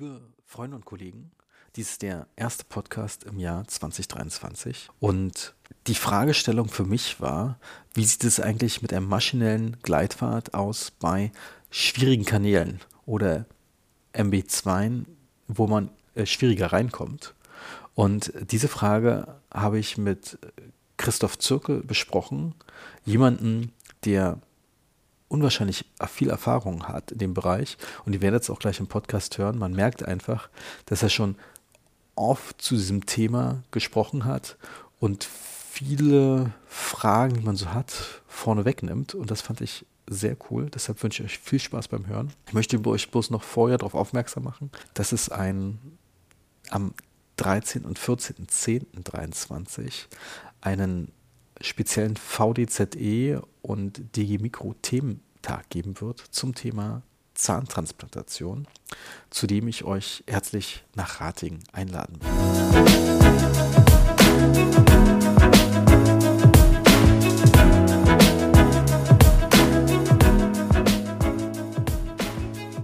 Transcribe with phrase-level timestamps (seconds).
[0.00, 1.30] Liebe Freunde und Kollegen,
[1.76, 5.54] dies ist der erste Podcast im Jahr 2023 und
[5.88, 7.58] die Fragestellung für mich war,
[7.92, 11.32] wie sieht es eigentlich mit einem maschinellen Gleitfahrt aus bei
[11.68, 13.44] schwierigen Kanälen oder
[14.14, 15.04] MB2,
[15.48, 17.34] wo man äh, schwieriger reinkommt.
[17.94, 20.38] Und diese Frage habe ich mit
[20.96, 22.54] Christoph Zirkel besprochen,
[23.04, 23.74] jemanden,
[24.06, 24.40] der
[25.30, 27.78] unwahrscheinlich viel Erfahrung hat in dem Bereich.
[28.04, 29.58] Und ihr werdet es auch gleich im Podcast hören.
[29.58, 30.50] Man merkt einfach,
[30.86, 31.36] dass er schon
[32.16, 34.56] oft zu diesem Thema gesprochen hat
[34.98, 39.14] und viele Fragen, die man so hat, vorne wegnimmt.
[39.14, 40.68] Und das fand ich sehr cool.
[40.68, 42.32] Deshalb wünsche ich euch viel Spaß beim Hören.
[42.48, 45.78] Ich möchte euch bloß noch vorher darauf aufmerksam machen, dass es ein
[46.70, 46.92] am
[47.36, 47.84] 13.
[47.84, 50.06] und 14.10.23
[50.60, 51.12] einen
[51.60, 57.02] speziellen VDZE und DG Mikro Thementag geben wird zum Thema
[57.34, 58.66] Zahntransplantation,
[59.30, 62.30] zu dem ich euch herzlich nach Ratingen einladen will.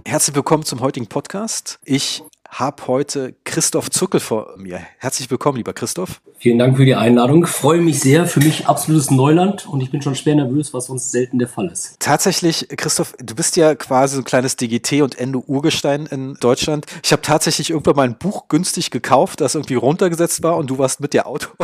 [0.05, 1.79] Herzlich willkommen zum heutigen Podcast.
[1.83, 4.79] Ich habe heute Christoph Zuckel vor mir.
[4.97, 6.21] Herzlich willkommen, lieber Christoph.
[6.39, 7.45] Vielen Dank für die Einladung.
[7.47, 8.27] Freue mich sehr.
[8.27, 11.67] Für mich absolutes Neuland und ich bin schon schwer nervös, was sonst selten der Fall
[11.67, 11.95] ist.
[11.99, 16.85] Tatsächlich, Christoph, du bist ja quasi so ein kleines DGT und Endo-Urgestein in Deutschland.
[17.03, 20.77] Ich habe tatsächlich irgendwann mal ein Buch günstig gekauft, das irgendwie runtergesetzt war und du
[20.77, 21.55] warst mit der Autor.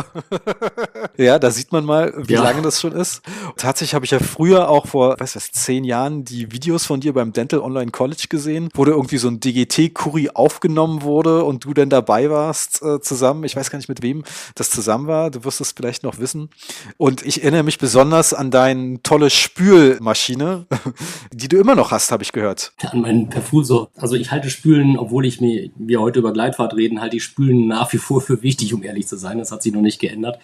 [1.16, 2.42] ja, da sieht man mal, wie ja.
[2.42, 3.22] lange das schon ist.
[3.56, 7.12] Tatsächlich habe ich ja früher auch vor, weiß was, zehn Jahren die Videos von dir
[7.12, 11.74] beim Dental Online College gesehen, wo du irgendwie so ein DGT-Curry aufgenommen wurde und du
[11.74, 13.44] denn dabei warst äh, zusammen.
[13.44, 15.30] Ich weiß gar nicht mit wem das zusammen war.
[15.30, 16.50] Du wirst es vielleicht noch wissen.
[16.96, 20.66] Und ich erinnere mich besonders an deine tolle Spülmaschine,
[21.32, 22.72] die du immer noch hast, habe ich gehört.
[22.82, 23.90] An meinen Perfusor.
[23.96, 27.68] Also ich halte Spülen, obwohl ich mir, wir heute über Gleitfahrt reden, halte ich Spülen
[27.68, 29.38] nach wie vor für wichtig, um ehrlich zu sein.
[29.38, 30.38] Das hat sich noch nicht geändert.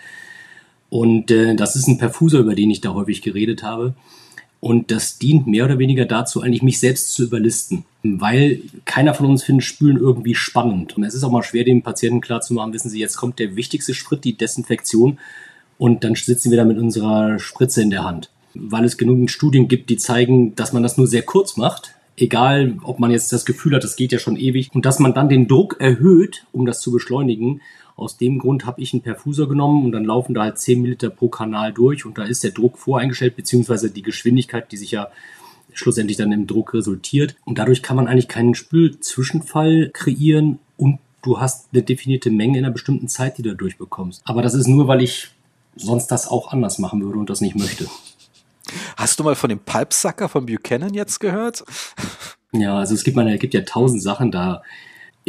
[0.88, 3.94] Und äh, das ist ein Perfusor, über den ich da häufig geredet habe.
[4.60, 7.84] Und das dient mehr oder weniger dazu, eigentlich mich selbst zu überlisten.
[8.02, 10.96] Weil keiner von uns findet Spülen irgendwie spannend.
[10.96, 13.94] Und es ist auch mal schwer, dem Patienten klarzumachen, wissen Sie, jetzt kommt der wichtigste
[13.94, 15.18] Schritt, die Desinfektion.
[15.78, 18.30] Und dann sitzen wir da mit unserer Spritze in der Hand.
[18.52, 21.94] Weil es genügend Studien gibt, die zeigen, dass man das nur sehr kurz macht.
[22.18, 24.68] Egal, ob man jetzt das Gefühl hat, das geht ja schon ewig.
[24.74, 27.62] Und dass man dann den Druck erhöht, um das zu beschleunigen.
[28.00, 31.10] Aus dem Grund habe ich einen Perfusor genommen und dann laufen da halt 10 Milliliter
[31.10, 35.08] pro Kanal durch und da ist der Druck voreingestellt, beziehungsweise die Geschwindigkeit, die sich ja
[35.72, 37.36] schlussendlich dann im Druck resultiert.
[37.44, 42.64] Und dadurch kann man eigentlich keinen Spülzwischenfall kreieren und du hast eine definierte Menge in
[42.64, 44.22] einer bestimmten Zeit, die du durchbekommst.
[44.24, 45.28] Aber das ist nur, weil ich
[45.76, 47.86] sonst das auch anders machen würde und das nicht möchte.
[48.96, 51.64] Hast du mal von dem Pulpsucker von Buchanan jetzt gehört?
[52.52, 54.62] Ja, also es gibt, mal, es gibt ja tausend Sachen da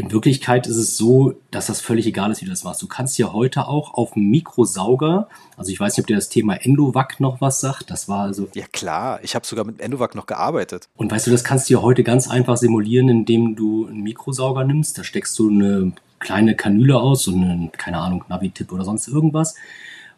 [0.02, 2.82] in Wirklichkeit ist es so, dass das völlig egal ist, wie du das machst.
[2.82, 6.28] Du kannst ja heute auch auf dem Mikrosauger, also ich weiß nicht, ob dir das
[6.28, 7.92] Thema Endovac noch was sagt.
[7.92, 8.48] Das war also.
[8.56, 10.90] Ja klar, ich habe sogar mit Endovac noch gearbeitet.
[10.98, 14.64] Und weißt du, das kannst du ja heute ganz einfach simulieren, indem du einen Mikrosauger
[14.64, 14.98] nimmst.
[14.98, 19.54] Da steckst du eine kleine Kanüle aus, so einen, keine Ahnung, Navi-Tipp oder sonst irgendwas.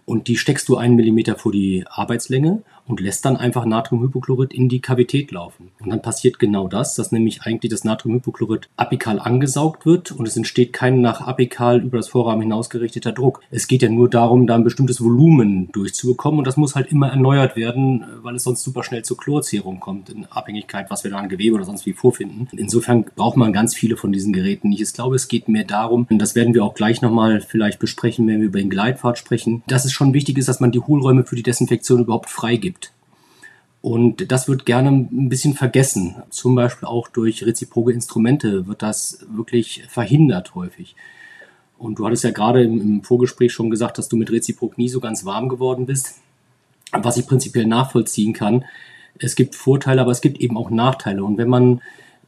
[0.06, 4.70] Und die steckst du einen Millimeter vor die Arbeitslänge und lässt dann einfach Natriumhypochlorid in
[4.70, 5.72] die Kavität laufen.
[5.80, 10.38] Und dann passiert genau das, dass nämlich eigentlich das Natriumhypochlorid apikal angesaugt wird und es
[10.38, 13.42] entsteht kein nach apikal über das Vorrahmen hinausgerichteter Druck.
[13.52, 17.10] Es geht ja nur darum, da ein bestimmtes Volumen durchzubekommen und das muss halt immer
[17.10, 21.18] erneuert werden, weil es sonst super schnell zur Chlorzehrung kommt, in Abhängigkeit, was wir da
[21.18, 22.48] an Gewebe oder sonst wie vorfinden.
[22.52, 24.82] Insofern braucht man ganz viele von diesen Geräten nicht.
[24.82, 28.28] Ich glaube, es geht mehr darum, und das werden wir auch gleich nochmal vielleicht besprechen,
[28.28, 31.24] wenn wir über den Gleitpfad sprechen, dass es schon wichtig ist, dass man die Hohlräume
[31.26, 32.73] für die Desinfektion überhaupt freigibt.
[33.84, 36.16] Und das wird gerne ein bisschen vergessen.
[36.30, 40.96] Zum Beispiel auch durch reziproke Instrumente wird das wirklich verhindert häufig.
[41.78, 45.02] Und du hattest ja gerade im, Vorgespräch schon gesagt, dass du mit Reziprok nie so
[45.02, 46.22] ganz warm geworden bist,
[46.94, 48.64] was ich prinzipiell nachvollziehen kann.
[49.20, 51.22] Es gibt Vorteile, aber es gibt eben auch Nachteile.
[51.22, 51.82] Und wenn man,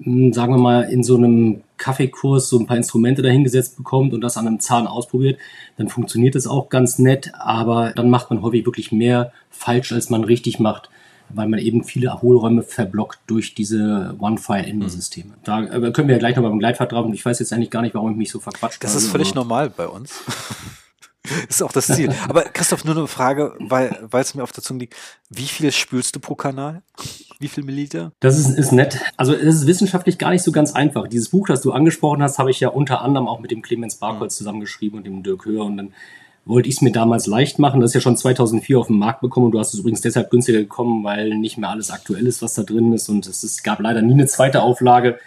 [0.04, 4.20] hm, sagen wir mal, in so einem Kaffeekurs so ein paar Instrumente dahingesetzt bekommt und
[4.20, 5.40] das an einem Zahn ausprobiert,
[5.78, 10.09] dann funktioniert es auch ganz nett, aber dann macht man häufig wirklich mehr falsch, als
[10.09, 10.90] man richtig macht
[11.30, 15.32] weil man eben viele Hohlräume verblockt durch diese One-File-Endo-Systeme.
[15.32, 15.44] Mhm.
[15.44, 17.72] Da äh, können wir ja gleich noch beim Gleitfahrt drauf und ich weiß jetzt eigentlich
[17.72, 18.94] gar nicht, warum ich mich so verquatscht habe.
[18.94, 20.24] Das ist völlig normal bei uns.
[21.50, 22.14] ist auch das Ziel.
[22.28, 24.96] Aber Christoph, nur eine Frage, weil, weil es mir auf der Zunge liegt.
[25.30, 26.84] Wie viel spülst du pro Kanal?
[27.40, 28.12] Wie viel Milliliter?
[28.20, 29.00] Das ist, ist nett.
[29.18, 31.08] Also es ist wissenschaftlich gar nicht so ganz einfach.
[31.08, 33.96] Dieses Buch, das du angesprochen hast, habe ich ja unter anderem auch mit dem Clemens
[33.96, 34.38] Barkholz mhm.
[34.38, 35.94] zusammengeschrieben und dem Dirk Höher und dann
[36.46, 37.82] wollte ich es mir damals leicht machen.
[37.82, 40.30] Das ist ja schon 2004 auf den Markt bekommen und du hast es übrigens deshalb
[40.30, 43.64] günstiger gekommen, weil nicht mehr alles aktuell ist, was da drin ist und es ist,
[43.64, 45.18] gab leider nie eine zweite Auflage.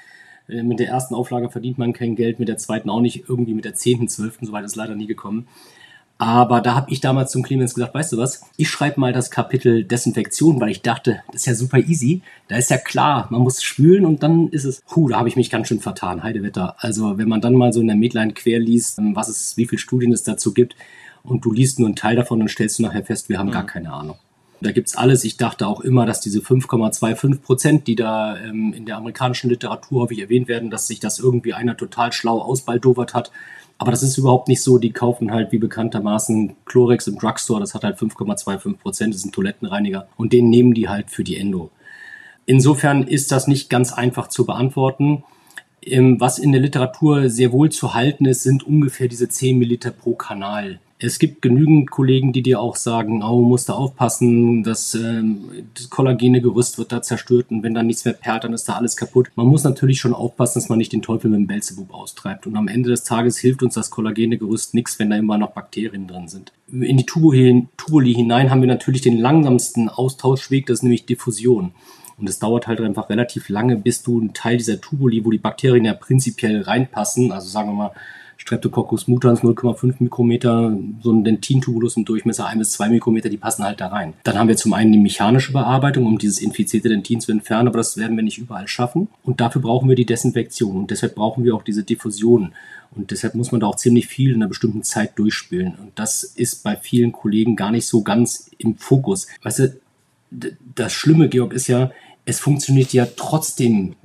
[0.48, 3.54] Äh, mit der ersten Auflage verdient man kein Geld, mit der zweiten auch nicht, irgendwie
[3.54, 5.48] mit der zehnten, zwölften, soweit ist leider nie gekommen.
[6.20, 9.30] Aber da habe ich damals zum Clemens gesagt, weißt du was, ich schreibe mal das
[9.30, 12.22] Kapitel Desinfektion, weil ich dachte, das ist ja super easy.
[12.48, 15.36] Da ist ja klar, man muss spülen und dann ist es, puh, da habe ich
[15.36, 16.74] mich ganz schön vertan, Heidewetter.
[16.78, 19.66] Also wenn man dann mal so in der Medline quer liest, ähm, was es, wie
[19.66, 20.74] viele Studien es dazu gibt
[21.28, 23.52] und du liest nur einen Teil davon und stellst du nachher fest, wir haben mhm.
[23.52, 24.16] gar keine Ahnung.
[24.60, 25.22] Da gibt's alles.
[25.22, 30.02] Ich dachte auch immer, dass diese 5,25 Prozent, die da ähm, in der amerikanischen Literatur
[30.02, 33.30] häufig erwähnt werden, dass sich das irgendwie einer total schlau ausbaldowert hat.
[33.78, 34.78] Aber das ist überhaupt nicht so.
[34.78, 37.60] Die kaufen halt wie bekanntermaßen Chlorex im Drugstore.
[37.60, 39.14] Das hat halt 5,25 Prozent.
[39.14, 40.08] Das ist ein Toilettenreiniger.
[40.16, 41.70] Und den nehmen die halt für die Endo.
[42.44, 45.22] Insofern ist das nicht ganz einfach zu beantworten.
[45.82, 49.92] Ähm, was in der Literatur sehr wohl zu halten ist, sind ungefähr diese 10 Milliliter
[49.92, 50.80] pro Kanal.
[51.00, 55.90] Es gibt genügend Kollegen, die dir auch sagen, oh, musst du aufpassen, das, ähm, das
[55.90, 58.96] kollagene Gerüst wird da zerstört und wenn da nichts mehr perlt, dann ist da alles
[58.96, 59.28] kaputt.
[59.36, 62.48] Man muss natürlich schon aufpassen, dass man nicht den Teufel mit dem Belzebub austreibt.
[62.48, 65.52] Und am Ende des Tages hilft uns das kollagene Gerüst nichts, wenn da immer noch
[65.52, 66.52] Bakterien drin sind.
[66.72, 71.72] In die Tubuli hinein haben wir natürlich den langsamsten Austauschweg, das ist nämlich Diffusion.
[72.18, 75.38] Und es dauert halt einfach relativ lange, bis du einen Teil dieser Tubuli, wo die
[75.38, 77.92] Bakterien ja prinzipiell reinpassen, also sagen wir mal
[78.38, 83.64] Streptococcus mutans 0,5 Mikrometer, so ein Dentintubulus im Durchmesser 1 bis 2 Mikrometer, die passen
[83.64, 84.14] halt da rein.
[84.22, 87.78] Dann haben wir zum einen die mechanische Bearbeitung, um dieses infizierte Dentin zu entfernen, aber
[87.78, 89.08] das werden wir nicht überall schaffen.
[89.24, 92.52] Und dafür brauchen wir die Desinfektion und deshalb brauchen wir auch diese Diffusion.
[92.92, 95.74] Und deshalb muss man da auch ziemlich viel in einer bestimmten Zeit durchspielen.
[95.74, 99.26] Und das ist bei vielen Kollegen gar nicht so ganz im Fokus.
[99.42, 99.80] Weißt du,
[100.74, 101.90] das Schlimme, Georg, ist ja,
[102.24, 103.96] es funktioniert ja trotzdem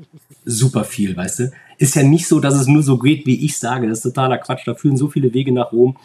[0.45, 1.51] super viel, weißt du?
[1.77, 3.87] Ist ja nicht so, dass es nur so geht, wie ich sage.
[3.87, 4.67] Das ist totaler Quatsch.
[4.67, 5.97] Da führen so viele Wege nach Rom.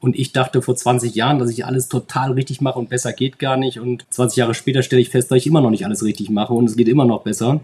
[0.00, 3.38] Und ich dachte vor 20 Jahren, dass ich alles total richtig mache und besser geht
[3.38, 3.80] gar nicht.
[3.80, 6.52] Und 20 Jahre später stelle ich fest, dass ich immer noch nicht alles richtig mache
[6.52, 7.60] und es geht immer noch besser.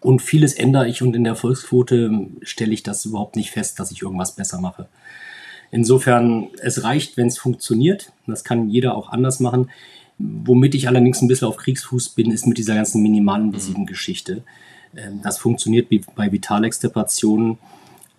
[0.00, 3.90] Und vieles ändere ich und in der Erfolgsquote stelle ich das überhaupt nicht fest, dass
[3.90, 4.88] ich irgendwas besser mache.
[5.70, 8.12] Insofern, es reicht, wenn es funktioniert.
[8.26, 9.70] Das kann jeder auch anders machen.
[10.18, 13.86] Womit ich allerdings ein bisschen auf Kriegsfuß bin, ist mit dieser ganzen minimalinvasiven mhm.
[13.86, 14.42] Geschichte.
[14.94, 17.58] Ähm, das funktioniert bei Vitalextirpationen.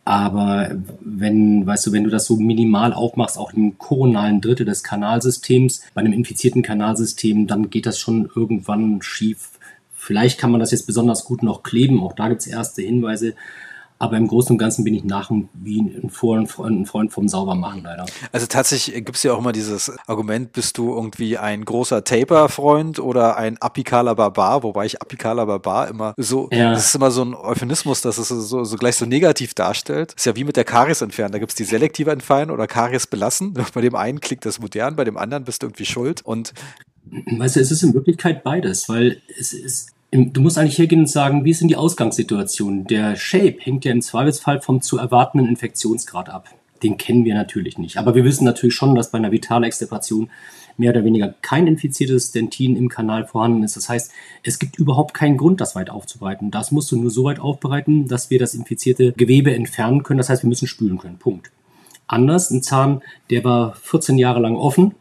[0.08, 0.72] Aber
[1.02, 5.82] wenn, weißt du, wenn du das so minimal aufmachst, auch im koronalen Drittel des Kanalsystems,
[5.94, 9.50] bei einem infizierten Kanalsystem, dann geht das schon irgendwann schief.
[9.94, 12.02] Vielleicht kann man das jetzt besonders gut noch kleben.
[12.02, 13.34] Auch da gibt es erste Hinweise.
[14.00, 17.84] Aber im Großen und Ganzen bin ich nach wie ein Freund, ein Freund vom Saubermachen
[17.84, 18.06] leider.
[18.32, 23.00] Also tatsächlich gibt es ja auch immer dieses Argument, bist du irgendwie ein großer Taper-Freund
[23.00, 26.72] oder ein apikaler Barbar, wobei ich apikaler Barbar immer so, ja.
[26.72, 30.14] das ist immer so ein Euphemismus, dass es so, so gleich so negativ darstellt.
[30.14, 31.32] Ist ja wie mit der Karies entfernen.
[31.32, 33.54] Da gibt es die selektive Entfernen oder Karies belassen.
[33.74, 36.22] Bei dem einen klingt das modern, bei dem anderen bist du irgendwie schuld.
[36.22, 36.54] Und
[37.38, 41.10] Weißt du, es ist in Wirklichkeit beides, weil es ist, Du musst eigentlich hergehen und
[41.10, 42.86] sagen, wie ist denn die Ausgangssituation?
[42.86, 46.48] Der Shape hängt ja im Zweifelsfall vom zu erwartenden Infektionsgrad ab.
[46.82, 47.98] Den kennen wir natürlich nicht.
[47.98, 50.30] Aber wir wissen natürlich schon, dass bei einer vitalen Extirpation
[50.78, 53.76] mehr oder weniger kein infiziertes Dentin im Kanal vorhanden ist.
[53.76, 54.12] Das heißt,
[54.44, 56.52] es gibt überhaupt keinen Grund, das weit aufzubereiten.
[56.52, 60.20] Das musst du nur so weit aufbereiten, dass wir das infizierte Gewebe entfernen können.
[60.20, 61.18] Das heißt, wir müssen spülen können.
[61.18, 61.52] Punkt.
[62.08, 64.96] Anders, ein Zahn, der war 14 Jahre lang offen,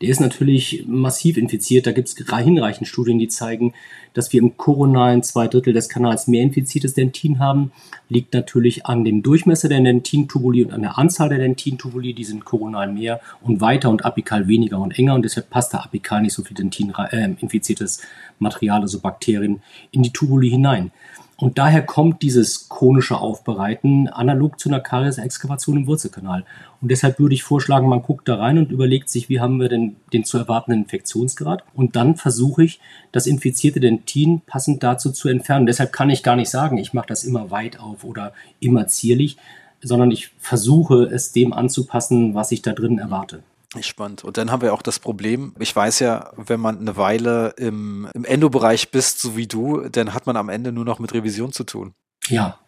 [0.00, 1.86] der ist natürlich massiv infiziert.
[1.86, 3.74] Da gibt es hinreichend Studien, die zeigen,
[4.12, 7.72] dass wir im koronalen zwei Drittel des Kanals mehr infiziertes Dentin haben.
[8.08, 12.14] Liegt natürlich an dem Durchmesser der Dentintubuli und an der Anzahl der Dentintubuli.
[12.14, 15.14] Die sind koronal mehr und weiter und apikal weniger und enger.
[15.14, 18.02] Und deshalb passt da apikal nicht so viel Dentin, äh, infiziertes
[18.38, 20.90] Material, also Bakterien, in die Tubuli hinein.
[21.36, 26.44] Und daher kommt dieses chronische Aufbereiten analog zu einer Karies-Exkavation im Wurzelkanal.
[26.80, 29.68] Und deshalb würde ich vorschlagen, man guckt da rein und überlegt sich, wie haben wir
[29.68, 31.64] denn den zu erwartenden Infektionsgrad?
[31.74, 32.78] Und dann versuche ich,
[33.10, 35.66] das infizierte Dentin passend dazu zu entfernen.
[35.66, 39.36] Deshalb kann ich gar nicht sagen, ich mache das immer weit auf oder immer zierlich,
[39.82, 43.42] sondern ich versuche es dem anzupassen, was ich da drin erwarte.
[43.82, 44.24] Spannend.
[44.24, 48.08] Und dann haben wir auch das Problem, ich weiß ja, wenn man eine Weile im,
[48.14, 51.52] im Endo-Bereich bist, so wie du, dann hat man am Ende nur noch mit Revision
[51.52, 51.94] zu tun.
[52.28, 52.58] Ja,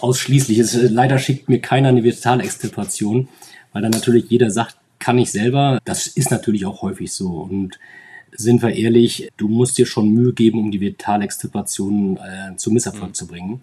[0.00, 0.58] ausschließlich.
[0.58, 3.28] Es, leider schickt mir keiner eine Vitalextirpation,
[3.72, 5.78] weil dann natürlich jeder sagt, kann ich selber.
[5.84, 7.28] Das ist natürlich auch häufig so.
[7.28, 7.78] Und
[8.32, 13.10] sind wir ehrlich, du musst dir schon Mühe geben, um die Vitalextirpation äh, zum Misserfolg
[13.10, 13.14] mhm.
[13.14, 13.62] zu bringen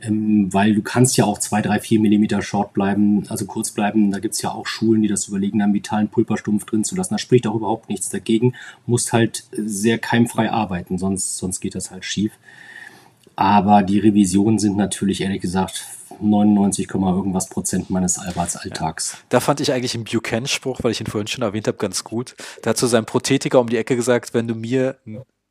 [0.00, 4.10] ähm, weil du kannst ja auch zwei, drei, vier Millimeter short bleiben, also kurz bleiben.
[4.10, 7.14] Da gibt's ja auch Schulen, die das überlegen, einen vitalen Pulperstumpf drin zu lassen.
[7.14, 8.54] Da spricht auch überhaupt nichts dagegen.
[8.86, 12.32] Musst halt sehr keimfrei arbeiten, sonst, sonst geht das halt schief.
[13.34, 15.86] Aber die Revisionen sind natürlich ehrlich gesagt
[16.20, 19.12] 99, irgendwas Prozent meines Arbeitsalltags.
[19.12, 19.18] Ja.
[19.28, 22.34] Da fand ich eigentlich einen Buchanan-Spruch, weil ich ihn vorhin schon erwähnt habe, ganz gut.
[22.62, 24.96] Da hat so sein Prothetiker um die Ecke gesagt, wenn du mir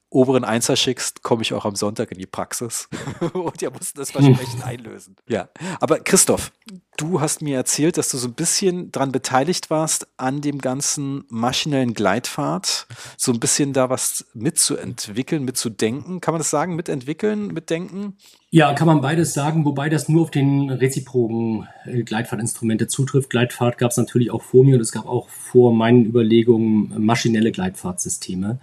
[0.09, 2.87] oberen Einser schickst, komme ich auch am Sonntag in die Praxis.
[3.33, 5.17] und ihr mussten das Versprechen einlösen.
[5.27, 5.49] Ja.
[5.81, 6.51] Aber Christoph,
[6.95, 11.25] du hast mir erzählt, dass du so ein bisschen daran beteiligt warst, an dem ganzen
[11.29, 12.87] maschinellen Gleitfahrt,
[13.17, 16.21] so ein bisschen da was mitzuentwickeln, mitzudenken.
[16.21, 16.75] Kann man das sagen?
[16.75, 18.17] Mitentwickeln, mitdenken?
[18.49, 23.29] Ja, kann man beides sagen, wobei das nur auf den reziproken äh, Gleitfahrtinstrumente zutrifft.
[23.29, 27.51] Gleitfahrt gab es natürlich auch vor mir und es gab auch vor meinen Überlegungen maschinelle
[27.51, 28.59] Gleitfahrtsysteme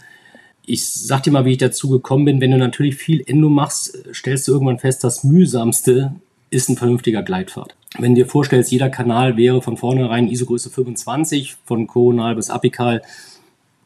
[0.66, 2.40] ich sag dir mal, wie ich dazu gekommen bin.
[2.40, 6.14] Wenn du natürlich viel Endo machst, stellst du irgendwann fest, das mühsamste
[6.50, 7.74] ist ein vernünftiger Gleitfahrt.
[7.98, 13.02] Wenn du dir vorstellst, jeder Kanal wäre von vornherein ISO-Größe 25, von koronal bis apikal,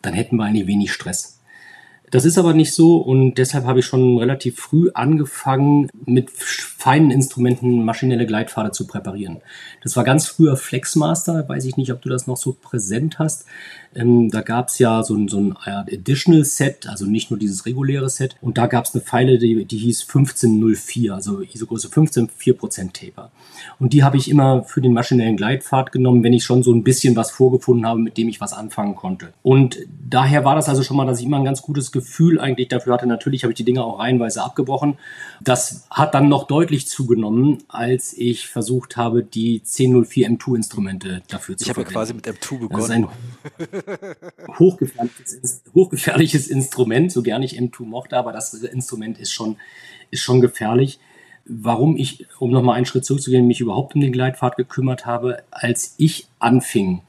[0.02, 1.38] dann hätten wir eigentlich wenig Stress.
[2.10, 7.10] Das ist aber nicht so und deshalb habe ich schon relativ früh angefangen, mit feinen
[7.10, 9.42] Instrumenten maschinelle Gleitpfade zu präparieren.
[9.82, 13.44] Das war ganz früher Flexmaster, weiß ich nicht, ob du das noch so präsent hast.
[13.94, 17.66] Ähm, da gab es ja so ein, so ein Additional Set, also nicht nur dieses
[17.66, 18.36] reguläre Set.
[18.40, 23.30] Und da gab es eine Pfeile, die, die hieß 1504, also ISO-Größe 15, 4% Taper.
[23.78, 26.84] Und die habe ich immer für den maschinellen Gleitpfad genommen, wenn ich schon so ein
[26.84, 29.32] bisschen was vorgefunden habe, mit dem ich was anfangen konnte.
[29.42, 29.78] Und
[30.08, 32.94] daher war das also schon mal, dass ich immer ein ganz gutes Gefühl eigentlich dafür
[32.94, 33.06] hatte.
[33.06, 34.98] Natürlich habe ich die Dinge auch reihenweise abgebrochen.
[35.40, 41.56] Das hat dann noch deutlich zugenommen, als ich versucht habe, die 1004 M2 Instrumente dafür
[41.56, 43.08] zu Ich habe ja quasi mit M2 begonnen.
[44.58, 49.56] Hochgefährliches, hochgefährliches Instrument, so gern ich M2 mochte, aber das Instrument ist schon,
[50.10, 50.98] ist schon gefährlich.
[51.44, 55.94] Warum ich, um nochmal einen Schritt zurückzugehen, mich überhaupt um den Gleitpfad gekümmert habe, als
[55.96, 57.00] ich anfing,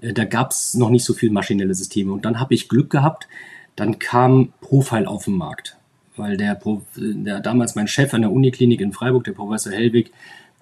[0.00, 2.12] äh, da gab es noch nicht so viele maschinelle Systeme.
[2.12, 3.28] Und dann habe ich Glück gehabt,
[3.76, 5.76] dann kam Profile auf den Markt.
[6.16, 6.58] Weil der,
[6.96, 10.12] der damals mein Chef an der Uniklinik in Freiburg, der Professor Hellwig,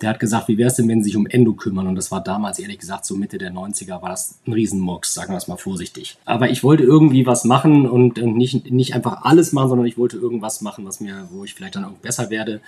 [0.01, 1.87] der hat gesagt, wie wäre es denn, wenn sie sich um Endo kümmern?
[1.87, 5.33] Und das war damals, ehrlich gesagt, so Mitte der 90er, war das ein Riesenmurks, sagen
[5.33, 6.17] wir es mal vorsichtig.
[6.25, 10.17] Aber ich wollte irgendwie was machen und nicht, nicht einfach alles machen, sondern ich wollte
[10.17, 12.61] irgendwas machen, was mir, wo ich vielleicht dann auch besser werde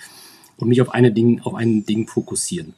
[0.57, 2.75] und mich auf, eine Ding, auf ein Ding fokussieren.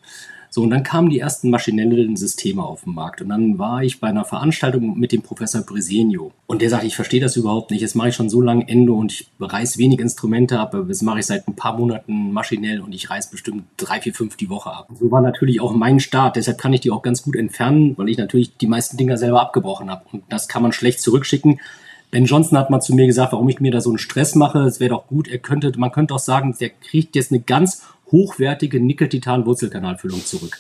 [0.51, 3.21] So, und dann kamen die ersten maschinellen Systeme auf den Markt.
[3.21, 6.33] Und dann war ich bei einer Veranstaltung mit dem Professor Bresenio.
[6.47, 7.81] Und der sagt, ich verstehe das überhaupt nicht.
[7.81, 10.77] Jetzt mache ich schon so lange Endo und ich reiß wenig Instrumente ab.
[10.89, 14.37] Das mache ich seit ein paar Monaten maschinell und ich reiß bestimmt drei, vier, fünf
[14.37, 14.89] die Woche ab.
[14.99, 16.37] So war natürlich auch mein Start.
[16.37, 19.43] Deshalb kann ich die auch ganz gut entfernen, weil ich natürlich die meisten Dinger selber
[19.43, 20.05] abgebrochen habe.
[20.13, 21.61] Und das kann man schlecht zurückschicken.
[22.11, 24.61] Ben Johnson hat mal zu mir gesagt, warum ich mir da so einen Stress mache.
[24.61, 27.83] Es wäre doch gut, er könnte, man könnte auch sagen, der kriegt jetzt eine ganz
[28.11, 30.59] hochwertige Nickel-Titan-Wurzelkanalfüllung zurück.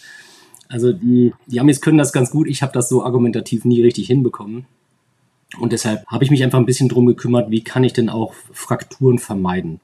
[0.69, 2.49] Also die, die Amis können das ganz gut.
[2.49, 4.67] Ich habe das so argumentativ nie richtig hinbekommen.
[5.59, 8.35] Und deshalb habe ich mich einfach ein bisschen drum gekümmert, wie kann ich denn auch
[8.53, 9.81] Frakturen vermeiden.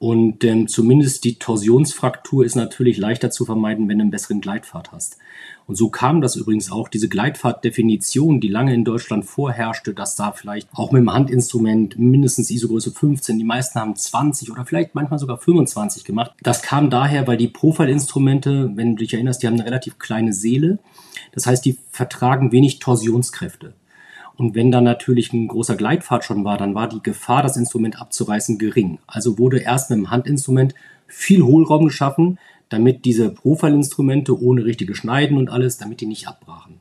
[0.00, 4.92] Und ähm, zumindest die Torsionsfraktur ist natürlich leichter zu vermeiden, wenn du einen besseren Gleitpfad
[4.92, 5.18] hast.
[5.66, 10.32] Und so kam das übrigens auch, diese Gleitfahrtdefinition, die lange in Deutschland vorherrschte, dass da
[10.32, 15.18] vielleicht auch mit dem Handinstrument mindestens ISO-Größe 15, die meisten haben 20 oder vielleicht manchmal
[15.18, 16.32] sogar 25 gemacht.
[16.42, 20.32] Das kam daher, weil die Profile-Instrumente, wenn du dich erinnerst, die haben eine relativ kleine
[20.32, 20.78] Seele.
[21.32, 23.74] Das heißt, die vertragen wenig Torsionskräfte.
[24.40, 28.00] Und wenn dann natürlich ein großer Gleitpfad schon war, dann war die Gefahr, das Instrument
[28.00, 28.98] abzureißen, gering.
[29.06, 30.74] Also wurde erst mit dem Handinstrument
[31.06, 32.38] viel Hohlraum geschaffen,
[32.70, 36.76] damit diese Profilinstrumente ohne richtige Schneiden und alles, damit die nicht abbrachen.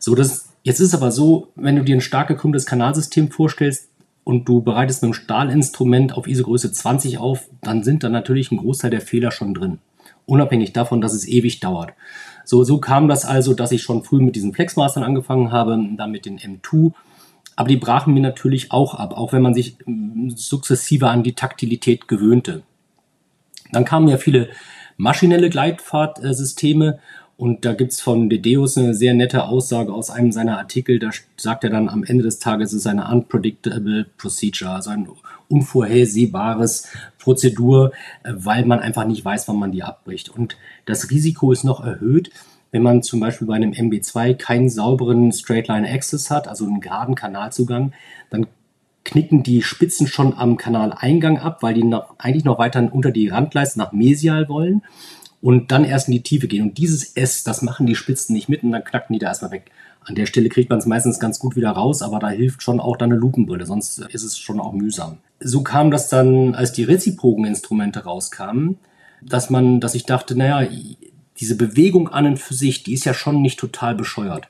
[0.00, 3.88] So, das, jetzt ist aber so, wenn du dir ein stark gekrümmtes Kanalsystem vorstellst
[4.24, 8.58] und du bereitest mit einem Stahlinstrument auf ISO-Größe 20 auf, dann sind da natürlich ein
[8.58, 9.78] Großteil der Fehler schon drin.
[10.26, 11.92] Unabhängig davon, dass es ewig dauert.
[12.50, 16.10] So, so kam das also, dass ich schon früh mit diesen Flexmastern angefangen habe, dann
[16.10, 16.90] mit den M2.
[17.54, 21.34] Aber die brachen mir natürlich auch ab, auch wenn man sich mm, sukzessive an die
[21.34, 22.64] Taktilität gewöhnte.
[23.70, 24.48] Dann kamen ja viele
[24.96, 26.98] maschinelle Gleitfahrtsysteme
[27.40, 30.98] und da gibt's von Dedeus eine sehr nette Aussage aus einem seiner Artikel.
[30.98, 35.08] Da sagt er dann am Ende des Tages, es ist eine unpredictable procedure, also ein
[35.48, 37.92] unvorhersehbares Prozedur,
[38.24, 40.28] äh, weil man einfach nicht weiß, wann man die abbricht.
[40.28, 42.30] Und das Risiko ist noch erhöht,
[42.72, 47.14] wenn man zum Beispiel bei einem MB2 keinen sauberen Straightline Access hat, also einen geraden
[47.14, 47.94] Kanalzugang,
[48.28, 48.48] dann
[49.02, 53.28] knicken die Spitzen schon am Kanaleingang ab, weil die noch, eigentlich noch weiter unter die
[53.28, 54.82] Randleiste nach Mesial wollen
[55.42, 56.62] und dann erst in die Tiefe gehen.
[56.62, 59.52] Und dieses S, das machen die Spitzen nicht mit und dann knacken die da erstmal
[59.52, 59.70] weg.
[60.04, 62.80] An der Stelle kriegt man es meistens ganz gut wieder raus, aber da hilft schon
[62.80, 65.18] auch dann eine Lupenbrille, sonst ist es schon auch mühsam.
[65.40, 68.78] So kam das dann, als die reziproken Instrumente rauskamen,
[69.22, 70.68] dass man, dass ich dachte, naja,
[71.38, 74.48] diese Bewegung an und für sich, die ist ja schon nicht total bescheuert.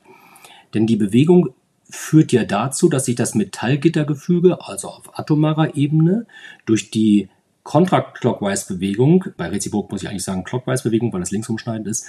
[0.73, 1.49] Denn die Bewegung
[1.89, 6.25] führt ja dazu, dass sich das Metallgittergefüge, also auf atomarer Ebene,
[6.65, 7.29] durch die
[7.63, 12.07] Contra-Clockwise-Bewegung, bei Reziprok muss ich eigentlich sagen Clockwise-Bewegung, weil das linksumschneidend ist,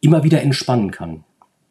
[0.00, 1.24] immer wieder entspannen kann.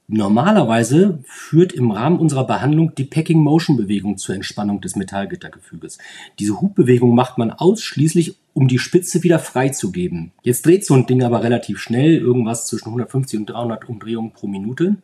[0.07, 5.97] Normalerweise führt im Rahmen unserer Behandlung die Packing Motion Bewegung zur Entspannung des Metallgittergefüges.
[6.37, 10.31] Diese Hubbewegung macht man ausschließlich, um die Spitze wieder freizugeben.
[10.43, 14.45] Jetzt dreht so ein Ding aber relativ schnell, irgendwas zwischen 150 und 300 Umdrehungen pro
[14.45, 14.97] Minute.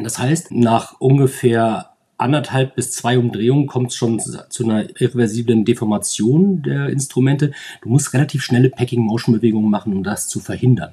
[0.00, 1.91] Das heißt, nach ungefähr
[2.22, 7.52] anderthalb bis zwei Umdrehungen kommt es schon zu einer irreversiblen Deformation der Instrumente.
[7.82, 10.92] Du musst relativ schnelle Packing Motion Bewegungen machen, um das zu verhindern.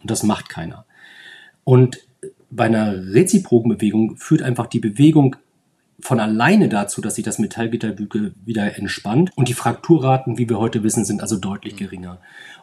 [0.00, 0.86] Und das macht keiner.
[1.64, 1.98] Und
[2.50, 5.36] bei einer reziproken Bewegung führt einfach die Bewegung
[6.00, 10.82] von alleine dazu, dass sich das Metallgitterbügel wieder entspannt und die Frakturraten, wie wir heute
[10.82, 12.18] wissen, sind also deutlich geringer.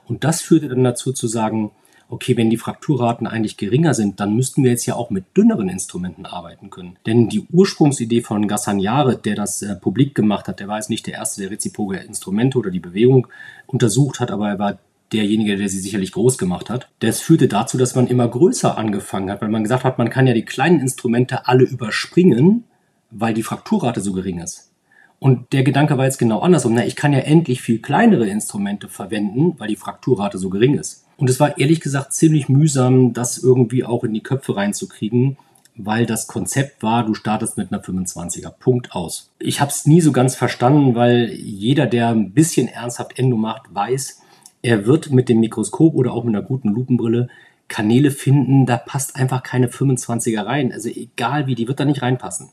[0.06, 1.72] Und das führte dann dazu zu sagen,
[2.10, 5.70] okay, wenn die Frakturraten eigentlich geringer sind, dann müssten wir jetzt ja auch mit dünneren
[5.70, 6.98] Instrumenten arbeiten können.
[7.06, 11.08] Denn die Ursprungsidee von Gassagnare, der das äh, publik gemacht hat, der war jetzt nicht
[11.08, 13.28] der erste, der reziproke Instrumente oder die Bewegung
[13.66, 14.80] untersucht hat, aber er war
[15.12, 16.90] derjenige, der sie sicherlich groß gemacht hat.
[17.00, 20.28] Das führte dazu, dass man immer größer angefangen hat, weil man gesagt hat, man kann
[20.28, 22.66] ja die kleinen Instrumente alle überspringen,
[23.12, 24.72] weil die Frakturrate so gering ist.
[25.20, 26.74] Und der Gedanke war jetzt genau andersrum.
[26.76, 31.07] Na, ich kann ja endlich viel kleinere Instrumente verwenden, weil die Frakturrate so gering ist.
[31.18, 35.38] Und es war ehrlich gesagt ziemlich mühsam, das irgendwie auch in die Köpfe reinzukriegen,
[35.76, 38.52] weil das Konzept war, du startest mit einer 25er.
[38.52, 39.32] Punkt aus.
[39.40, 43.74] Ich habe es nie so ganz verstanden, weil jeder, der ein bisschen ernsthaft Endo macht,
[43.74, 44.22] weiß,
[44.62, 47.30] er wird mit dem Mikroskop oder auch mit einer guten Lupenbrille
[47.68, 50.72] Kanäle finden, da passt einfach keine 25er rein.
[50.72, 52.50] Also egal wie, die wird da nicht reinpassen.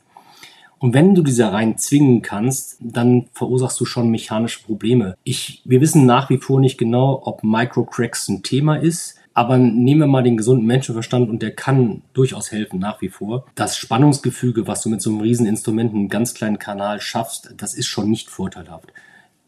[0.79, 5.15] Und wenn du diese rein zwingen kannst, dann verursachst du schon mechanische Probleme.
[5.23, 9.15] Ich, wir wissen nach wie vor nicht genau, ob Microcracks ein Thema ist.
[9.33, 13.45] Aber nehmen wir mal den gesunden Menschenverstand und der kann durchaus helfen, nach wie vor.
[13.53, 17.87] Das Spannungsgefüge, was du mit so einem Rieseninstrument, einem ganz kleinen Kanal schaffst, das ist
[17.87, 18.93] schon nicht vorteilhaft.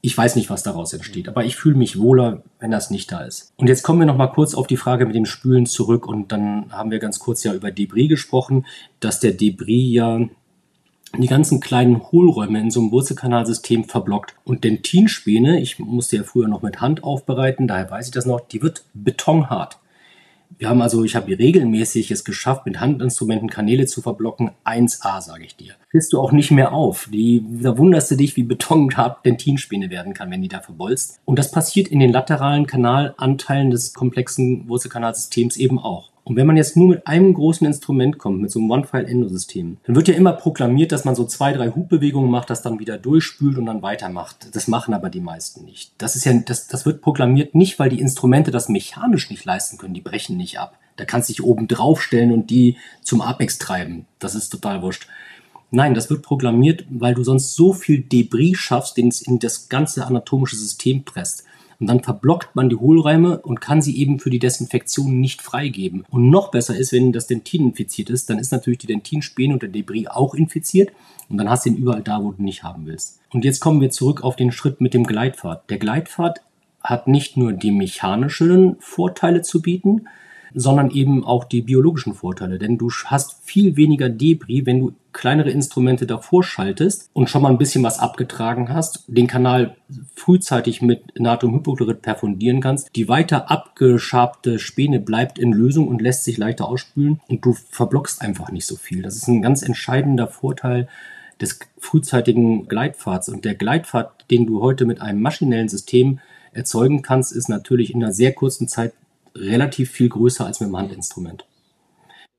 [0.01, 3.21] Ich weiß nicht, was daraus entsteht, aber ich fühle mich wohler, wenn das nicht da
[3.21, 3.53] ist.
[3.55, 6.33] Und jetzt kommen wir noch mal kurz auf die Frage mit dem Spülen zurück und
[6.33, 8.65] dann haben wir ganz kurz ja über Debris gesprochen,
[8.99, 10.19] dass der Debris ja
[11.17, 14.35] die ganzen kleinen Hohlräume in so einem Wurzelkanalsystem verblockt.
[14.43, 18.41] Und Dentinspäne, ich musste ja früher noch mit Hand aufbereiten, daher weiß ich das noch,
[18.41, 19.79] die wird betonhart.
[20.57, 24.51] Wir haben also, ich habe regelmäßig es geschafft, mit Handinstrumenten Kanäle zu verblocken.
[24.65, 25.73] 1A, sage ich dir.
[25.91, 27.09] Kriegst du auch nicht mehr auf.
[27.11, 31.19] Die, da wunderst du dich, wie betonhart Dentinspäne werden kann, wenn die da verbolzt.
[31.25, 36.09] Und das passiert in den lateralen Kanalanteilen des komplexen Wurzelkanalsystems eben auch.
[36.27, 39.95] Und wenn man jetzt nur mit einem großen Instrument kommt, mit so einem One-File-Endo-System, dann
[39.95, 43.57] wird ja immer proklamiert, dass man so zwei, drei Hubbewegungen macht, das dann wieder durchspült
[43.57, 44.53] und dann weitermacht.
[44.53, 45.93] Das machen aber die meisten nicht.
[45.97, 49.77] Das ist ja, das, das wird proklamiert nicht, weil die Instrumente das mechanisch nicht leisten
[49.77, 49.93] können.
[49.93, 50.77] Die brechen nicht ab.
[50.97, 54.05] Da kannst du dich oben draufstellen und die zum Apex treiben.
[54.19, 55.07] Das ist total wurscht.
[55.71, 59.69] Nein, das wird programmiert, weil du sonst so viel Debris schaffst, den es in das
[59.69, 61.45] ganze anatomische System presst.
[61.79, 66.03] Und dann verblockt man die Hohlräume und kann sie eben für die Desinfektion nicht freigeben.
[66.09, 69.61] Und noch besser ist, wenn das Dentin infiziert ist, dann ist natürlich die Dentinspäne und
[69.61, 70.91] der Debris auch infiziert.
[71.29, 73.19] Und dann hast du ihn überall da, wo du nicht haben willst.
[73.31, 75.69] Und jetzt kommen wir zurück auf den Schritt mit dem Gleitpfad.
[75.69, 76.41] Der Gleitpfad
[76.81, 80.07] hat nicht nur die mechanischen Vorteile zu bieten,
[80.59, 82.57] sondern eben auch die biologischen Vorteile.
[82.57, 87.49] Denn du hast viel weniger Debris, wenn du kleinere Instrumente davor schaltest und schon mal
[87.49, 89.75] ein bisschen was abgetragen hast, den Kanal
[90.15, 92.89] frühzeitig mit Natriumhypochlorid perfundieren kannst.
[92.95, 98.23] Die weiter abgeschabte Späne bleibt in Lösung und lässt sich leichter ausspülen und du verblockst
[98.23, 99.03] einfach nicht so viel.
[99.03, 100.87] Das ist ein ganz entscheidender Vorteil
[101.39, 103.29] des frühzeitigen Gleitpfads.
[103.29, 106.19] Und der Gleitpfad, den du heute mit einem maschinellen System
[106.51, 108.93] erzeugen kannst, ist natürlich in einer sehr kurzen Zeit
[109.35, 111.45] relativ viel größer als mit dem Handinstrument.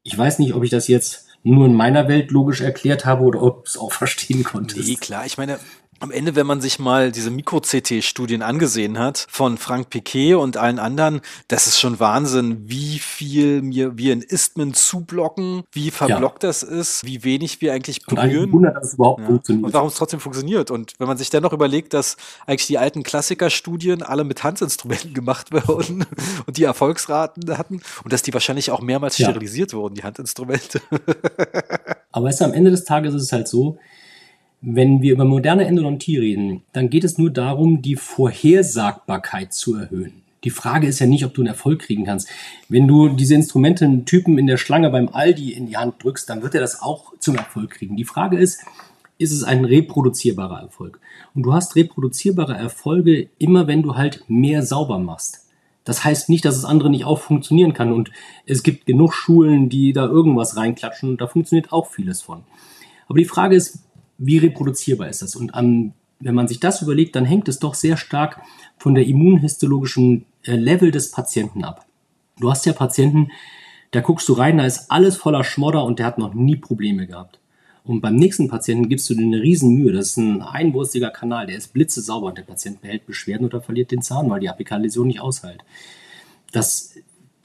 [0.02, 3.42] Ich weiß nicht, ob ich das jetzt nur in meiner Welt logisch erklärt habe oder
[3.42, 4.80] ob es auch verstehen konnte.
[4.80, 5.26] Nee, klar.
[5.26, 5.58] Ich meine,
[6.00, 10.78] am Ende, wenn man sich mal diese Mikro-CT-Studien angesehen hat von Frank Piquet und allen
[10.78, 16.48] anderen, das ist schon Wahnsinn, wie viel mir wir in Istmen zublocken, wie verblockt ja.
[16.48, 18.52] das ist, wie wenig wir eigentlich berühren.
[18.52, 19.26] Und dass es überhaupt ja.
[19.26, 19.66] funktioniert.
[19.66, 20.70] Und warum es trotzdem funktioniert.
[20.70, 25.52] Und wenn man sich dennoch überlegt, dass eigentlich die alten Klassikerstudien alle mit Handinstrumenten gemacht
[25.52, 26.06] wurden
[26.46, 29.28] und die Erfolgsraten hatten und dass die wahrscheinlich auch mehrmals ja.
[29.28, 30.80] sterilisiert wurden, die Handinstrumente.
[32.12, 33.78] Aber weißt du, am Ende des Tages ist es halt so,
[34.60, 40.22] wenn wir über moderne Endodontie reden, dann geht es nur darum, die Vorhersagbarkeit zu erhöhen.
[40.44, 42.28] Die Frage ist ja nicht, ob du einen Erfolg kriegen kannst.
[42.68, 46.28] Wenn du diese Instrumente einen Typen in der Schlange beim Aldi in die Hand drückst,
[46.28, 47.96] dann wird er das auch zum Erfolg kriegen.
[47.96, 48.60] Die Frage ist,
[49.18, 51.00] ist es ein reproduzierbarer Erfolg?
[51.34, 55.44] Und du hast reproduzierbare Erfolge immer, wenn du halt mehr sauber machst.
[55.84, 57.92] Das heißt nicht, dass das andere nicht auch funktionieren kann.
[57.92, 58.12] Und
[58.46, 62.42] es gibt genug Schulen, die da irgendwas reinklatschen und da funktioniert auch vieles von.
[63.08, 63.80] Aber die Frage ist,
[64.18, 65.36] wie reproduzierbar ist das?
[65.36, 68.40] Und an, wenn man sich das überlegt, dann hängt es doch sehr stark
[68.76, 71.86] von der immunhistologischen äh, Level des Patienten ab.
[72.38, 73.30] Du hast ja Patienten,
[73.90, 77.06] Da guckst du rein, da ist alles voller Schmodder und der hat noch nie Probleme
[77.06, 77.38] gehabt.
[77.84, 79.92] Und beim nächsten Patienten gibst du dir eine Riesenmühe.
[79.92, 83.90] Das ist ein einwurstiger Kanal, der ist blitzesauber und der Patient behält Beschwerden oder verliert
[83.90, 85.64] den Zahn, weil die Apikalläsion nicht aushält.
[86.52, 86.94] Das,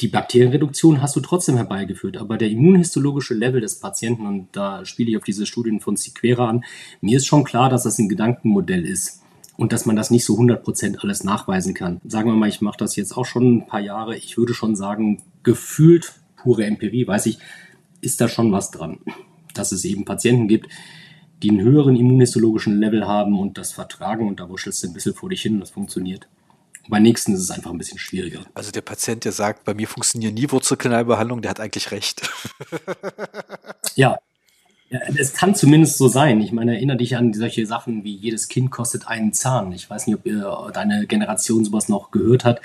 [0.01, 5.11] die Bakterienreduktion hast du trotzdem herbeigeführt, aber der immunhistologische Level des Patienten, und da spiele
[5.11, 6.63] ich auf diese Studien von Sequera an,
[7.01, 9.21] mir ist schon klar, dass das ein Gedankenmodell ist
[9.55, 12.01] und dass man das nicht so 100% alles nachweisen kann.
[12.05, 14.17] Sagen wir mal, ich mache das jetzt auch schon ein paar Jahre.
[14.17, 17.37] Ich würde schon sagen, gefühlt, pure Empirie, weiß ich,
[18.01, 18.97] ist da schon was dran
[19.53, 20.67] dass es eben Patienten gibt,
[21.41, 25.13] die einen höheren immunhistologischen Level haben und das vertragen und da wuschelst du ein bisschen
[25.13, 26.27] vor dich hin und das funktioniert.
[26.89, 28.41] Bei nächsten ist es einfach ein bisschen schwieriger.
[28.53, 32.21] Also der Patient, der sagt, bei mir funktionieren nie Wurzelkanalbehandlungen, der hat eigentlich recht.
[33.95, 34.17] ja.
[34.89, 34.99] ja.
[35.15, 36.41] Es kann zumindest so sein.
[36.41, 39.71] Ich meine, erinnere dich an solche Sachen wie jedes Kind kostet einen Zahn.
[39.71, 42.59] Ich weiß nicht, ob ihr deine Generation sowas noch gehört hat.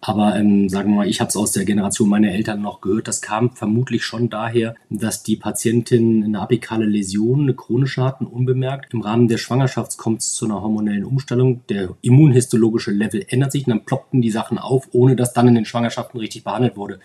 [0.00, 3.08] Aber ähm, sagen wir mal, ich habe es aus der Generation meiner Eltern noch gehört.
[3.08, 8.92] Das kam vermutlich schon daher, dass die Patientin eine apikale Läsion, eine chronische hatten, unbemerkt.
[8.94, 11.62] Im Rahmen der Schwangerschaft kommt es zu einer hormonellen Umstellung.
[11.68, 15.54] Der immunhistologische Level ändert sich und dann ploppten die Sachen auf, ohne dass dann in
[15.54, 17.00] den Schwangerschaften richtig behandelt wurde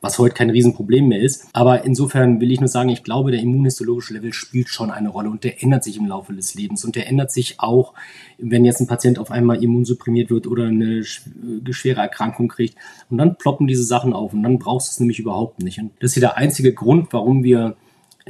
[0.00, 1.48] was heute kein Riesenproblem mehr ist.
[1.52, 5.30] Aber insofern will ich nur sagen, ich glaube, der immunhistologische Level spielt schon eine Rolle
[5.30, 6.84] und der ändert sich im Laufe des Lebens.
[6.84, 7.94] Und der ändert sich auch,
[8.38, 12.76] wenn jetzt ein Patient auf einmal immunsupprimiert wird oder eine schwere Erkrankung kriegt.
[13.10, 15.78] Und dann ploppen diese Sachen auf und dann brauchst du es nämlich überhaupt nicht.
[15.78, 17.76] Und das ist hier der einzige Grund, warum wir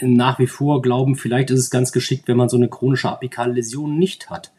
[0.00, 3.52] nach wie vor glauben, vielleicht ist es ganz geschickt, wenn man so eine chronische apikale
[3.52, 4.50] Läsion nicht hat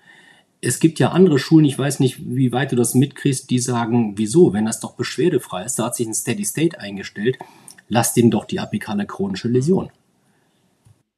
[0.62, 4.14] es gibt ja andere Schulen, ich weiß nicht, wie weit du das mitkriegst, die sagen,
[4.18, 7.38] wieso, wenn das doch beschwerdefrei ist, da hat sich ein Steady State eingestellt,
[7.90, 9.90] lass den doch die apikale chronische Läsion.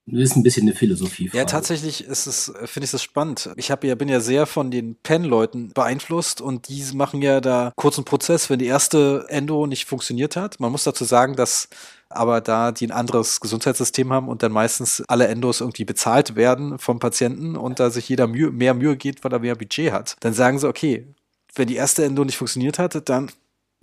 [0.05, 1.29] Das ist ein bisschen eine Philosophie.
[1.31, 3.49] Ja, tatsächlich ist es, finde ich das spannend.
[3.55, 7.71] Ich habe ja, bin ja sehr von den Pen-Leuten beeinflusst und die machen ja da
[7.77, 10.59] kurzen Prozess, wenn die erste Endo nicht funktioniert hat.
[10.59, 11.69] Man muss dazu sagen, dass
[12.09, 16.77] aber da die ein anderes Gesundheitssystem haben und dann meistens alle Endos irgendwie bezahlt werden
[16.79, 20.17] vom Patienten und da sich jeder Mühe, mehr Mühe geht, weil er mehr Budget hat,
[20.19, 21.07] dann sagen sie, okay,
[21.55, 23.31] wenn die erste Endo nicht funktioniert hat, dann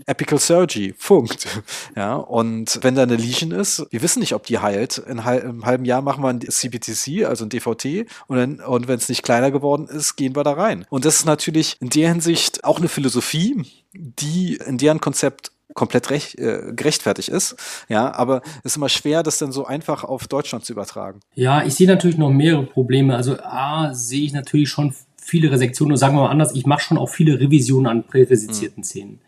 [0.06, 1.46] Apical Surgery, Punkt.
[1.96, 4.98] Ja, und wenn da eine Lesion ist, wir wissen nicht, ob die heilt.
[4.98, 9.08] In einem halben Jahr machen wir ein CBTC, also ein DVT, und, und wenn es
[9.08, 10.86] nicht kleiner geworden ist, gehen wir da rein.
[10.88, 16.10] Und das ist natürlich in der Hinsicht auch eine Philosophie, die in deren Konzept komplett
[16.10, 17.56] recht, äh, gerechtfertigt ist.
[17.88, 21.20] Ja, aber es ist immer schwer, das dann so einfach auf Deutschland zu übertragen.
[21.34, 23.16] Ja, ich sehe natürlich noch mehrere Probleme.
[23.16, 25.92] Also A, sehe ich natürlich schon viele Resektionen.
[25.92, 28.84] Und sagen wir mal anders, ich mache schon auch viele Revisionen an präresizierten mhm.
[28.84, 29.20] Zähnen.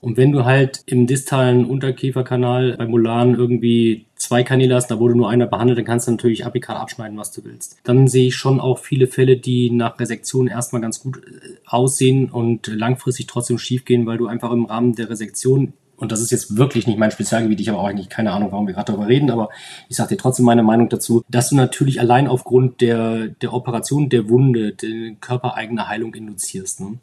[0.00, 5.16] Und wenn du halt im distalen Unterkieferkanal bei Molaren irgendwie zwei Kanäle hast, da wurde
[5.16, 7.78] nur einer behandelt, dann kannst du natürlich apikal abschneiden, was du willst.
[7.82, 12.30] Dann sehe ich schon auch viele Fälle, die nach Resektion erstmal ganz gut äh, aussehen
[12.30, 16.56] und langfristig trotzdem schiefgehen, weil du einfach im Rahmen der Resektion und das ist jetzt
[16.56, 19.30] wirklich nicht mein Spezialgebiet, ich habe auch eigentlich keine Ahnung, warum wir gerade darüber reden,
[19.30, 19.48] aber
[19.88, 24.08] ich sage dir trotzdem meine Meinung dazu, dass du natürlich allein aufgrund der, der Operation
[24.08, 26.80] der Wunde, der körpereigene Heilung induzierst.
[26.80, 26.98] Ne?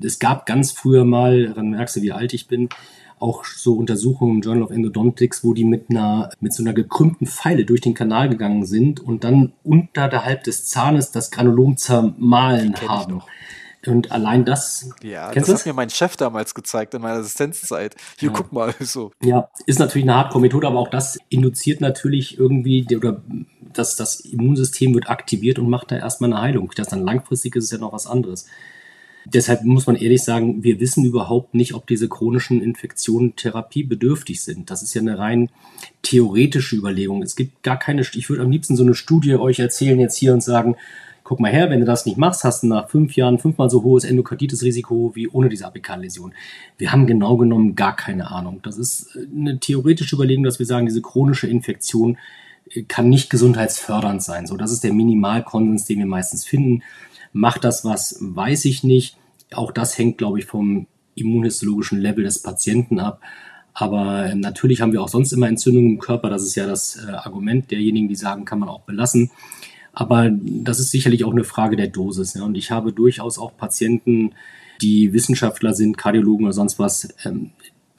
[0.00, 2.68] Es gab ganz früher mal, dann merkst du, wie alt ich bin,
[3.18, 7.26] auch so Untersuchungen im Journal of Endodontics, wo die mit einer, mit so einer gekrümmten
[7.26, 13.22] Pfeile durch den Kanal gegangen sind und dann unterhalb des Zahnes das Granulom zermahlen haben.
[13.86, 14.90] Und allein das.
[15.02, 17.96] Ja, das hat mir mein Chef damals gezeigt in meiner Assistenzzeit.
[18.18, 18.34] Hier, ja.
[18.34, 19.10] guck mal, so.
[19.22, 23.22] Ja, ist natürlich eine Hardcore-Methode, aber auch das induziert natürlich irgendwie, oder
[23.72, 26.70] das, das Immunsystem wird aktiviert und macht da erstmal eine Heilung.
[26.76, 28.46] Das dann langfristig ist es ja noch was anderes.
[29.24, 34.70] Deshalb muss man ehrlich sagen, wir wissen überhaupt nicht, ob diese chronischen Infektionen therapiebedürftig sind.
[34.70, 35.50] Das ist ja eine rein
[36.02, 37.22] theoretische Überlegung.
[37.22, 40.32] Es gibt gar keine, ich würde am liebsten so eine Studie euch erzählen jetzt hier
[40.32, 40.76] und sagen,
[41.24, 43.82] guck mal her, wenn du das nicht machst, hast du nach fünf Jahren fünfmal so
[43.82, 46.34] hohes Endokarditis-Risiko wie ohne diese Apikalläsion.
[46.78, 48.60] Wir haben genau genommen gar keine Ahnung.
[48.62, 52.18] Das ist eine theoretische Überlegung, dass wir sagen, diese chronische Infektion
[52.70, 54.46] äh, kann nicht gesundheitsfördernd sein.
[54.46, 56.82] So, das ist der Minimalkonsens, den wir meistens finden.
[57.32, 59.16] Macht das was, weiß ich nicht.
[59.52, 63.20] Auch das hängt, glaube ich, vom immunhistologischen Level des Patienten ab.
[63.74, 66.28] Aber äh, natürlich haben wir auch sonst immer Entzündungen im Körper.
[66.28, 69.30] Das ist ja das äh, Argument derjenigen, die sagen, kann man auch belassen.
[69.92, 72.34] Aber das ist sicherlich auch eine Frage der Dosis.
[72.34, 72.44] Ja.
[72.44, 74.32] Und ich habe durchaus auch Patienten,
[74.80, 77.50] die Wissenschaftler sind, Kardiologen oder sonst was, ähm,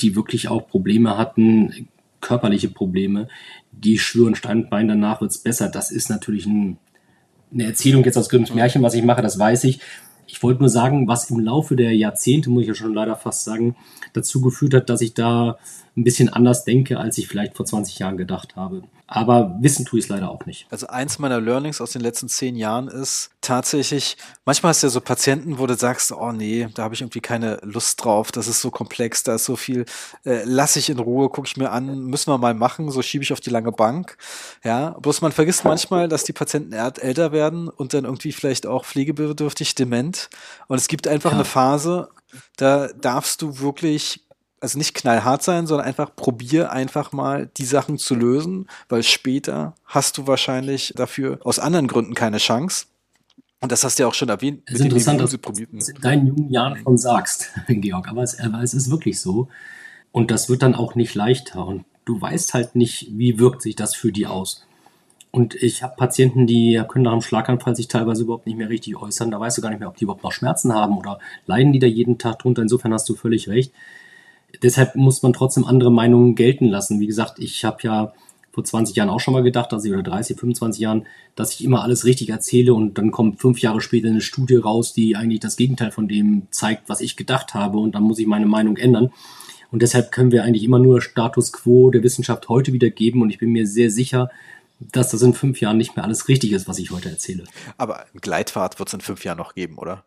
[0.01, 1.87] die wirklich auch Probleme hatten,
[2.19, 3.27] körperliche Probleme,
[3.71, 5.69] die schwören Steinbein, danach wird's besser.
[5.69, 6.77] Das ist natürlich ein
[7.53, 9.79] eine Erzählung jetzt aus Grimms Märchen, was ich mache, das weiß ich.
[10.25, 13.43] Ich wollte nur sagen, was im Laufe der Jahrzehnte, muss ich ja schon leider fast
[13.43, 13.75] sagen,
[14.13, 15.57] dazu geführt hat, dass ich da
[15.95, 18.83] ein bisschen anders denke, als ich vielleicht vor 20 Jahren gedacht habe.
[19.05, 20.65] Aber wissen tue ich es leider auch nicht.
[20.71, 24.91] Also eins meiner Learnings aus den letzten zehn Jahren ist tatsächlich, manchmal hast du ja
[24.91, 28.47] so Patienten, wo du sagst, oh nee, da habe ich irgendwie keine Lust drauf, das
[28.47, 29.85] ist so komplex, da ist so viel,
[30.25, 33.23] äh, lass ich in Ruhe, gucke ich mir an, müssen wir mal machen, so schiebe
[33.23, 34.17] ich auf die lange Bank.
[34.63, 38.83] Ja, bloß man vergisst manchmal, dass die Patienten älter werden und dann irgendwie vielleicht auch
[38.83, 40.29] pflegebedürftig, dement.
[40.67, 41.35] Und es gibt einfach ja.
[41.35, 42.09] eine Phase,
[42.57, 44.22] da darfst du wirklich
[44.63, 49.75] also nicht knallhart sein, sondern einfach probier einfach mal die Sachen zu lösen, weil später
[49.85, 52.85] hast du wahrscheinlich dafür aus anderen Gründen keine Chance.
[53.59, 54.63] Und das hast du ja auch schon erwähnt.
[54.65, 55.37] Es ist interessant, dass du
[55.77, 59.49] es in deinen jungen Jahren schon sagst, Georg, aber es, aber es ist wirklich so.
[60.13, 61.65] Und das wird dann auch nicht leichter.
[61.65, 64.65] Und du weißt halt nicht, wie wirkt sich das für die aus.
[65.31, 68.95] Und ich habe Patienten, die können nach einem Schlaganfall sich teilweise überhaupt nicht mehr richtig
[68.95, 69.31] äußern.
[69.31, 71.79] Da weißt du gar nicht mehr, ob die überhaupt noch Schmerzen haben oder leiden die
[71.79, 72.61] da jeden Tag drunter.
[72.61, 73.73] Insofern hast du völlig recht
[74.61, 76.99] deshalb muss man trotzdem andere Meinungen gelten lassen.
[76.99, 78.13] Wie gesagt, ich habe ja
[78.51, 81.63] vor 20 Jahren auch schon mal gedacht, dass ich, oder 30, 25 Jahren, dass ich
[81.63, 85.39] immer alles richtig erzähle und dann kommt fünf Jahre später eine Studie raus, die eigentlich
[85.39, 88.77] das Gegenteil von dem zeigt, was ich gedacht habe und dann muss ich meine Meinung
[88.77, 89.11] ändern.
[89.71, 93.39] Und deshalb können wir eigentlich immer nur Status quo der Wissenschaft heute wiedergeben und ich
[93.39, 94.29] bin mir sehr sicher,
[94.79, 97.45] dass das in fünf Jahren nicht mehr alles richtig ist, was ich heute erzähle.
[97.77, 100.03] Aber Gleitfahrt wird es in fünf Jahren noch geben, oder?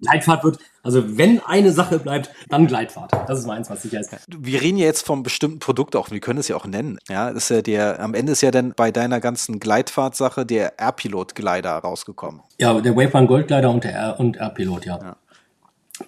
[0.00, 3.12] Gleitfahrt wird, also wenn eine Sache bleibt, dann Gleitfahrt.
[3.28, 4.10] Das ist meins, was sicher ist.
[4.28, 6.98] Wir reden ja jetzt vom bestimmten Produkt auch, wir können es ja auch nennen.
[7.08, 11.70] Ja, ist ja der, am Ende ist ja dann bei deiner ganzen Gleitfahrtsache der R-Pilot-Glider
[11.70, 12.40] rausgekommen.
[12.58, 14.98] Ja, der Waveband Goldglider und der R und R-Pilot, ja.
[14.98, 15.16] ja.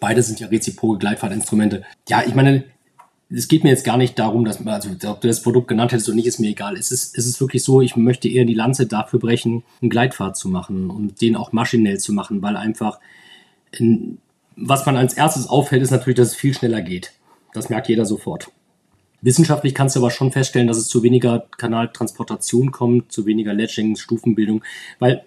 [0.01, 1.83] Beide sind ja reziproke Gleitfahrtinstrumente.
[2.09, 2.65] Ja, ich meine,
[3.35, 6.09] es geht mir jetzt gar nicht darum, dass also ob du das Produkt genannt hättest
[6.09, 6.77] oder nicht, ist mir egal.
[6.77, 10.37] Es ist, es ist wirklich so, ich möchte eher die Lanze dafür brechen, einen Gleitfahrt
[10.37, 12.99] zu machen und den auch maschinell zu machen, weil einfach
[14.57, 17.13] was man als erstes auffällt, ist natürlich, dass es viel schneller geht.
[17.53, 18.51] Das merkt jeder sofort.
[19.21, 23.97] Wissenschaftlich kannst du aber schon feststellen, dass es zu weniger Kanaltransportation kommt, zu weniger Ledging,
[23.97, 24.65] Stufenbildung,
[24.99, 25.25] weil,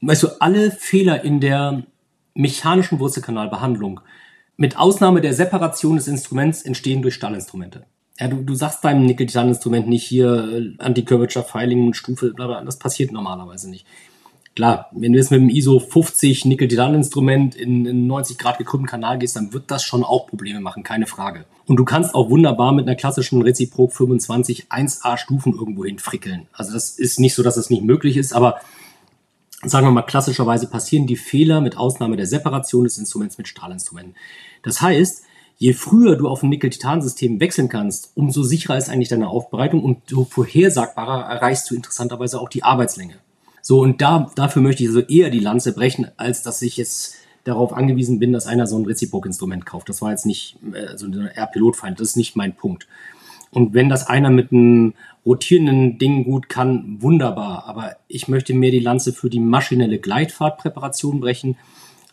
[0.00, 1.84] weißt du, alle Fehler in der
[2.34, 4.00] mechanischen Wurzelkanalbehandlung,
[4.56, 7.84] mit Ausnahme der Separation des Instruments, entstehen durch Stahlinstrumente.
[8.18, 12.78] Ja, du, du sagst beim Nickel-Titan-Instrument nicht hier äh, Anti-Curvature-Filing und Stufe, bla, bla, das
[12.78, 13.86] passiert normalerweise nicht.
[14.54, 19.18] Klar, wenn du jetzt mit dem ISO 50 Nickel-Titan-Instrument in, in 90 Grad gekrümmten Kanal
[19.18, 21.46] gehst, dann wird das schon auch Probleme machen, keine Frage.
[21.66, 26.48] Und du kannst auch wunderbar mit einer klassischen Reziprok 25 1A Stufen irgendwo hinfrickeln.
[26.52, 28.60] Also das ist nicht so, dass das nicht möglich ist, aber
[29.64, 34.16] sagen wir mal, klassischerweise passieren die Fehler mit Ausnahme der Separation des Instruments mit Strahlinstrumenten.
[34.62, 35.22] Das heißt,
[35.56, 40.10] je früher du auf ein Nickel-Titan-System wechseln kannst, umso sicherer ist eigentlich deine Aufbereitung und
[40.10, 43.14] so vorhersagbarer erreichst du interessanterweise auch die Arbeitslänge.
[43.62, 47.14] So, und da, dafür möchte ich also eher die Lanze brechen, als dass ich jetzt
[47.44, 49.88] darauf angewiesen bin, dass einer so ein Reziprok-Instrument kauft.
[49.88, 52.86] Das war jetzt nicht äh, so ein R-Pilotfeind, das ist nicht mein Punkt.
[53.50, 54.94] Und wenn das einer mit einem
[55.24, 57.66] rotierenden Ding gut kann, wunderbar.
[57.66, 61.56] Aber ich möchte mehr die Lanze für die maschinelle Gleitfahrtpräparation brechen,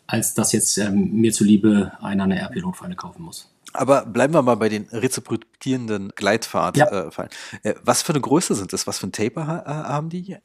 [0.06, 3.52] als dass jetzt ähm, mir zuliebe einer eine R-Pilotfeinde kaufen muss.
[3.74, 7.30] Aber bleiben wir mal bei den reziprokierenden Gleitfahrtfallen.
[7.64, 7.72] Ja.
[7.72, 8.88] Äh, was für eine Größe sind das?
[8.88, 10.38] Was für ein Taper äh, haben die?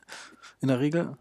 [0.65, 1.17] In der Regel?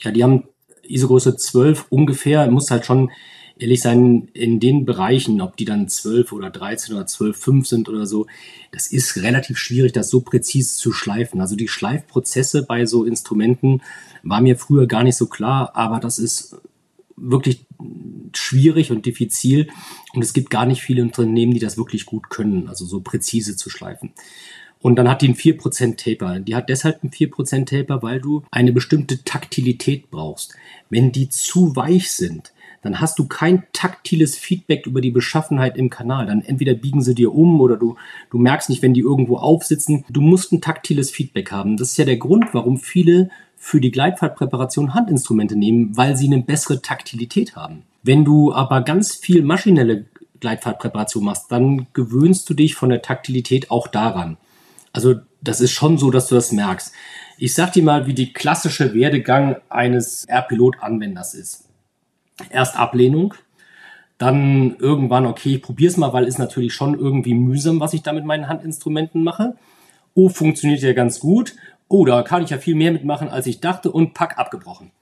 [0.00, 0.44] Ja, die haben
[0.82, 2.48] ISO-Größe 12 ungefähr.
[2.50, 3.10] Muss halt schon
[3.58, 7.88] ehrlich sein, in den Bereichen, ob die dann 12 oder 13 oder 12, 5 sind
[7.88, 8.26] oder so,
[8.72, 11.40] das ist relativ schwierig, das so präzise zu schleifen.
[11.40, 13.82] Also die Schleifprozesse bei so Instrumenten
[14.22, 16.56] war mir früher gar nicht so klar, aber das ist
[17.16, 17.66] wirklich
[18.34, 19.68] schwierig und diffizil
[20.14, 23.56] und es gibt gar nicht viele Unternehmen, die das wirklich gut können, also so präzise
[23.56, 24.12] zu schleifen.
[24.82, 26.40] Und dann hat die einen 4% Taper.
[26.40, 30.54] Die hat deshalb einen 4% Taper, weil du eine bestimmte Taktilität brauchst.
[30.90, 35.88] Wenn die zu weich sind, dann hast du kein taktiles Feedback über die Beschaffenheit im
[35.88, 36.26] Kanal.
[36.26, 37.94] Dann entweder biegen sie dir um oder du,
[38.30, 40.04] du merkst nicht, wenn die irgendwo aufsitzen.
[40.10, 41.76] Du musst ein taktiles Feedback haben.
[41.76, 46.42] Das ist ja der Grund, warum viele für die Gleitfahrtpräparation Handinstrumente nehmen, weil sie eine
[46.42, 47.84] bessere Taktilität haben.
[48.02, 50.06] Wenn du aber ganz viel maschinelle
[50.40, 54.38] Gleitfahrtpräparation machst, dann gewöhnst du dich von der Taktilität auch daran.
[54.92, 56.92] Also das ist schon so, dass du das merkst.
[57.38, 61.68] Ich sag dir mal, wie die klassische Werdegang eines R-Pilot-Anwenders ist.
[62.50, 63.34] Erst Ablehnung,
[64.18, 68.12] dann irgendwann, okay, ich probier's mal, weil ist natürlich schon irgendwie mühsam, was ich da
[68.12, 69.56] mit meinen Handinstrumenten mache.
[70.14, 71.56] Oh, funktioniert ja ganz gut.
[71.88, 74.92] Oh, da kann ich ja viel mehr mitmachen, als ich dachte und pack abgebrochen.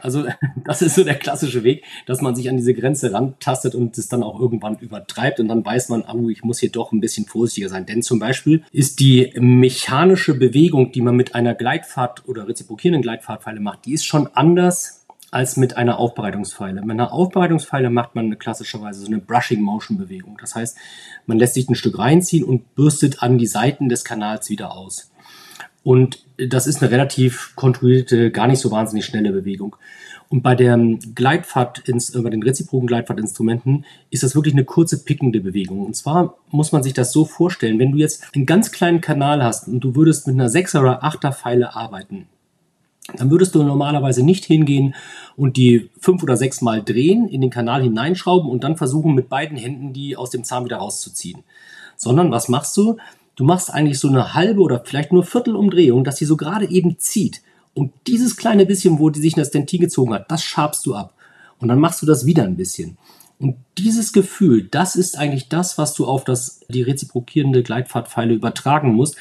[0.00, 0.24] Also
[0.64, 4.08] das ist so der klassische Weg, dass man sich an diese Grenze rantastet und es
[4.08, 7.26] dann auch irgendwann übertreibt und dann weiß man, oh, ich muss hier doch ein bisschen
[7.26, 7.86] vorsichtiger sein.
[7.86, 13.60] Denn zum Beispiel ist die mechanische Bewegung, die man mit einer Gleitfahrt oder reziprokierenden Gleitfahrtpfeile
[13.60, 16.80] macht, die ist schon anders als mit einer Aufbereitungspfeile.
[16.82, 20.38] Mit einer Aufbereitungspfeile macht man klassischerweise so eine Brushing Motion Bewegung.
[20.40, 20.78] Das heißt,
[21.26, 25.10] man lässt sich ein Stück reinziehen und bürstet an die Seiten des Kanals wieder aus.
[25.86, 29.76] Und das ist eine relativ kontrollierte, gar nicht so wahnsinnig schnelle Bewegung.
[30.28, 30.76] Und bei der
[31.14, 35.86] Gleitfahrt, äh, bei den reziproken Gleitfahrtinstrumenten ist das wirklich eine kurze pickende Bewegung.
[35.86, 39.44] Und zwar muss man sich das so vorstellen, wenn du jetzt einen ganz kleinen Kanal
[39.44, 42.26] hast und du würdest mit einer 6er oder 8er Pfeile arbeiten,
[43.16, 44.96] dann würdest du normalerweise nicht hingehen
[45.36, 49.28] und die fünf oder sechs Mal drehen, in den Kanal hineinschrauben und dann versuchen mit
[49.28, 51.44] beiden Händen die aus dem Zahn wieder rauszuziehen.
[51.96, 52.96] Sondern was machst du?
[53.36, 56.98] Du machst eigentlich so eine halbe oder vielleicht nur Viertelumdrehung, dass sie so gerade eben
[56.98, 57.42] zieht.
[57.74, 60.94] Und dieses kleine bisschen, wo die sich in das Dentin gezogen hat, das schabst du
[60.94, 61.12] ab.
[61.58, 62.96] Und dann machst du das wieder ein bisschen.
[63.38, 68.94] Und dieses Gefühl, das ist eigentlich das, was du auf das, die reziprokierende Gleitfahrtpfeile übertragen
[68.94, 69.16] musst.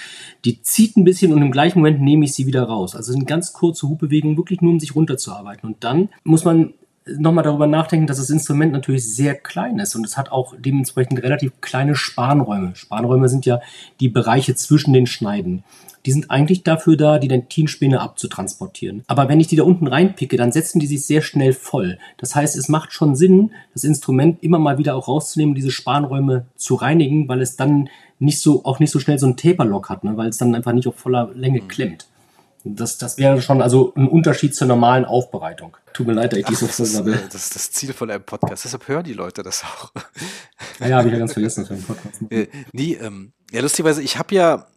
[0.46, 2.96] Die zieht ein bisschen und im gleichen Moment nehme ich sie wieder raus.
[2.96, 5.68] Also eine ganz kurze Hubbewegung, wirklich nur um sich runterzuarbeiten.
[5.68, 6.74] Und dann muss man
[7.08, 11.22] nochmal darüber nachdenken, dass das Instrument natürlich sehr klein ist und es hat auch dementsprechend
[11.22, 12.76] relativ kleine Spanräume.
[12.76, 13.62] Spanräume sind ja
[14.00, 15.64] die Bereiche zwischen den Schneiden.
[16.06, 19.04] Die sind eigentlich dafür da, die Dentinspäne abzutransportieren.
[19.08, 21.98] Aber wenn ich die da unten reinpicke, dann setzen die sich sehr schnell voll.
[22.18, 26.46] Das heißt, es macht schon Sinn, das Instrument immer mal wieder auch rauszunehmen, diese Spanräume
[26.56, 27.90] zu reinigen, weil es dann
[28.20, 30.16] nicht so, auch nicht so schnell so ein Taperlock hat, ne?
[30.16, 31.68] weil es dann einfach nicht auf voller Länge mhm.
[31.68, 32.08] klemmt.
[32.68, 35.78] Das, das wäre schon also ein Unterschied zur normalen Aufbereitung.
[35.94, 38.66] Tut mir leid, dass ich dies das, ist, das ist das Ziel von einem Podcast.
[38.66, 39.92] Deshalb hören die Leute das auch.
[40.80, 42.22] Ja, ja habe ich ja ganz vergessen, wir einen Podcast.
[42.30, 44.68] Äh, nee, ähm, ja, lustigerweise, ich habe ja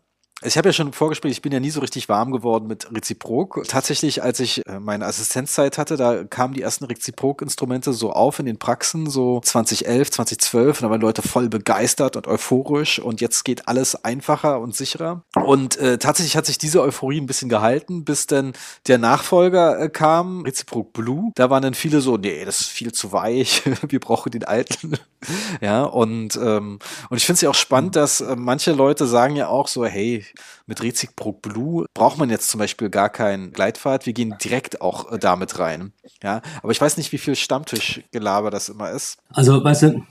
[0.43, 3.65] ich habe ja schon im ich bin ja nie so richtig warm geworden mit Reziprok.
[3.67, 8.47] Tatsächlich, als ich äh, meine Assistenzzeit hatte, da kamen die ersten Reziprok-Instrumente so auf in
[8.47, 10.79] den Praxen, so 2011, 2012.
[10.79, 15.25] Und da waren Leute voll begeistert und euphorisch und jetzt geht alles einfacher und sicherer.
[15.35, 18.53] Und äh, tatsächlich hat sich diese Euphorie ein bisschen gehalten, bis dann
[18.87, 21.33] der Nachfolger äh, kam, Reziprok Blue.
[21.35, 24.97] Da waren dann viele so, nee, das ist viel zu weich, wir brauchen den alten.
[25.61, 26.79] ja, und, ähm,
[27.11, 29.85] und ich finde es ja auch spannend, dass äh, manche Leute sagen ja auch so,
[29.85, 30.25] hey,
[30.67, 34.07] mit Reziprok Blue braucht man jetzt zum Beispiel gar keinen Gleitpfad.
[34.07, 35.93] Wir gehen direkt auch äh, damit rein.
[36.23, 39.19] Ja, aber ich weiß nicht, wie viel Stammtischgelaber das immer ist.
[39.31, 40.03] Also, weißt du,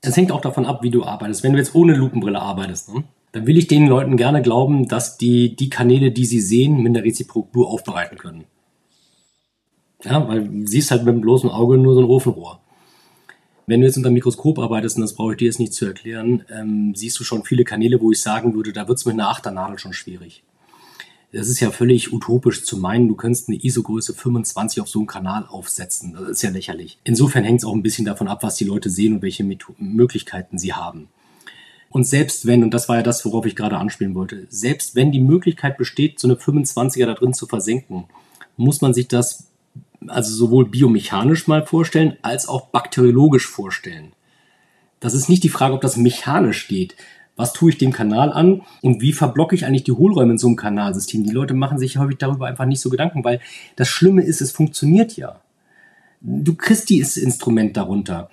[0.00, 1.42] es hängt auch davon ab, wie du arbeitest.
[1.42, 5.18] Wenn du jetzt ohne Lupenbrille arbeitest, ne, dann will ich den Leuten gerne glauben, dass
[5.18, 8.44] die die Kanäle, die sie sehen, mit der Reziprok Blue aufbereiten können.
[10.04, 12.60] Ja, weil du siehst halt mit dem bloßen Auge nur so ein Ofenrohr.
[13.66, 16.44] Wenn du jetzt unter Mikroskop arbeitest, und das brauche ich dir jetzt nicht zu erklären,
[16.50, 19.30] ähm, siehst du schon viele Kanäle, wo ich sagen würde, da wird es mit einer
[19.30, 20.42] Achternadel schon schwierig.
[21.32, 25.08] Das ist ja völlig utopisch zu meinen, du könntest eine ISO-Größe 25 auf so einen
[25.08, 26.12] Kanal aufsetzen.
[26.12, 26.98] Das ist ja lächerlich.
[27.02, 29.74] Insofern hängt es auch ein bisschen davon ab, was die Leute sehen und welche Metho
[29.78, 31.08] Möglichkeiten sie haben.
[31.90, 35.10] Und selbst wenn, und das war ja das, worauf ich gerade anspielen wollte, selbst wenn
[35.10, 38.04] die Möglichkeit besteht, so eine 25er da drin zu versenken,
[38.56, 39.48] muss man sich das
[40.08, 44.12] also sowohl biomechanisch mal vorstellen, als auch bakteriologisch vorstellen.
[45.00, 46.96] Das ist nicht die Frage, ob das mechanisch geht.
[47.36, 50.46] Was tue ich dem Kanal an und wie verblocke ich eigentlich die Hohlräume in so
[50.46, 51.24] einem Kanalsystem?
[51.24, 53.40] Die Leute machen sich häufig darüber einfach nicht so Gedanken, weil
[53.76, 55.40] das Schlimme ist, es funktioniert ja.
[56.20, 58.30] Du kriegst dieses Instrument darunter.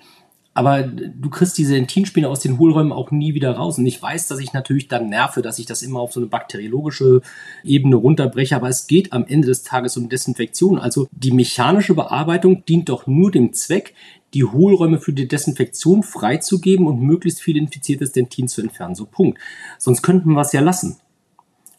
[0.54, 3.78] Aber du kriegst diese Dentinspinne aus den Hohlräumen auch nie wieder raus.
[3.78, 6.28] Und ich weiß, dass ich natürlich dann nerve, dass ich das immer auf so eine
[6.28, 7.22] bakteriologische
[7.64, 8.56] Ebene runterbreche.
[8.56, 10.78] Aber es geht am Ende des Tages um Desinfektion.
[10.78, 13.94] Also die mechanische Bearbeitung dient doch nur dem Zweck,
[14.34, 18.94] die Hohlräume für die Desinfektion freizugeben und möglichst viel infiziertes Dentin zu entfernen.
[18.94, 19.38] So Punkt.
[19.78, 20.98] Sonst könnten wir es ja lassen.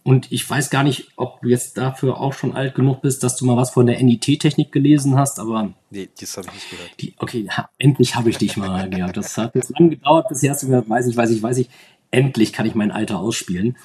[0.04, 3.38] Und ich weiß gar nicht, ob du jetzt dafür auch schon alt genug bist, dass
[3.38, 5.74] du mal was von der NIT-Technik gelesen hast, aber.
[5.92, 6.90] Nee, das habe ich nicht gehört.
[7.00, 9.16] Die, okay, ha, endlich habe ich dich mal gehabt.
[9.16, 11.70] Das hat jetzt lang gedauert, bisher hast du gesagt, weiß ich, weiß ich, weiß ich.
[12.12, 13.78] Endlich kann ich mein Alter ausspielen.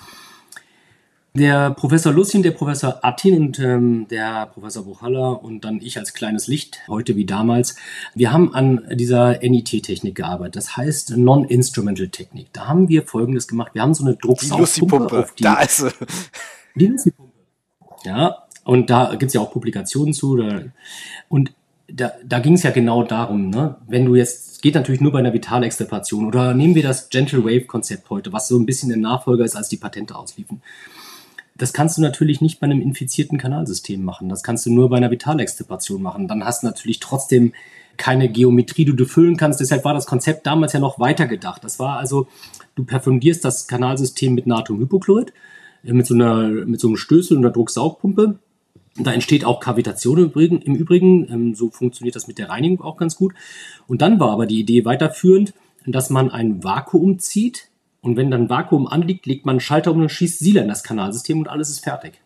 [1.35, 6.14] Der Professor Lucien, der Professor Attin und ähm, der Professor Buchhaller und dann ich als
[6.14, 7.77] kleines Licht, heute wie damals,
[8.14, 10.57] wir haben an dieser NIT-Technik gearbeitet.
[10.57, 12.49] Das heißt Non-Instrumental-Technik.
[12.53, 13.75] Da haben wir Folgendes gemacht.
[13.75, 15.43] Wir haben so eine Drucksaugpumpe auf die...
[15.45, 15.91] Da ist sie.
[16.75, 17.33] Die Lucy-Pumpe.
[18.05, 20.43] Ja, und da gibt es ja auch Publikationen zu.
[21.29, 21.53] Und
[21.88, 23.77] da, da ging es ja genau darum, ne?
[23.87, 27.67] wenn du jetzt, geht natürlich nur bei einer Vitalextirpation oder nehmen wir das Gentle Wave
[27.67, 30.61] Konzept heute, was so ein bisschen der Nachfolger ist, als die Patente ausliefen.
[31.59, 34.29] Das kannst du natürlich nicht bei einem infizierten Kanalsystem machen.
[34.29, 36.29] Das kannst du nur bei einer Vitalextirpation machen.
[36.29, 37.53] Dann hast du natürlich trotzdem
[37.97, 39.61] keine Geometrie, die du füllen kannst.
[39.61, 41.64] Deshalb war das Konzept damals ja noch weiter gedacht.
[41.64, 42.29] Das war also,
[42.77, 45.33] du perfundierst das Kanalsystem mit Natriumhypochlorid,
[45.85, 48.38] äh, mit so, einer, mit so einem Stößel und einer Drucksaugpumpe.
[48.97, 50.62] Da entsteht auch Kavitation im Übrigen.
[50.62, 51.29] Im Übrigen.
[51.31, 53.35] Ähm, so funktioniert das mit der Reinigung auch ganz gut.
[53.88, 55.52] Und dann war aber die Idee weiterführend,
[55.87, 57.69] dass man ein Vakuum zieht,
[58.01, 60.85] und wenn dann Vakuum anliegt, legt man einen Schalter um und schießt Sieler in das
[60.85, 62.21] Kanalsystem und alles ist fertig.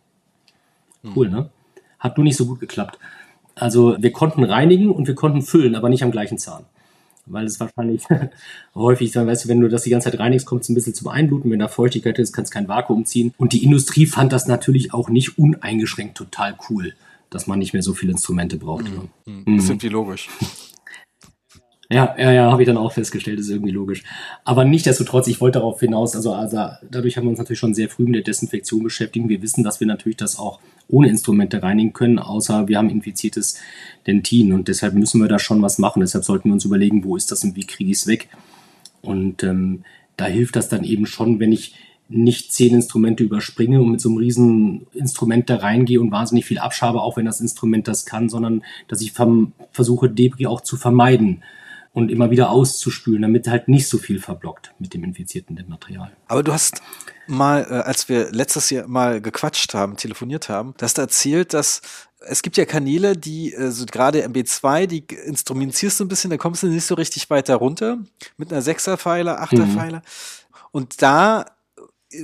[1.02, 1.12] Hm.
[1.16, 1.50] Cool, ne?
[1.98, 2.98] Hat nur nicht so gut geklappt.
[3.54, 6.64] Also wir konnten reinigen und wir konnten füllen, aber nicht am gleichen Zahn.
[7.26, 8.04] Weil es wahrscheinlich
[8.74, 10.94] häufig, dann weißt du, wenn du das die ganze Zeit reinigst, kommt es ein bisschen
[10.94, 11.50] zum Einbluten.
[11.50, 13.32] Wenn da Feuchtigkeit ist, kannst du kein Vakuum ziehen.
[13.36, 16.94] Und die Industrie fand das natürlich auch nicht uneingeschränkt total cool,
[17.30, 18.84] dass man nicht mehr so viele Instrumente braucht.
[18.84, 19.44] Mhm.
[19.44, 19.56] Mhm.
[19.56, 20.28] Das ist irgendwie logisch.
[21.92, 24.02] Ja, ja, ja, habe ich dann auch festgestellt, ist irgendwie logisch.
[24.44, 27.90] Aber nichtsdestotrotz, ich wollte darauf hinaus, also, also dadurch haben wir uns natürlich schon sehr
[27.90, 29.28] früh mit der Desinfektion beschäftigt.
[29.28, 33.60] Wir wissen, dass wir natürlich das auch ohne Instrumente reinigen können, außer wir haben infiziertes
[34.06, 36.00] Dentin und deshalb müssen wir da schon was machen.
[36.00, 38.28] Deshalb sollten wir uns überlegen, wo ist das und wie kriege ich es weg.
[39.02, 39.84] Und ähm,
[40.16, 41.74] da hilft das dann eben schon, wenn ich
[42.08, 46.58] nicht zehn Instrumente überspringe und mit so einem riesen Instrument da reingehe und wahnsinnig viel
[46.58, 51.42] abschabe, auch wenn das Instrument das kann, sondern dass ich versuche, Debris auch zu vermeiden
[51.92, 56.12] und immer wieder auszuspülen, damit halt nicht so viel verblockt mit dem infizierten Material.
[56.26, 56.82] Aber du hast
[57.26, 61.82] mal, äh, als wir letztes Jahr mal gequatscht haben, telefoniert haben, du hast erzählt, dass
[62.24, 66.62] es gibt ja Kanäle, die, also gerade MB2, die instrumentierst du ein bisschen, da kommst
[66.62, 67.98] du nicht so richtig weiter runter
[68.36, 69.98] mit einer Sechserpfeiler, Achterpfeiler.
[69.98, 70.58] Mhm.
[70.70, 71.46] Und da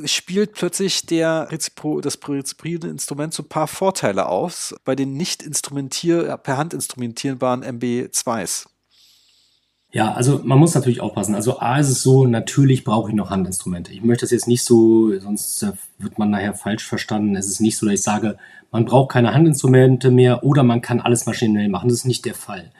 [0.04, 5.42] spielt plötzlich der Rezipro, das reziprierende Instrument so ein paar Vorteile aus bei den nicht
[5.42, 8.66] instrumentier, per Hand instrumentierbaren MB2s.
[9.90, 11.34] Ja, also man muss natürlich aufpassen.
[11.34, 13.92] Also A ist es so, natürlich brauche ich noch Handinstrumente.
[13.92, 17.36] Ich möchte das jetzt nicht so, sonst äh, wird man nachher falsch verstanden.
[17.36, 18.36] Es ist nicht so, dass ich sage,
[18.70, 21.88] man braucht keine Handinstrumente mehr oder man kann alles maschinell machen.
[21.88, 22.70] Das ist nicht der Fall.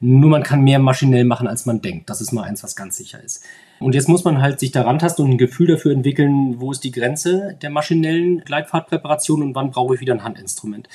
[0.00, 2.10] Nur man kann mehr maschinell machen, als man denkt.
[2.10, 3.44] Das ist mal eins, was ganz sicher ist.
[3.78, 6.84] Und jetzt muss man halt sich daran tasten und ein Gefühl dafür entwickeln, wo ist
[6.84, 10.88] die Grenze der maschinellen Gleitfahrtpräparation und wann brauche ich wieder ein Handinstrument.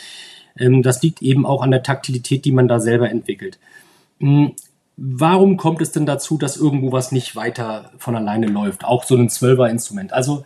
[0.60, 3.58] Ähm, das liegt eben auch an der Taktilität, die man da selber entwickelt.
[4.97, 8.83] Warum kommt es denn dazu, dass irgendwo was nicht weiter von alleine läuft?
[8.83, 10.11] Auch so ein Zwölfer-Instrument.
[10.11, 10.43] Also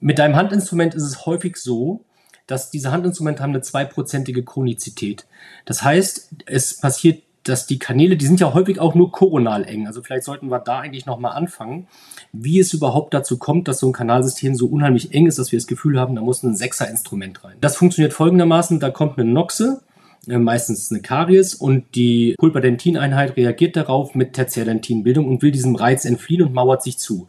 [0.00, 2.00] mit deinem Handinstrument ist es häufig so,
[2.46, 5.26] dass diese Handinstrumente haben eine zweiprozentige Chronizität.
[5.66, 9.86] Das heißt, es passiert, dass die Kanäle, die sind ja häufig auch nur koronal eng.
[9.86, 11.86] Also vielleicht sollten wir da eigentlich nochmal anfangen,
[12.32, 15.58] wie es überhaupt dazu kommt, dass so ein Kanalsystem so unheimlich eng ist, dass wir
[15.58, 17.56] das Gefühl haben, da muss ein Sechser-Instrument rein.
[17.60, 19.82] Das funktioniert folgendermaßen, da kommt eine Noxe,
[20.26, 26.42] meistens eine Karies und die Pulpadentineinheit reagiert darauf mit Tertiärdentinbildung und will diesem Reiz entfliehen
[26.42, 27.28] und mauert sich zu.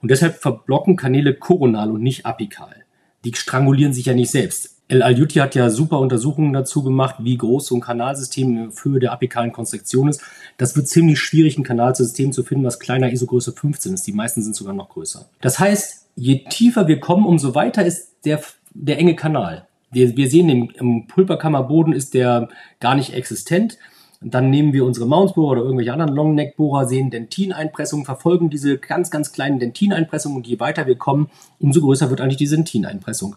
[0.00, 2.84] Und deshalb verblocken Kanäle koronal und nicht apikal.
[3.24, 4.70] Die strangulieren sich ja nicht selbst.
[4.88, 9.12] El Alyuti hat ja super Untersuchungen dazu gemacht, wie groß so ein Kanalsystem für der
[9.12, 10.20] apikalen Konstruktion ist.
[10.58, 14.06] Das wird ziemlich schwierig, ein Kanalsystem zu finden, was kleiner ISO-Größe 15 ist.
[14.06, 15.30] Die meisten sind sogar noch größer.
[15.40, 18.42] Das heißt, je tiefer wir kommen, umso weiter ist der,
[18.74, 22.48] der enge Kanal wir, wir sehen, im, im Pulperkammerboden ist der
[22.80, 23.78] gar nicht existent.
[24.20, 29.32] dann nehmen wir unsere Mountsbohrer oder irgendwelche anderen Longneckbohrer, sehen Dentineinpressungen, verfolgen diese ganz, ganz
[29.32, 31.28] kleinen Dentineinpressungen und je weiter wir kommen,
[31.58, 33.36] umso größer wird eigentlich diese Dentineinpressung.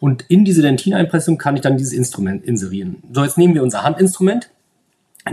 [0.00, 3.02] Und in diese Dentineinpressung kann ich dann dieses Instrument inserieren.
[3.12, 4.50] So, jetzt nehmen wir unser Handinstrument,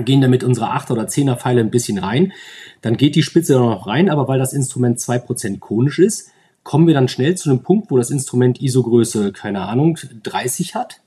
[0.03, 2.33] gehen damit unsere 8 oder 10er Pfeile ein bisschen rein.
[2.81, 6.31] Dann geht die Spitze noch rein, aber weil das Instrument 2% konisch ist,
[6.69, 11.01] kommen wir dann schnell zu einem Punkt, wo das Instrument ISO-Größe, keine Ahnung, 30 hat.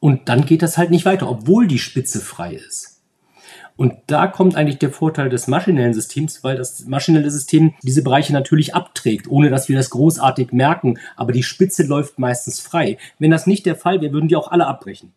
[0.00, 3.00] Und dann geht das halt nicht weiter, obwohl die Spitze frei ist.
[3.76, 8.32] Und da kommt eigentlich der Vorteil des maschinellen Systems, weil das maschinelle System diese Bereiche
[8.32, 10.98] natürlich abträgt, ohne dass wir das großartig merken.
[11.14, 12.98] Aber die Spitze läuft meistens frei.
[13.20, 15.12] Wenn das nicht der Fall wäre, würden die auch alle abbrechen.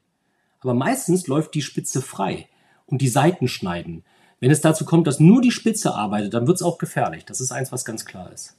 [0.59, 2.47] Aber meistens läuft die Spitze frei
[2.85, 4.03] und die Seiten schneiden.
[4.39, 7.25] Wenn es dazu kommt, dass nur die Spitze arbeitet, dann wird es auch gefährlich.
[7.25, 8.55] Das ist eins, was ganz klar ist.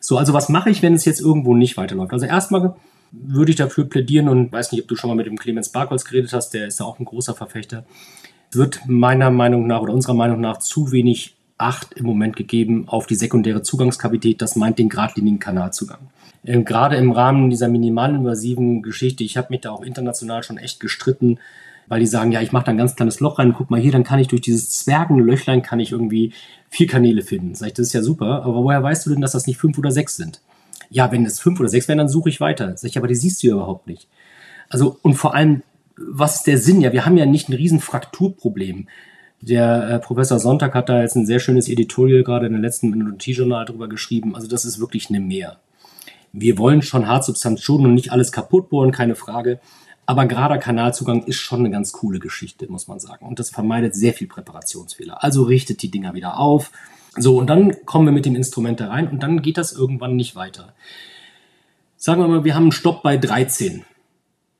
[0.00, 2.12] So, also was mache ich, wenn es jetzt irgendwo nicht weiterläuft?
[2.12, 2.74] Also erstmal
[3.12, 6.04] würde ich dafür plädieren und weiß nicht, ob du schon mal mit dem Clemens Barkholz
[6.04, 7.84] geredet hast, der ist ja auch ein großer Verfechter,
[8.50, 13.06] wird meiner Meinung nach oder unserer Meinung nach zu wenig Acht im Moment gegeben auf
[13.06, 16.10] die sekundäre Zugangskavität, das meint den geradlinigen Kanalzugang.
[16.44, 20.80] Ähm, gerade im Rahmen dieser minimalinvasiven Geschichte, ich habe mich da auch international schon echt
[20.80, 21.38] gestritten,
[21.88, 23.92] weil die sagen, ja, ich mache da ein ganz kleines Loch rein, guck mal hier,
[23.92, 26.32] dann kann ich durch dieses Zwergenlöchlein kann ich irgendwie
[26.70, 27.54] vier Kanäle finden.
[27.54, 29.76] Sag ich, das ist ja super, aber woher weißt du denn, dass das nicht fünf
[29.78, 30.40] oder sechs sind?
[30.90, 32.76] Ja, wenn es fünf oder sechs wären, dann suche ich weiter.
[32.76, 34.08] Sag ich, aber die siehst du ja überhaupt nicht.
[34.68, 35.62] Also, und vor allem,
[35.96, 36.80] was ist der Sinn?
[36.80, 38.88] Ja, wir haben ja nicht ein riesen Frakturproblem.
[39.42, 42.90] Der äh, Professor Sonntag hat da jetzt ein sehr schönes Editorial gerade in der letzten
[42.90, 44.34] Minute-Journal drüber geschrieben.
[44.34, 45.58] Also das ist wirklich eine Mehr.
[46.32, 49.60] Wir wollen schon Hartsubstanz schonen und nicht alles kaputt bohren, keine Frage.
[50.04, 53.26] Aber gerader Kanalzugang ist schon eine ganz coole Geschichte, muss man sagen.
[53.26, 55.22] Und das vermeidet sehr viel Präparationsfehler.
[55.22, 56.72] Also richtet die Dinger wieder auf.
[57.16, 60.16] So, und dann kommen wir mit dem Instrument da rein und dann geht das irgendwann
[60.16, 60.72] nicht weiter.
[61.96, 63.84] Sagen wir mal, wir haben einen Stopp bei 13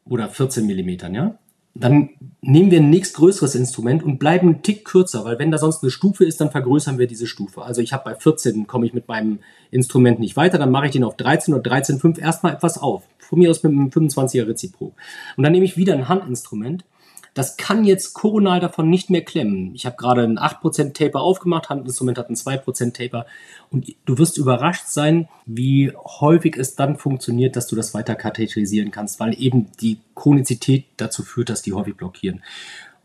[0.05, 1.39] oder 14 Millimetern, ja?
[1.75, 2.11] Dann
[2.43, 5.91] nehmen wir ein nächstgrößeres Instrument und bleiben einen Tick kürzer, weil wenn da sonst eine
[5.91, 7.63] Stufe ist, dann vergrößern wir diese Stufe.
[7.63, 9.39] Also ich habe bei 14 komme ich mit meinem
[9.71, 13.05] Instrument nicht weiter, dann mache ich den auf 13 oder 13,5 erstmal etwas auf.
[13.33, 14.93] Von mir aus mit einem 25er Reziprok.
[15.39, 16.85] Und dann nehme ich wieder ein Handinstrument,
[17.33, 19.75] das kann jetzt koronal davon nicht mehr klemmen.
[19.75, 23.25] Ich habe gerade einen 8% Taper aufgemacht, Handinstrument hat einen 2% Taper
[23.71, 28.91] und du wirst überrascht sein, wie häufig es dann funktioniert, dass du das weiter katheterisieren
[28.91, 32.43] kannst, weil eben die Chronizität dazu führt, dass die häufig blockieren.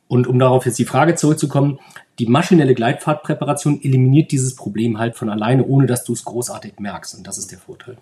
[0.09, 1.79] Und um darauf jetzt die Frage zurückzukommen,
[2.19, 7.15] die maschinelle Gleitfahrtpräparation eliminiert dieses Problem halt von alleine, ohne dass du es großartig merkst.
[7.15, 7.97] Und das ist der Vorteil.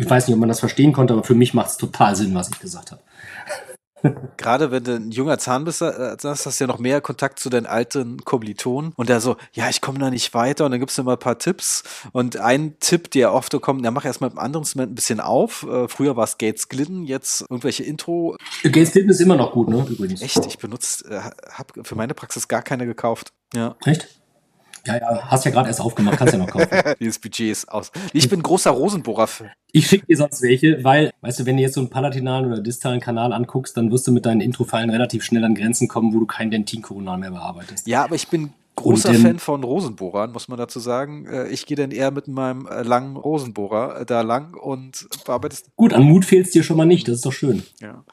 [0.00, 2.34] Ich weiß nicht, ob man das verstehen konnte, aber für mich macht es total Sinn,
[2.34, 3.02] was ich gesagt habe.
[4.38, 7.50] Gerade wenn du ein junger Zahn bist, äh, hast du ja noch mehr Kontakt zu
[7.50, 10.96] deinen alten Kommilitonen und der so, ja, ich komme da nicht weiter und dann gibst
[10.96, 11.82] du immer ein paar Tipps
[12.12, 15.20] und ein Tipp, der oft kommt, ja, mach erstmal mit einem anderen Instrument ein bisschen
[15.20, 15.66] auf.
[15.70, 18.36] Äh, früher war es Gates Glidden, jetzt irgendwelche Intro.
[18.62, 20.22] Gates Glidden ist immer noch gut, ne, übrigens.
[20.22, 21.20] Echt, ich benutze, äh,
[21.52, 23.34] habe für meine Praxis gar keine gekauft.
[23.54, 23.76] Ja.
[23.84, 24.19] Echt?
[24.86, 26.68] Ja, ja, hast ja gerade erst aufgemacht, kannst ja noch kaufen.
[27.00, 27.90] Dieses Budget ist aus.
[28.12, 29.50] Ich bin großer Rosenbohrer-Fan.
[29.72, 32.60] Ich schicke dir sonst welche, weil, weißt du, wenn du jetzt so einen palatinalen oder
[32.60, 36.20] distalen Kanal anguckst, dann wirst du mit deinen Introfallen relativ schnell an Grenzen kommen, wo
[36.20, 37.86] du kein Dentinkoronal mehr bearbeitest.
[37.86, 41.26] Ja, aber ich bin großer Fan von Rosenbohrern, muss man dazu sagen.
[41.26, 45.70] Äh, ich gehe dann eher mit meinem äh, langen Rosenbohrer äh, da lang und bearbeitest.
[45.76, 47.62] Gut, an Mut fehlt es dir schon mal nicht, das ist doch schön.
[47.80, 48.04] Ja.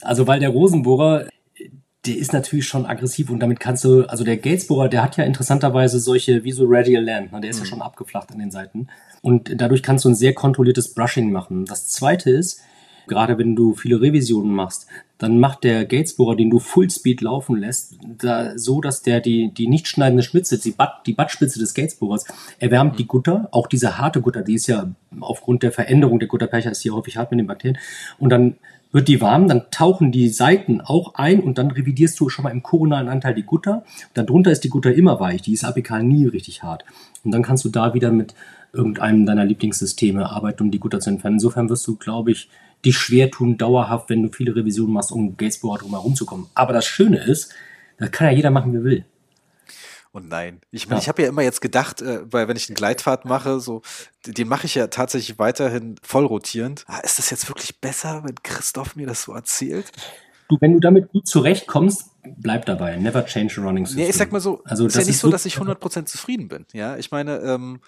[0.00, 1.26] Also, weil der Rosenbohrer,
[2.06, 5.24] der ist natürlich schon aggressiv und damit kannst du, also der Gatesbohrer, der hat ja
[5.24, 7.64] interessanterweise solche, wie so Radial Land, ne, der ist mhm.
[7.64, 8.88] ja schon abgeflacht an den Seiten.
[9.20, 11.64] Und dadurch kannst du ein sehr kontrolliertes Brushing machen.
[11.64, 12.60] Das zweite ist,
[13.06, 14.88] gerade wenn du viele Revisionen machst,
[15.18, 19.68] dann macht der Gatesbohrer, den du Fullspeed laufen lässt, da, so, dass der die, die
[19.68, 22.24] nicht schneidende Spitze, die, Butt, die Buttspitze des Gatesbohrers,
[22.58, 24.90] erwärmt die Gutter, auch diese harte Gutter, die ist ja
[25.20, 27.78] aufgrund der Veränderung der Gutterpercher ist hier häufig hart mit den Bakterien.
[28.18, 28.56] Und dann
[28.92, 32.50] wird die warm, dann tauchen die Seiten auch ein und dann revidierst du schon mal
[32.50, 33.84] im koronalen Anteil die Gutter.
[34.14, 36.84] Dann drunter ist die Gutter immer weich, die ist apikal nie richtig hart.
[37.24, 38.34] Und dann kannst du da wieder mit
[38.72, 41.36] irgendeinem deiner Lieblingssysteme arbeiten, um die Gutter zu entfernen.
[41.36, 42.48] Insofern wirst du, glaube ich,
[42.84, 46.48] dich schwer tun, dauerhaft, wenn du viele Revisionen machst, um Gatesboard drum herum zu kommen.
[46.54, 47.52] Aber das Schöne ist,
[47.98, 49.04] das kann ja jeder machen, wie er will.
[50.12, 50.98] Und nein, ich, ja.
[50.98, 53.80] ich habe ja immer jetzt gedacht, äh, weil wenn ich einen Gleitfahrt mache, so,
[54.26, 56.84] den mache ich ja tatsächlich weiterhin voll rotierend.
[56.86, 59.90] Ah, ist das jetzt wirklich besser, wenn Christoph mir das so erzählt?
[60.48, 62.96] Du, wenn du damit gut zurechtkommst, bleib dabei.
[62.96, 64.04] Never change a running system.
[64.04, 66.66] Ja, ich sag mal so, also, ist ja nicht so, dass ich 100% zufrieden bin.
[66.74, 67.80] Ja, ich meine, ähm,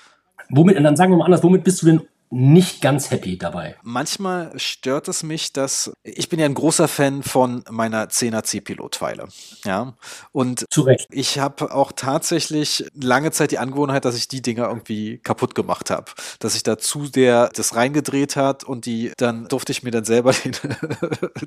[0.50, 2.02] Womit, dann sagen wir mal anders, womit bist du denn
[2.34, 3.76] nicht ganz happy dabei.
[3.82, 9.28] Manchmal stört es mich, dass ich bin ja ein großer Fan von meiner 10er C-Pilot-Pfeile.
[9.64, 9.94] Ja.
[10.32, 11.06] Und Zu Recht.
[11.10, 15.90] ich habe auch tatsächlich lange Zeit die Angewohnheit, dass ich die Dinger irgendwie kaputt gemacht
[15.90, 16.10] habe.
[16.40, 20.32] Dass ich dazu der das reingedreht hat und die, dann durfte ich mir dann selber
[20.44, 20.52] den,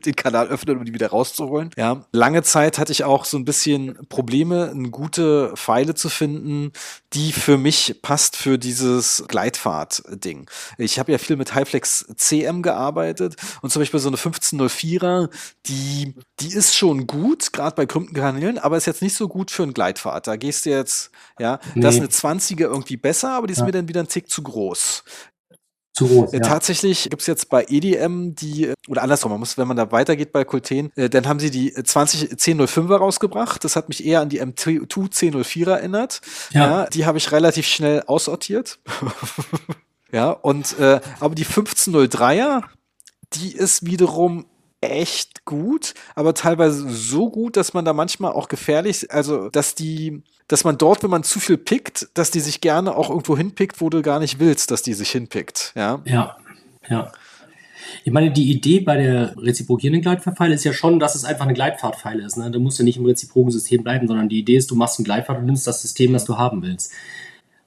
[0.06, 1.72] den Kanal öffnen, um die wieder rauszuholen.
[1.76, 2.06] Ja.
[2.14, 6.72] Lange Zeit hatte ich auch so ein bisschen Probleme, eine gute Pfeile zu finden,
[7.14, 10.50] die für mich passt für dieses Gleitfahrt-Ding.
[10.78, 15.30] Ich habe ja viel mit Highflex CM gearbeitet und zum Beispiel so eine 1504er,
[15.66, 19.52] die, die ist schon gut, gerade bei krümmten Kanälen, aber ist jetzt nicht so gut
[19.52, 20.28] für einen Gleitfahrt.
[20.28, 21.82] Da gehst du jetzt, ja, nee.
[21.82, 23.66] da ist eine 20er irgendwie besser, aber die ist ja.
[23.66, 25.04] mir dann wieder ein Tick zu groß.
[25.98, 26.44] Zu groß, äh, ja.
[26.44, 30.32] Tatsächlich gibt es jetzt bei EDM die, oder andersrum, man muss, wenn man da weitergeht
[30.32, 33.64] bei Kulten, äh, dann haben sie die 20 1005er rausgebracht.
[33.64, 36.22] Das hat mich eher an die M2 1004er erinnert.
[36.52, 36.82] Ja.
[36.82, 38.78] ja die habe ich relativ schnell aussortiert.
[40.12, 42.64] Ja, und äh, aber die 1503er,
[43.34, 44.46] die ist wiederum
[44.82, 50.24] echt gut, aber teilweise so gut, dass man da manchmal auch gefährlich, also dass die,
[50.48, 53.82] dass man dort, wenn man zu viel pickt, dass die sich gerne auch irgendwo hinpickt,
[53.82, 55.74] wo du gar nicht willst, dass die sich hinpickt.
[55.76, 56.38] Ja, ja.
[56.90, 57.12] ja.
[58.04, 61.54] Ich meine, die Idee bei der reziprokierenden Gleitfahrtpfeile ist ja schon, dass es einfach eine
[61.54, 62.38] Gleitfahrtpfeile ist.
[62.38, 62.52] Ne?
[62.52, 65.06] Du musst ja nicht im reziproken System bleiben, sondern die Idee ist, du machst einen
[65.06, 66.92] Gleitfahrt und nimmst das System, das du haben willst.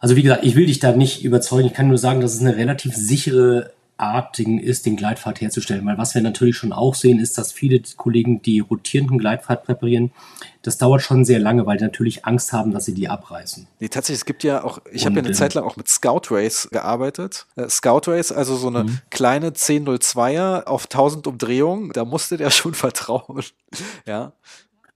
[0.00, 1.68] Also wie gesagt, ich will dich da nicht überzeugen.
[1.68, 5.84] Ich kann nur sagen, dass es eine relativ sichere Art ist, den Gleitpfad herzustellen.
[5.84, 10.10] Weil was wir natürlich schon auch sehen, ist, dass viele Kollegen, die rotierenden Gleitpfad präparieren,
[10.62, 13.66] das dauert schon sehr lange, weil die natürlich Angst haben, dass sie die abreißen.
[13.78, 15.88] Nee, tatsächlich, es gibt ja auch, ich habe ja eine äh, Zeit lang auch mit
[15.88, 17.46] Scout Race gearbeitet.
[17.56, 18.98] Äh, Scout Race, also so eine mhm.
[19.10, 23.42] kleine 1002er auf 1000 Umdrehungen, da musste der schon vertrauen.
[24.06, 24.32] ja.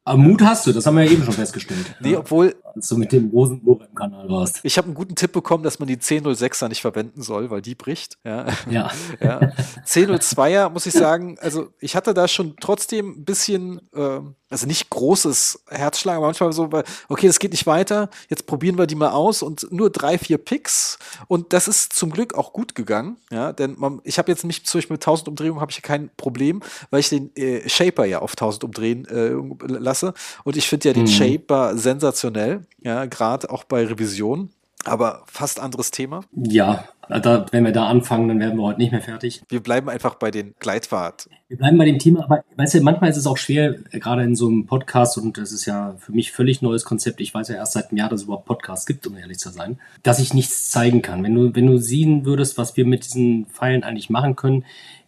[0.07, 1.97] Aber Mut hast du, das haben wir ja eben schon festgestellt.
[2.01, 2.55] Nee, obwohl.
[2.75, 4.61] Als du mit dem Rosenbohrer im Kanal warst.
[4.63, 7.75] Ich habe einen guten Tipp bekommen, dass man die 1006er nicht verwenden soll, weil die
[7.75, 8.19] bricht.
[8.23, 8.47] Ja.
[8.69, 8.91] ja.
[9.21, 9.41] ja.
[9.87, 14.21] 1002er muss ich sagen, also ich hatte da schon trotzdem ein bisschen, äh,
[14.55, 16.71] also nicht großes Herzschlag, aber manchmal so,
[17.09, 20.39] okay, das geht nicht weiter, jetzt probieren wir die mal aus und nur drei, vier
[20.39, 20.97] Picks.
[21.27, 23.17] Und das ist zum Glück auch gut gegangen.
[23.33, 26.09] Ja, denn man, ich habe jetzt nicht, zum Beispiel mit 1000 Umdrehungen habe ich kein
[26.17, 29.33] Problem, weil ich den äh, Shaper ja auf 1000 umdrehen äh,
[29.67, 30.15] lasse.
[30.45, 31.09] Und ich finde ja den mhm.
[31.09, 34.51] Shaper sensationell, ja, gerade auch bei Revision.
[34.89, 36.25] Aber fast anderes Thema.
[36.35, 39.43] Ja, da, wenn wir da anfangen, dann werden wir heute nicht mehr fertig.
[39.49, 41.29] Wir bleiben einfach bei den Gleitfahrt.
[41.49, 44.35] Wir bleiben bei dem Thema, aber weißt du, manchmal ist es auch schwer, gerade in
[44.37, 47.21] so einem Podcast, und das ist ja für mich völlig neues Konzept.
[47.21, 49.51] Ich weiß ja erst seit einem Jahr, dass es überhaupt Podcasts gibt, um ehrlich zu
[49.51, 51.23] sein, dass ich nichts zeigen kann.
[51.23, 54.65] Wenn du, wenn du sehen würdest, was wir mit diesen Pfeilen eigentlich machen können,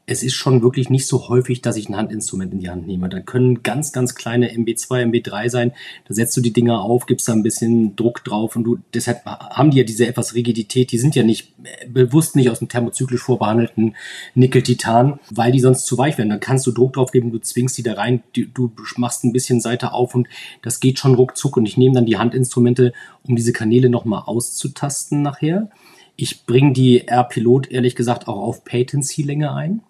[0.09, 3.09] es ist schon wirklich nicht so häufig, dass ich ein Handinstrument in die Hand nehme.
[3.09, 5.73] Da können ganz, ganz kleine MB2, MB3 sein.
[6.07, 9.25] Da setzt du die Dinger auf, gibst da ein bisschen Druck drauf und du, deshalb
[9.25, 10.93] haben die ja diese etwas Rigidität.
[10.93, 11.55] Die sind ja nicht
[11.89, 13.97] bewusst nicht aus dem thermozyklisch vorbehandelten
[14.37, 16.31] Nickel-Titan, weil die sonst zu weich werden.
[16.31, 19.33] Dann kannst du Druck drauf geben, du zwingst die da rein, du, du machst ein
[19.33, 20.29] bisschen Seite auf und
[20.63, 22.93] das geht schon ruckzuck und ich nehme dann die Handinstrumente,
[23.27, 25.69] um diese Kanäle nochmal auszutasten nachher.
[26.15, 29.83] Ich bringe die R-Pilot ehrlich gesagt auch auf Patency-Länge ein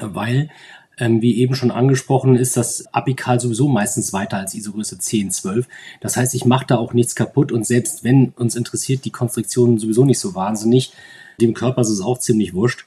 [0.00, 0.50] weil
[0.98, 5.68] ähm, wie eben schon angesprochen, ist das Apikal sowieso meistens weiter als ISO-Größe 10, 12.
[6.00, 9.78] Das heißt, ich mache da auch nichts kaputt und selbst wenn uns interessiert die Konstruktion
[9.78, 10.92] sowieso nicht so wahnsinnig,
[11.40, 12.86] dem Körper ist es auch ziemlich wurscht.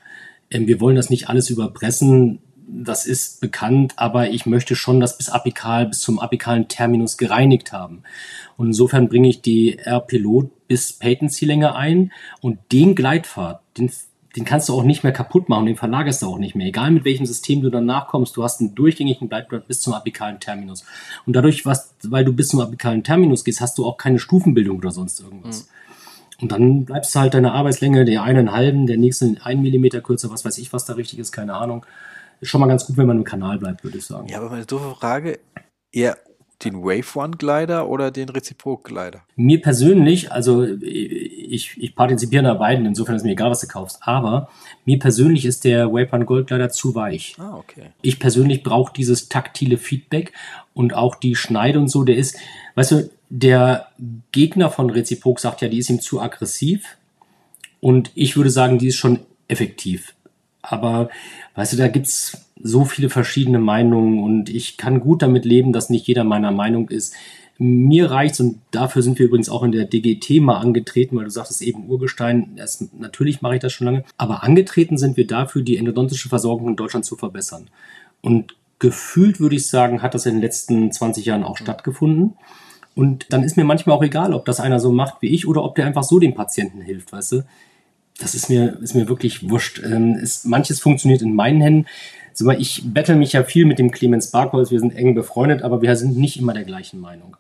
[0.50, 2.40] Ähm, wir wollen das nicht alles überpressen,
[2.72, 7.72] das ist bekannt, aber ich möchte schon das bis apikal, bis zum apikalen Terminus gereinigt
[7.72, 8.04] haben.
[8.58, 13.92] Und insofern bringe ich die R-Pilot bis Patency-Länge ein und den Gleitpfad, den
[14.36, 16.68] den kannst du auch nicht mehr kaputt machen, den verlagerst du auch nicht mehr.
[16.68, 20.40] Egal mit welchem System du danach kommst, du hast einen durchgängigen Bleibgrad bis zum apikalen
[20.40, 20.86] Terminus.
[21.26, 24.78] Und dadurch, was, weil du bis zum apikalen Terminus gehst, hast du auch keine Stufenbildung
[24.78, 25.64] oder sonst irgendwas.
[25.64, 26.42] Mhm.
[26.42, 30.30] Und dann bleibst du halt deine Arbeitslänge, der einen halben, der nächste einen Millimeter kürzer,
[30.30, 31.86] was weiß ich, was da richtig ist, keine Ahnung.
[32.40, 34.30] Ist schon mal ganz gut, wenn man im Kanal bleibt, würde ich sagen.
[34.30, 35.40] Ja, aber meine doofe Frage,
[35.92, 36.18] eher
[36.64, 39.24] den Wave One Glider oder den Reziprok Glider?
[39.36, 44.00] Mir persönlich, also ich, ich partizipiere da beiden, insofern ist mir egal, was du kaufst,
[44.02, 44.50] aber
[44.86, 47.36] mir persönlich ist der Wave One Gold Glider zu weich.
[47.38, 47.92] Ah, okay.
[48.02, 50.34] Ich persönlich brauche dieses taktile Feedback
[50.74, 52.38] und auch die Schneide und so, der ist,
[52.76, 53.88] weißt du, der
[54.32, 56.98] Gegner von Reziprok sagt ja, die ist ihm zu aggressiv
[57.80, 60.14] und ich würde sagen, die ist schon effektiv.
[60.62, 61.10] Aber
[61.56, 65.90] weißt du, da gibt's so viele verschiedene Meinungen und ich kann gut damit leben, dass
[65.90, 67.14] nicht jeder meiner Meinung ist.
[67.58, 71.30] Mir reicht's und dafür sind wir übrigens auch in der DGT mal angetreten, weil du
[71.30, 72.56] sagtest eben Urgestein.
[72.56, 76.70] Das, natürlich mache ich das schon lange, aber angetreten sind wir dafür, die endodontische Versorgung
[76.70, 77.70] in Deutschland zu verbessern.
[78.22, 82.36] Und gefühlt würde ich sagen, hat das in den letzten 20 Jahren auch stattgefunden.
[82.96, 85.64] Und dann ist mir manchmal auch egal, ob das einer so macht wie ich oder
[85.64, 87.46] ob der einfach so dem Patienten hilft, weißt du?
[88.20, 89.82] Das ist mir, ist mir wirklich wurscht.
[89.84, 91.86] Ähm, ist, manches funktioniert in meinen Händen
[92.58, 95.96] ich bettel mich ja viel mit dem Clemens Barkholz, wir sind eng befreundet, aber wir
[95.96, 97.38] sind nicht immer der gleichen Meinung.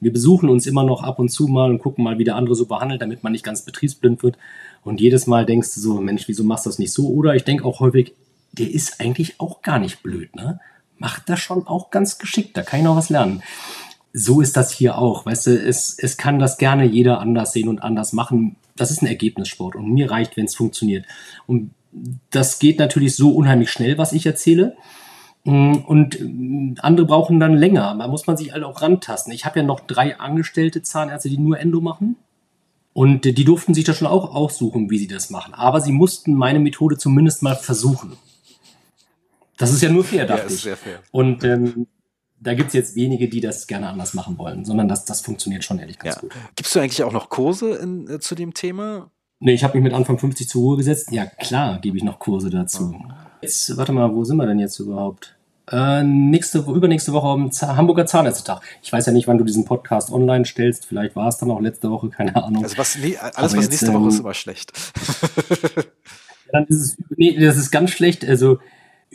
[0.00, 2.54] Wir besuchen uns immer noch ab und zu mal und gucken mal, wie der andere
[2.54, 4.36] so behandelt, damit man nicht ganz betriebsblind wird.
[4.82, 7.08] Und jedes Mal denkst du so, Mensch, wieso machst du das nicht so?
[7.08, 8.12] Oder ich denke auch häufig,
[8.52, 10.60] der ist eigentlich auch gar nicht blöd, ne?
[10.98, 13.42] Macht das schon auch ganz geschickt, da kann ich noch was lernen.
[14.12, 17.68] So ist das hier auch, weißt du, es, es kann das gerne jeder anders sehen
[17.68, 18.56] und anders machen.
[18.76, 21.06] Das ist ein Ergebnissport und mir reicht, wenn es funktioniert.
[21.46, 21.70] Und
[22.30, 24.76] das geht natürlich so unheimlich schnell, was ich erzähle.
[25.44, 27.94] Mm, und mm, andere brauchen dann länger.
[27.98, 29.32] Da muss man sich halt auch rantasten.
[29.32, 32.16] Ich habe ja noch drei angestellte Zahnärzte, die nur Endo machen.
[32.94, 35.54] Und die durften sich das schon auch aussuchen, wie sie das machen.
[35.54, 38.18] Aber sie mussten meine Methode zumindest mal versuchen.
[39.56, 40.60] Das ist ja nur fair, dachte ja, ich.
[40.60, 41.00] Sehr fair.
[41.10, 41.86] Und ähm,
[42.38, 45.64] da gibt es jetzt wenige, die das gerne anders machen wollen, sondern das, das funktioniert
[45.64, 46.20] schon ehrlich ganz ja.
[46.20, 46.32] gut.
[46.56, 49.10] Gibst du eigentlich auch noch Kurse in, äh, zu dem Thema?
[49.44, 51.10] Nee, ich habe mich mit Anfang 50 zur Ruhe gesetzt.
[51.10, 52.94] Ja, klar, gebe ich noch Kurse dazu.
[53.40, 55.34] Jetzt, warte mal, wo sind wir denn jetzt überhaupt?
[55.68, 58.60] Äh, nächste, übernächste Woche am Z Hamburger Zahnärztetag.
[58.84, 60.86] Ich weiß ja nicht, wann du diesen Podcast online stellst.
[60.86, 62.62] Vielleicht war es dann auch letzte Woche, keine Ahnung.
[62.62, 64.72] Also was, nee, alles, Aber was jetzt, nächste Woche ist, immer schlecht.
[66.52, 68.24] dann ist es, nee, das ist ganz schlecht.
[68.24, 68.60] Also,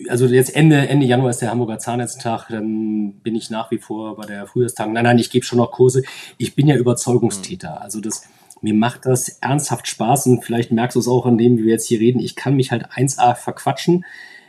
[0.10, 4.18] also jetzt Ende, Ende Januar ist der Hamburger Zahnärztetag, dann bin ich nach wie vor
[4.18, 4.92] bei der Frühjahrstagung.
[4.92, 6.04] Nein, nein, ich gebe schon noch Kurse.
[6.38, 7.80] Ich bin ja Überzeugungstäter.
[7.80, 8.24] Also das,
[8.62, 11.74] mir macht das ernsthaft Spaß und vielleicht merkst du es auch an dem, wie wir
[11.74, 12.20] jetzt hier reden.
[12.20, 14.06] Ich kann mich halt 1a verquatschen.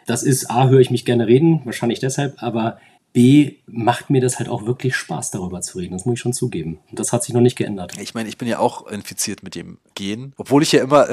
[0.07, 2.79] Das ist A, höre ich mich gerne reden, wahrscheinlich deshalb, aber
[3.13, 5.95] B, macht mir das halt auch wirklich Spaß, darüber zu reden.
[5.95, 6.79] Das muss ich schon zugeben.
[6.91, 7.99] Und das hat sich noch nicht geändert.
[7.99, 11.09] Ich meine, ich bin ja auch infiziert mit dem Gen, obwohl ich ja immer,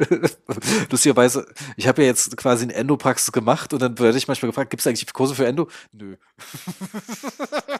[0.90, 1.46] lustigerweise,
[1.76, 4.80] ich habe ja jetzt quasi eine Endopraxis gemacht und dann werde ich manchmal gefragt, gibt
[4.80, 5.68] es eigentlich Kurse für Endo?
[5.92, 6.16] Nö.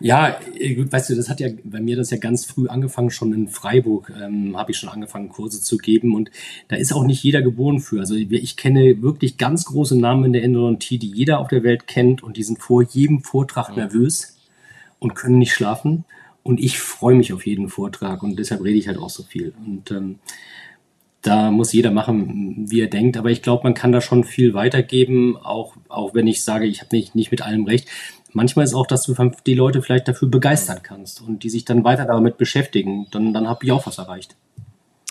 [0.00, 3.10] Ja, äh, gut, weißt du, das hat ja bei mir das ja ganz früh angefangen,
[3.10, 6.30] schon in Freiburg ähm, habe ich schon angefangen, Kurse zu geben und
[6.68, 8.00] da ist auch nicht jeder geboren für.
[8.00, 11.86] Also ich kenne wirklich ganz große Namen in der Endodontie, die jeder auf der Welt
[11.86, 14.38] kennt und die sind vor jedem Vortrag nervös
[14.98, 16.04] und können nicht schlafen.
[16.42, 19.52] Und ich freue mich auf jeden Vortrag und deshalb rede ich halt auch so viel.
[19.66, 20.18] Und ähm,
[21.22, 23.16] da muss jeder machen, wie er denkt.
[23.16, 26.80] Aber ich glaube, man kann da schon viel weitergeben, auch, auch wenn ich sage, ich
[26.80, 27.88] habe nicht, nicht mit allem recht.
[28.32, 29.14] Manchmal ist auch, dass du
[29.46, 33.06] die Leute vielleicht dafür begeistern kannst und die sich dann weiter damit beschäftigen.
[33.10, 34.36] Dann, dann habe ich auch was erreicht.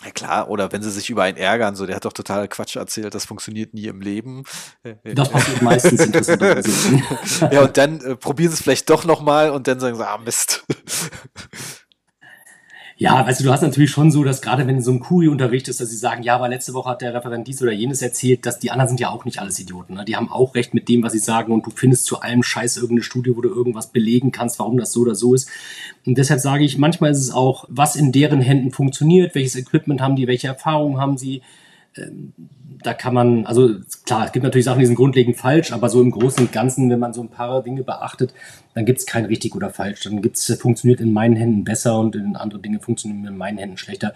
[0.04, 2.76] Ja klar, oder wenn sie sich über einen ärgern, so der hat doch total Quatsch
[2.76, 4.44] erzählt, das funktioniert nie im Leben.
[5.04, 6.66] Das passiert meistens interessant.
[7.52, 10.18] ja, und dann äh, probieren sie es vielleicht doch nochmal und dann sagen sie, ah
[10.18, 10.64] Mist.
[13.00, 15.28] Ja, weißt du, du hast natürlich schon so, dass gerade wenn du so ein Kuri
[15.28, 18.44] unterrichtest, dass sie sagen, ja, aber letzte Woche hat der Referent dies oder jenes erzählt,
[18.44, 19.94] dass die anderen sind ja auch nicht alles Idioten.
[19.94, 20.04] Ne?
[20.04, 22.76] Die haben auch recht mit dem, was sie sagen und du findest zu allem Scheiß
[22.76, 25.48] irgendeine Studie, wo du irgendwas belegen kannst, warum das so oder so ist.
[26.04, 30.02] Und deshalb sage ich, manchmal ist es auch, was in deren Händen funktioniert, welches Equipment
[30.02, 31.40] haben die, welche Erfahrungen haben sie.
[31.96, 32.32] Ähm,
[32.82, 33.74] da kann man, also
[34.06, 36.88] klar, es gibt natürlich Sachen, die sind grundlegend falsch, aber so im Großen und Ganzen,
[36.88, 38.32] wenn man so ein paar Dinge beachtet,
[38.74, 40.04] dann gibt es kein richtig oder falsch.
[40.04, 43.76] Dann gibt's, funktioniert in meinen Händen besser und in andere Dinge funktionieren in meinen Händen
[43.76, 44.14] schlechter.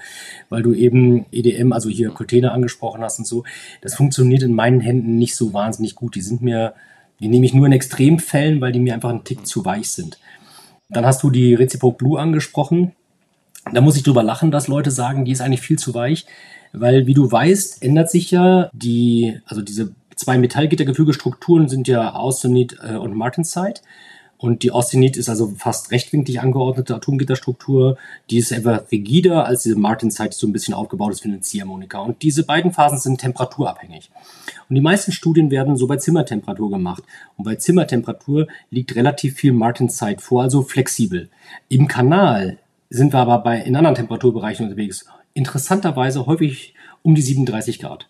[0.48, 3.44] Weil du eben EDM, also hier Container angesprochen hast und so,
[3.82, 6.14] das funktioniert in meinen Händen nicht so wahnsinnig gut.
[6.14, 6.74] Die sind mir,
[7.20, 10.18] die nehme ich nur in Extremfällen, weil die mir einfach einen Tick zu weich sind.
[10.88, 12.92] Dann hast du die Reciproc Blue angesprochen.
[13.72, 16.26] Da muss ich drüber lachen, dass Leute sagen, die ist eigentlich viel zu weich
[16.74, 22.76] weil wie du weißt, ändert sich ja die, also diese zwei Metallgittergefügestrukturen sind ja Austenit
[22.82, 23.80] äh, und Martensite.
[24.36, 27.96] Und die Austenit ist also fast rechtwinklig angeordnete Atomgitterstruktur.
[28.28, 31.40] Die ist etwas rigider als diese Martensite, die so ein bisschen aufgebaut ist wie eine
[31.40, 32.00] Ziehharmonika.
[32.00, 34.10] Und diese beiden Phasen sind temperaturabhängig.
[34.68, 37.04] Und die meisten Studien werden so bei Zimmertemperatur gemacht.
[37.36, 41.30] Und bei Zimmertemperatur liegt relativ viel Martensite vor, also flexibel.
[41.70, 42.58] Im Kanal
[42.90, 48.08] sind wir aber bei, in anderen Temperaturbereichen unterwegs interessanterweise häufig um die 37 Grad.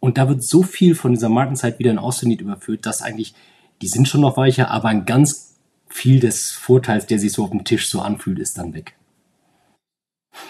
[0.00, 3.34] Und da wird so viel von dieser Markenzeit wieder in Austenit überführt, dass eigentlich,
[3.80, 5.56] die sind schon noch weicher, aber ein ganz
[5.88, 8.96] viel des Vorteils, der sich so auf dem Tisch so anfühlt, ist dann weg.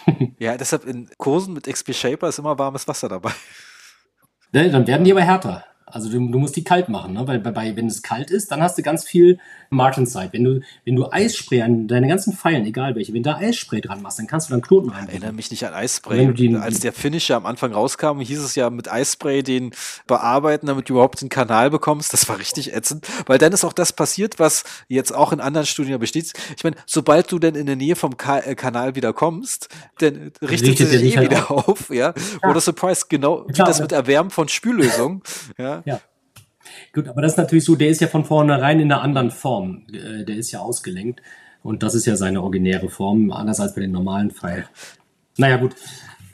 [0.39, 3.31] ja, deshalb in Kursen mit XP Shaper ist immer warmes Wasser dabei.
[4.53, 5.65] Ne, dann werden die aber härter.
[5.95, 7.25] Also du, du, musst die kalt machen, ne?
[7.29, 9.39] weil bei, wenn es kalt ist, dann hast du ganz viel
[9.71, 10.31] Martenside.
[10.33, 13.81] Wenn du, wenn du Eisspray an deine ganzen Pfeilen, egal welche, wenn du da Eisspray
[13.81, 15.09] dran machst, dann kannst du dann Knoten rein.
[15.09, 16.35] Erinnere mich nicht an Eisspray.
[16.35, 19.71] Den, Als der Finisher am Anfang rauskam, hieß es ja mit Eisspray den
[20.09, 22.13] bearbeiten, damit du überhaupt den Kanal bekommst.
[22.13, 25.65] Das war richtig ätzend, weil dann ist auch das passiert, was jetzt auch in anderen
[25.65, 26.33] Studien besteht.
[26.57, 29.69] Ich meine, sobald du denn in der Nähe vom Ka äh, Kanal wieder kommst,
[29.99, 32.15] dann richtet, richtet sich eh halt wieder auf, auf ja.
[32.43, 32.49] ja.
[32.51, 35.23] Oder Surprise, genau wie das mit Erwärmen von Spüllösung,
[35.57, 35.84] ja.
[35.85, 36.01] Ja.
[36.93, 39.87] Gut, aber das ist natürlich so, der ist ja von vornherein in einer anderen Form.
[39.93, 41.21] Äh, der ist ja ausgelenkt.
[41.63, 44.67] Und das ist ja seine originäre Form, anders als bei den normalen Pfeil.
[45.39, 45.75] Naja, gut.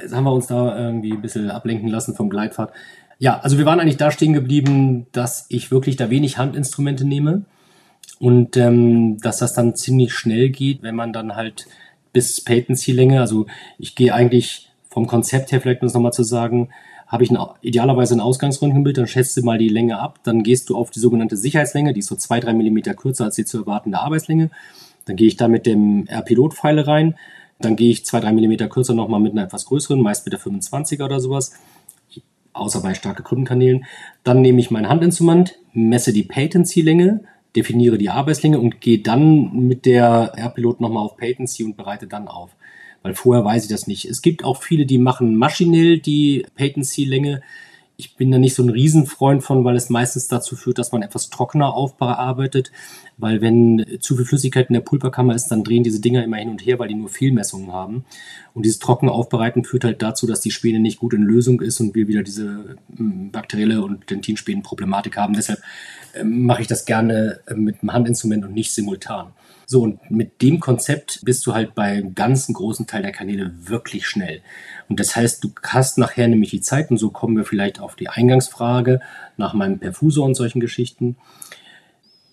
[0.01, 2.72] Jetzt haben wir uns da irgendwie ein bisschen ablenken lassen vom Gleitfahrt.
[3.18, 7.44] Ja, also wir waren eigentlich da stehen geblieben, dass ich wirklich da wenig Handinstrumente nehme.
[8.18, 11.66] Und ähm, dass das dann ziemlich schnell geht, wenn man dann halt
[12.12, 13.46] bis Patency-Länge, also
[13.78, 16.70] ich gehe eigentlich vom Konzept her, vielleicht um das nochmal zu sagen,
[17.11, 20.70] habe ich ein, idealerweise ein Ausgangsröntgenbild, dann schätzt du mal die Länge ab, dann gehst
[20.70, 23.58] du auf die sogenannte Sicherheitslänge, die ist so zwei, drei Millimeter kürzer als die zu
[23.58, 24.50] erwartende Arbeitslänge.
[25.06, 27.16] Dann gehe ich da mit dem R-Pilot-Pfeile rein,
[27.58, 30.40] dann gehe ich zwei, drei Millimeter kürzer nochmal mit einer etwas größeren, meist mit der
[30.40, 31.52] 25er oder sowas,
[32.52, 33.86] außer bei starke Kundenkanälen.
[34.22, 37.24] Dann nehme ich mein Handinstrument, messe die Patency-Länge,
[37.56, 42.28] definiere die Arbeitslänge und gehe dann mit der R-Pilot nochmal auf Patency und bereite dann
[42.28, 42.50] auf
[43.03, 44.05] weil vorher weiß ich das nicht.
[44.05, 47.42] Es gibt auch viele, die machen maschinell die Patency-Länge.
[47.96, 51.03] Ich bin da nicht so ein Riesenfreund von, weil es meistens dazu führt, dass man
[51.03, 52.72] etwas trockener aufbearbeitet.
[53.18, 56.48] Weil wenn zu viel Flüssigkeit in der Pulverkammer ist, dann drehen diese Dinger immer hin
[56.48, 58.07] und her, weil die nur Fehlmessungen haben.
[58.55, 61.80] Und dieses trockene Aufbereiten führt halt dazu, dass die Späne nicht gut in Lösung ist
[61.80, 65.34] und wir wieder diese hm, bakterielle und Dentinspänenproblematik haben.
[65.34, 65.61] Deshalb
[66.14, 69.32] ähm, mache ich das gerne äh, mit einem Handinstrument und nicht simultan.
[69.72, 74.04] So, und mit dem Konzept bist du halt beim ganzen großen Teil der Kanäle wirklich
[74.04, 74.40] schnell.
[74.88, 77.94] Und das heißt, du hast nachher nämlich die Zeit, und so kommen wir vielleicht auf
[77.94, 78.98] die Eingangsfrage
[79.36, 81.14] nach meinem Perfusor und solchen Geschichten.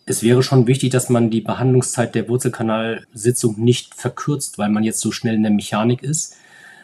[0.07, 4.99] Es wäre schon wichtig, dass man die Behandlungszeit der Wurzelkanalsitzung nicht verkürzt, weil man jetzt
[4.99, 6.37] so schnell in der Mechanik ist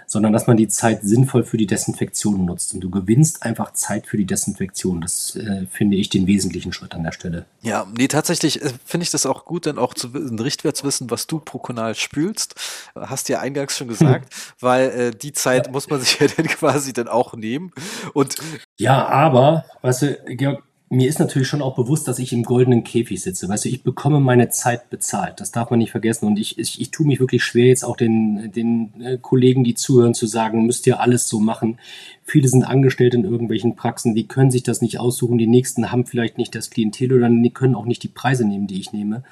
[0.07, 2.73] sondern dass man die Zeit sinnvoll für die Desinfektion nutzt.
[2.73, 5.01] Und du gewinnst einfach Zeit für die Desinfektion.
[5.01, 7.45] Das äh, finde ich den wesentlichen Schritt an der Stelle.
[7.61, 10.85] Ja, nee, tatsächlich äh, finde ich das auch gut, dann auch zu, einen Richtwert zu
[10.85, 12.55] wissen, was du pro Kanal spülst.
[12.95, 15.71] Hast ja eingangs schon gesagt, weil äh, die Zeit ja.
[15.71, 17.71] muss man sich ja dann quasi dann auch nehmen.
[18.13, 18.35] Und
[18.77, 20.63] ja, aber, weißt du, Georg,
[20.93, 23.49] mir ist natürlich schon auch bewusst, dass ich im goldenen Käfig sitze.
[23.49, 25.39] Weißt du, ich bekomme meine Zeit bezahlt.
[25.39, 26.27] Das darf man nicht vergessen.
[26.27, 29.73] Und ich, ich, ich tue mich wirklich schwer, jetzt auch den, den äh, Kollegen, die
[29.73, 31.79] zuhören, zu sagen, müsst ihr alles so machen.
[32.23, 35.39] Viele sind angestellt in irgendwelchen Praxen, die können sich das nicht aussuchen.
[35.39, 38.67] Die nächsten haben vielleicht nicht das Klientel oder die können auch nicht die Preise nehmen,
[38.67, 39.23] die ich nehme.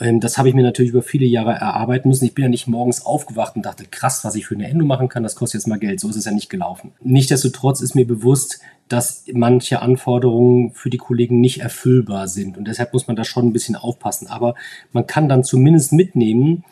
[0.00, 2.24] Ähm, das habe ich mir natürlich über viele Jahre erarbeiten müssen.
[2.24, 5.08] Ich bin ja nicht morgens aufgewacht und dachte, krass, was ich für eine Endo machen
[5.08, 6.00] kann, das kostet jetzt mal Geld.
[6.00, 6.92] So ist es ja nicht gelaufen.
[7.02, 12.58] Nichtsdestotrotz ist mir bewusst, dass manche Anforderungen für die Kollegen nicht erfüllbar sind.
[12.58, 14.26] Und deshalb muss man da schon ein bisschen aufpassen.
[14.26, 14.54] Aber
[14.92, 16.64] man kann dann zumindest mitnehmen,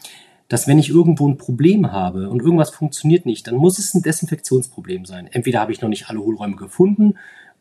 [0.49, 4.03] dass wenn ich irgendwo ein Problem habe und irgendwas funktioniert nicht, dann muss es ein
[4.03, 5.27] Desinfektionsproblem sein.
[5.33, 7.15] Entweder habe ich noch nicht alle Hohlräume gefunden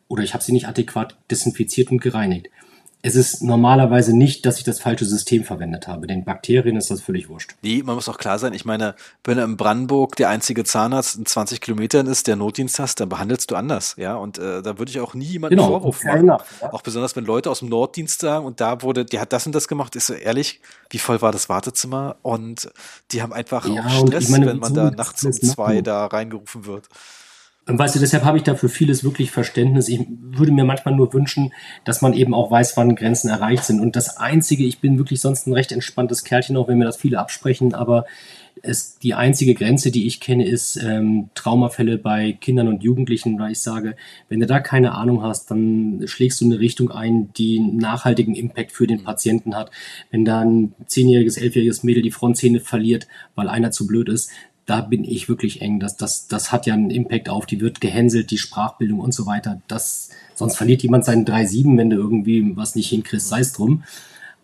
[0.08, 2.50] oder ich habe sie nicht adäquat desinfiziert und gereinigt
[3.04, 6.06] es ist normalerweise nicht, dass ich das falsche System verwendet habe.
[6.06, 7.56] Den Bakterien ist das völlig wurscht.
[7.60, 8.54] Nee, man muss auch klar sein.
[8.54, 8.94] Ich meine,
[9.24, 13.08] wenn du in Brandenburg der einzige Zahnarzt in 20 Kilometern ist, der Notdienst hast, dann
[13.08, 13.96] behandelst du anders.
[13.98, 16.20] Ja, und äh, da würde ich auch nie jemanden genau, Vorwurf machen.
[16.20, 16.72] Enough, ja.
[16.72, 19.52] Auch besonders, wenn Leute aus dem Notdienst sagen und da wurde, die hat das und
[19.52, 22.16] das gemacht, ist so ehrlich, wie voll war das Wartezimmer?
[22.22, 22.70] Und
[23.10, 26.66] die haben einfach ja, auch Stress, meine, wenn man da nachts um zwei da reingerufen
[26.66, 26.88] wird.
[27.66, 29.88] Und weißt du, deshalb habe ich dafür vieles wirklich Verständnis.
[29.88, 31.52] Ich würde mir manchmal nur wünschen,
[31.84, 33.80] dass man eben auch weiß, wann Grenzen erreicht sind.
[33.80, 36.96] Und das Einzige, ich bin wirklich sonst ein recht entspanntes Kerlchen, auch wenn mir das
[36.96, 38.04] viele absprechen, aber
[38.62, 43.52] es, die einzige Grenze, die ich kenne, ist ähm, Traumafälle bei Kindern und Jugendlichen, weil
[43.52, 43.96] ich sage,
[44.28, 48.34] wenn du da keine Ahnung hast, dann schlägst du eine Richtung ein, die einen nachhaltigen
[48.34, 49.70] Impact für den Patienten hat.
[50.10, 54.30] Wenn da ein zehnjähriges, elfjähriges Mädel die Frontzähne verliert, weil einer zu blöd ist,
[54.66, 55.80] da bin ich wirklich eng.
[55.80, 59.26] Das, das, das hat ja einen Impact auf, die wird gehänselt, die Sprachbildung und so
[59.26, 59.60] weiter.
[59.68, 63.84] Das, sonst verliert jemand seinen 3-7, wenn du irgendwie was nicht hinkriegst, sei es drum.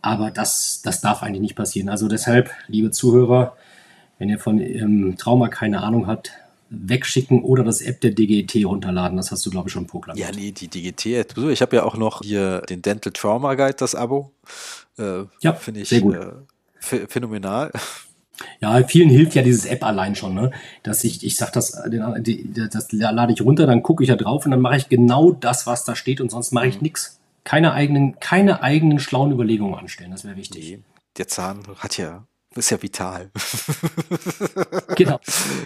[0.02, 1.88] Aber das, das darf eigentlich nicht passieren.
[1.88, 3.56] Also deshalb, liebe Zuhörer,
[4.18, 6.32] wenn ihr von ähm, Trauma keine Ahnung habt,
[6.70, 9.16] wegschicken oder das App der DGT runterladen.
[9.16, 10.28] Das hast du, glaube ich, schon proklamiert.
[10.28, 11.06] Ja, nee, die DGT.
[11.50, 14.32] Ich habe ja auch noch hier den Dental Trauma Guide, das Abo.
[14.98, 16.06] Äh, ja, finde ich äh,
[16.80, 17.72] phänomenal.
[18.60, 20.52] Ja, vielen hilft ja dieses App allein schon, ne?
[20.82, 24.50] Dass ich, ich sag das, das lade ich runter, dann gucke ich da drauf und
[24.50, 26.82] dann mache ich genau das, was da steht und sonst mache ich mhm.
[26.82, 27.18] nichts.
[27.44, 30.70] Keine eigenen, keine eigenen schlauen Überlegungen anstellen, das wäre wichtig.
[30.70, 30.82] Nee,
[31.16, 32.26] der Zahn hat ja
[32.58, 33.30] ist ja vital.
[34.96, 35.20] genau.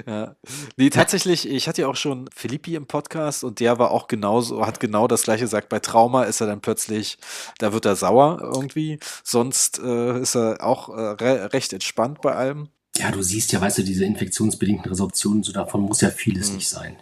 [0.07, 0.37] ja.
[0.77, 4.67] Nee, tatsächlich, ich hatte ja auch schon Filippi im Podcast und der war auch genauso,
[4.67, 5.69] hat genau das gleiche gesagt.
[5.69, 7.19] Bei Trauma ist er dann plötzlich,
[7.59, 8.99] da wird er sauer irgendwie.
[9.25, 12.69] Sonst äh, ist er auch äh, re recht entspannt bei allem.
[12.97, 16.57] Ja, du siehst ja, weißt du, diese infektionsbedingten Resorptionen, so davon muss ja vieles mhm.
[16.57, 16.97] nicht sein.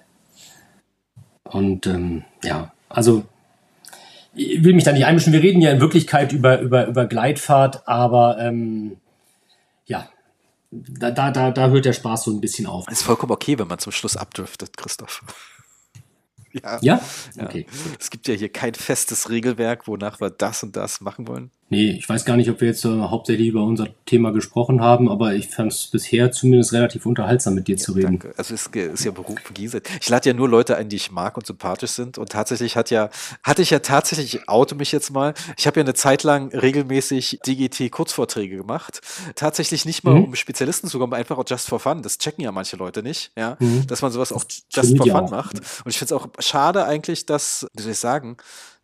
[1.45, 3.25] Und ähm, ja, also
[4.35, 5.33] ich will mich da nicht einmischen.
[5.33, 8.97] Wir reden ja in Wirklichkeit über, über, über Gleitfahrt, aber ähm,
[10.71, 12.89] da, da, da, da hört der Spaß so ein bisschen auf.
[12.89, 15.23] Ist vollkommen okay, wenn man zum Schluss abdriftet, Christoph.
[16.53, 16.81] Ja.
[16.83, 17.01] ja?
[17.41, 17.65] Okay.
[17.69, 17.93] Ja.
[18.01, 21.53] Es gibt ja hier kein festes Regelwerk, wonach wir das und das machen wollen.
[21.73, 25.09] Nee, ich weiß gar nicht, ob wir jetzt äh, hauptsächlich über unser Thema gesprochen haben,
[25.09, 28.19] aber ich fand es bisher zumindest relativ unterhaltsam, mit dir ja, zu reden.
[28.19, 28.35] Danke.
[28.37, 29.97] Also es ist ja Beruf gegenseitig.
[30.01, 32.19] Ich lade ja nur Leute ein, die ich mag und sympathisch sind.
[32.19, 33.09] Und tatsächlich hat ja,
[33.45, 36.49] hatte ich ja tatsächlich, ich oute mich jetzt mal, ich habe ja eine Zeit lang
[36.49, 39.01] regelmäßig DGT-Kurzvorträge gemacht.
[39.37, 40.25] Tatsächlich nicht mal, mhm.
[40.25, 42.03] um Spezialisten zu kommen, einfach auch just for fun.
[42.03, 43.87] Das checken ja manche Leute nicht, ja, mhm.
[43.87, 45.31] dass man sowas auch just for fun auch.
[45.31, 45.61] macht.
[45.85, 48.39] Und ich finde es auch schade eigentlich, dass, wie soll ich sagen,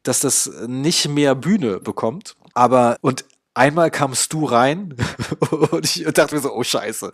[0.05, 2.37] dass das nicht mehr Bühne bekommt.
[2.57, 4.94] Aber, und einmal kamst du rein
[5.70, 7.12] und ich dachte mir so, oh Scheiße.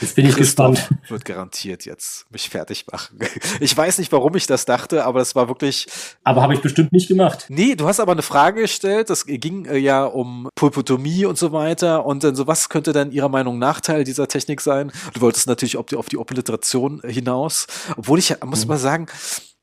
[0.00, 1.10] Jetzt bin ich Christoph gespannt.
[1.10, 3.20] Wird garantiert jetzt mich fertig machen.
[3.60, 5.86] Ich weiß nicht, warum ich das dachte, aber das war wirklich.
[6.24, 7.46] Aber habe ich bestimmt nicht gemacht.
[7.48, 9.10] Nee, du hast aber eine Frage gestellt.
[9.10, 12.04] Das ging äh, ja um Pulpotomie und so weiter.
[12.04, 14.90] Und dann so, was könnte dann Ihrer Meinung Nachteil dieser Technik sein?
[15.12, 17.66] Du wolltest natürlich auf die, auf die Obliteration hinaus.
[17.96, 18.68] Obwohl ich, muss mhm.
[18.68, 19.06] mal sagen,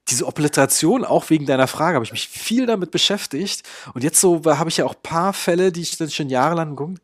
[0.09, 3.67] diese Obliteration, auch wegen deiner Frage, habe ich mich viel damit beschäftigt.
[3.93, 7.01] Und jetzt so habe ich ja auch paar Fälle, die ich dann schon jahrelang geguckt.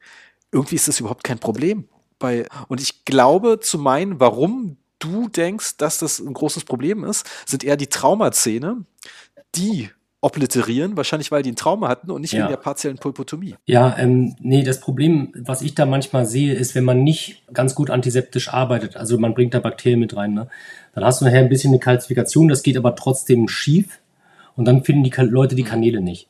[0.51, 1.87] Irgendwie ist das überhaupt kein Problem.
[2.19, 7.25] Bei, und ich glaube zu meinen, warum du denkst, dass das ein großes Problem ist,
[7.45, 8.83] sind eher die Traumazähne,
[9.55, 9.89] die
[10.27, 12.39] obliterieren, wahrscheinlich weil die ein Trauma hatten und nicht ja.
[12.39, 13.55] wegen der partiellen Pulpotomie.
[13.65, 17.75] Ja, ähm, nee, das Problem, was ich da manchmal sehe, ist, wenn man nicht ganz
[17.75, 20.49] gut antiseptisch arbeitet, also man bringt da Bakterien mit rein, ne?
[20.93, 23.99] dann hast du nachher ein bisschen eine Kalzifikation, das geht aber trotzdem schief
[24.55, 26.27] und dann finden die Leute die Kanäle nicht.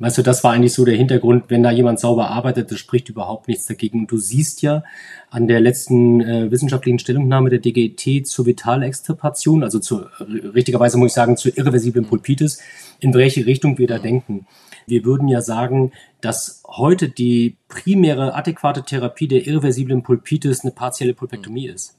[0.00, 3.10] Weißt du, das war eigentlich so der Hintergrund, wenn da jemand sauber arbeitet, das spricht
[3.10, 4.00] überhaupt nichts dagegen.
[4.00, 4.82] Und du siehst ja
[5.28, 10.06] an der letzten äh, wissenschaftlichen Stellungnahme der DGT zur Vitalextirpation, also zu,
[10.54, 12.60] richtigerweise muss ich sagen, zur irreversiblen Pulpitis,
[12.98, 14.46] in welche Richtung wir da denken.
[14.86, 15.92] Wir würden ja sagen,
[16.22, 21.94] dass heute die primäre adäquate Therapie der irreversiblen Pulpitis eine partielle Pulpektomie ist.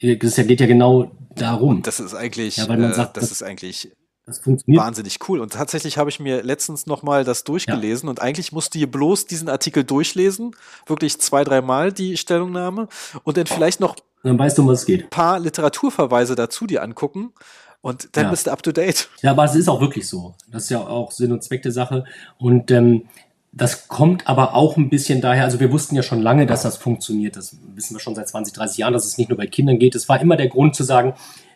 [0.00, 1.76] Das geht ja genau darum.
[1.76, 3.90] Und das ist eigentlich, ja, weil man äh, sagt, das, das ist eigentlich
[4.26, 4.82] das funktioniert.
[4.82, 5.40] Wahnsinnig cool.
[5.40, 8.10] Und tatsächlich habe ich mir letztens nochmal das durchgelesen ja.
[8.10, 10.54] und eigentlich musst du hier bloß diesen Artikel durchlesen,
[10.86, 12.88] wirklich zwei, dreimal die Stellungnahme
[13.24, 15.04] und dann vielleicht noch dann weißt du, um was es geht.
[15.04, 17.32] ein paar Literaturverweise dazu dir angucken.
[17.80, 18.30] Und dann ja.
[18.30, 19.08] bist du up to date.
[19.22, 20.34] Ja, aber es ist auch wirklich so.
[20.48, 22.04] Das ist ja auch Sinn und Zweck der Sache.
[22.38, 23.08] Und ähm,
[23.50, 26.76] das kommt aber auch ein bisschen daher, also wir wussten ja schon lange, dass das
[26.76, 27.36] funktioniert.
[27.36, 29.96] Das wissen wir schon seit 20, 30 Jahren, dass es nicht nur bei Kindern geht.
[29.96, 31.14] Es war immer der Grund zu sagen,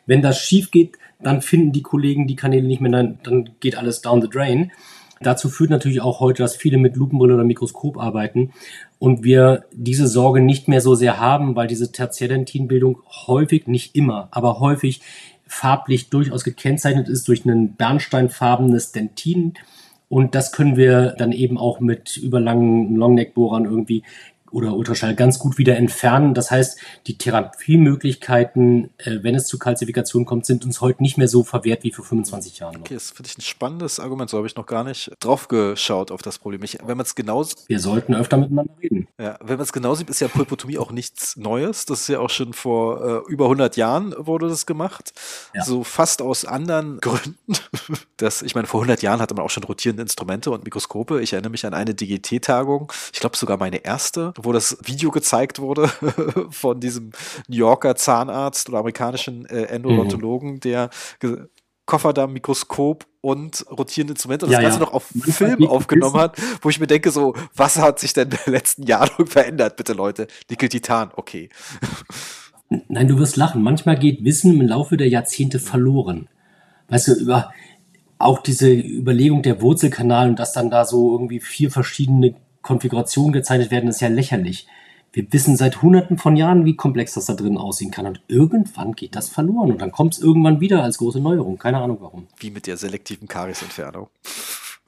[0.09, 3.77] Wenn das schief geht, dann finden die Kollegen die Kanäle nicht mehr, dann, dann geht
[3.77, 4.73] alles down the drain.
[5.21, 8.53] Dazu führt natürlich auch heute, dass viele mit Lupenbrille oder Mikroskop arbeiten
[8.99, 14.29] und wir diese Sorge nicht mehr so sehr haben, weil diese Tertiärdentinbildung häufig, nicht immer,
[14.31, 15.01] aber häufig
[15.47, 19.55] farblich durchaus gekennzeichnet ist durch ein bernsteinfarbenes Dentin.
[20.09, 24.03] Und das können wir dann eben auch mit überlangen Longneck-Bohrern irgendwie
[24.57, 26.33] oder Ultraschall ganz gut wieder entfernen.
[26.33, 31.29] Das heißt, die Therapiemöglichkeiten, äh, wenn es zu Kalzifikation kommt, sind uns heute nicht mehr
[31.29, 32.73] so verwehrt wie vor 25 Jahren.
[32.73, 32.81] Noch.
[32.81, 34.31] Okay, das finde ich ein spannendes Argument.
[34.31, 36.63] So habe ich noch gar nicht drauf geschaut auf das Problem.
[36.63, 39.09] Ich, wenn man es genau Wir sollten öfter miteinander reden.
[39.21, 41.85] Ja, wenn man es genau sieht, ist ja Pulpotomie auch nichts Neues.
[41.85, 45.13] Das ist ja auch schon vor äh, über 100 Jahren wurde das gemacht.
[45.55, 45.65] Ja.
[45.65, 47.37] So fast aus anderen Gründen.
[48.17, 51.21] Das, ich meine, vor 100 Jahren hatte man auch schon rotierende Instrumente und Mikroskope.
[51.21, 52.91] Ich erinnere mich an eine DGT-Tagung.
[53.13, 55.89] Ich glaube sogar meine erste, wo das Video gezeigt wurde
[56.51, 57.11] von diesem
[57.49, 60.61] New Yorker Zahnarzt oder amerikanischen äh, Endodontologen, mhm.
[60.61, 60.91] der
[61.85, 64.85] Kofferdamm, Mikroskop und rotierende Instrumente und ja, das Ganze ja.
[64.87, 68.39] noch auf Film aufgenommen hat, wo ich mir denke, so, was hat sich denn in
[68.45, 70.27] den letzten Jahren verändert, bitte Leute?
[70.51, 71.49] Nickel-Titan, okay.
[72.89, 73.63] Nein, du wirst lachen.
[73.63, 76.29] Manchmal geht Wissen im Laufe der Jahrzehnte verloren.
[76.89, 77.53] Weißt du, über
[78.19, 82.35] auch diese Überlegung der Wurzelkanal und dass dann da so irgendwie vier verschiedene
[82.67, 84.67] Konfigurationen gezeichnet werden, ist ja lächerlich.
[85.13, 88.07] Wir wissen seit hunderten von Jahren, wie komplex das da drin aussehen kann.
[88.07, 89.73] Und irgendwann geht das verloren.
[89.73, 91.59] Und dann kommt es irgendwann wieder als große Neuerung.
[91.59, 92.27] Keine Ahnung warum.
[92.39, 94.09] Wie mit der selektiven Kariesentfernung.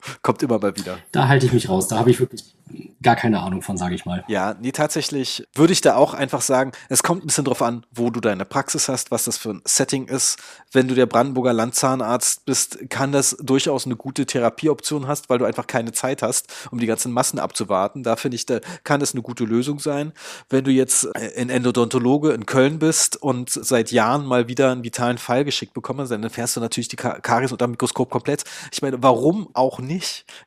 [0.21, 0.97] Kommt immer mal wieder.
[1.11, 1.87] Da halte ich mich raus.
[1.87, 2.55] Da habe ich wirklich
[3.01, 4.23] gar keine Ahnung von, sage ich mal.
[4.27, 7.85] Ja, nee, tatsächlich würde ich da auch einfach sagen, es kommt ein bisschen drauf an,
[7.91, 10.37] wo du deine Praxis hast, was das für ein Setting ist.
[10.71, 15.45] Wenn du der Brandenburger Landzahnarzt bist, kann das durchaus eine gute Therapieoption hast, weil du
[15.45, 18.03] einfach keine Zeit hast, um die ganzen Massen abzuwarten.
[18.03, 20.11] Da finde ich, da kann das eine gute Lösung sein.
[20.49, 25.17] Wenn du jetzt in Endodontologe in Köln bist und seit Jahren mal wieder einen vitalen
[25.17, 28.43] Fall geschickt bekommst, dann fährst du natürlich die Karies unter dem Mikroskop komplett.
[28.71, 29.88] Ich meine, warum auch nicht?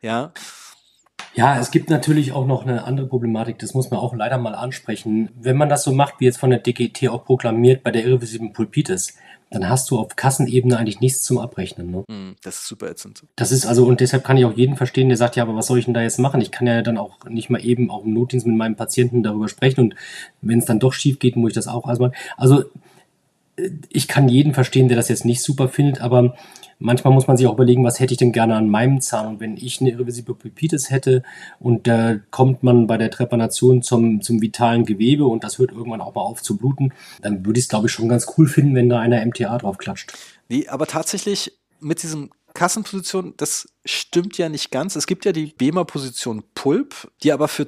[0.01, 0.33] Ja.
[1.35, 4.55] Ja, es gibt natürlich auch noch eine andere Problematik, das muss man auch leider mal
[4.55, 5.31] ansprechen.
[5.35, 8.53] Wenn man das so macht, wie jetzt von der DGT auch proklamiert bei der irreversiblen
[8.53, 9.17] Pulpitis,
[9.53, 11.91] dann hast du auf Kassenebene eigentlich nichts zum Abrechnen.
[11.91, 12.05] Ne?
[12.11, 13.23] Hm, das ist super ätzend.
[13.37, 15.67] Das ist also, und deshalb kann ich auch jeden verstehen, der sagt, ja, aber was
[15.67, 16.41] soll ich denn da jetzt machen?
[16.41, 19.49] Ich kann ja dann auch nicht mal eben auch im Notdienst mit meinem Patienten darüber
[19.49, 19.95] sprechen und
[20.41, 22.13] wenn es dann doch schief geht, muss ich das auch erstmal.
[22.37, 22.65] Also
[23.57, 26.35] äh, ich kann jeden verstehen, der das jetzt nicht super findet, aber
[26.83, 29.27] manchmal muss man sich auch überlegen, was hätte ich denn gerne an meinem Zahn.
[29.27, 31.23] Und wenn ich eine irreversible Pulpitis hätte
[31.59, 36.01] und da kommt man bei der Trepanation zum, zum vitalen Gewebe und das hört irgendwann
[36.01, 38.75] auch mal auf zu bluten, dann würde ich es, glaube ich, schon ganz cool finden,
[38.75, 40.13] wenn da einer MTA drauf klatscht.
[40.49, 44.97] Nee, aber tatsächlich mit diesem Kassenposition, das stimmt ja nicht ganz.
[44.97, 47.67] Es gibt ja die BEMA-Position Pulp, die aber für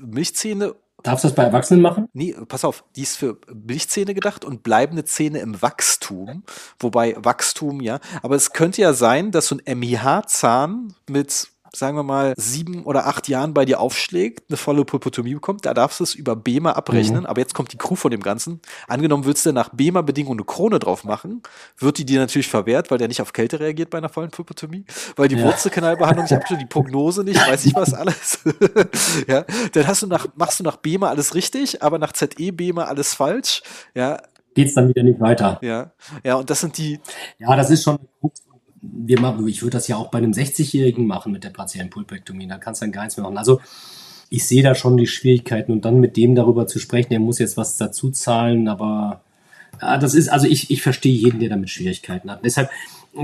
[0.00, 2.08] Milchzähne Darfst du das bei Erwachsenen machen?
[2.12, 6.42] Nee, pass auf, die ist für Milchzähne gedacht und bleibende Zähne im Wachstum.
[6.80, 8.00] Wobei Wachstum, ja.
[8.22, 13.06] Aber es könnte ja sein, dass so ein MIH-Zahn mit sagen wir mal, sieben oder
[13.06, 16.72] acht Jahren bei dir aufschlägt, eine volle Pulpotomie bekommt, da darfst du es über BEMA
[16.72, 17.20] abrechnen.
[17.20, 17.26] Mhm.
[17.26, 18.60] Aber jetzt kommt die Crew von dem Ganzen.
[18.86, 21.42] Angenommen, würdest du nach BEMA-Bedingungen eine Krone drauf machen,
[21.78, 24.84] wird die dir natürlich verwehrt, weil der nicht auf Kälte reagiert bei einer vollen Pulpotomie,
[25.16, 25.44] weil die ja.
[25.44, 28.40] Wurzelkanalbehandlung, ich habe schon die Prognose nicht, weiß ich was alles.
[29.26, 32.84] ja, dann hast du nach, machst du nach BEMA alles richtig, aber nach ZE BEMA
[32.84, 33.62] alles falsch.
[33.94, 34.18] Ja,
[34.54, 35.58] geht's dann wieder nicht weiter.
[35.62, 35.92] Ja,
[36.24, 37.00] ja, und das sind die.
[37.38, 37.98] Ja, das ist schon
[38.80, 42.46] wir machen, ich würde das ja auch bei einem 60-Jährigen machen mit der partiellen Pulpektomie,
[42.46, 43.38] da kannst du dann gar nichts mehr machen.
[43.38, 43.60] Also
[44.30, 47.38] ich sehe da schon die Schwierigkeiten und dann mit dem darüber zu sprechen, er muss
[47.38, 49.22] jetzt was dazu zahlen, aber
[49.80, 52.44] ja, das ist, also ich, ich verstehe jeden, der damit Schwierigkeiten hat.
[52.44, 52.70] Deshalb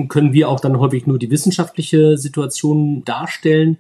[0.09, 3.79] können wir auch dann häufig nur die wissenschaftliche Situation darstellen,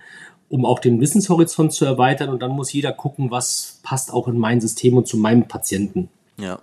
[0.49, 4.39] um auch den Wissenshorizont zu erweitern und dann muss jeder gucken, was passt auch in
[4.39, 6.11] mein System und zu meinem Patienten.
[6.37, 6.61] Ja,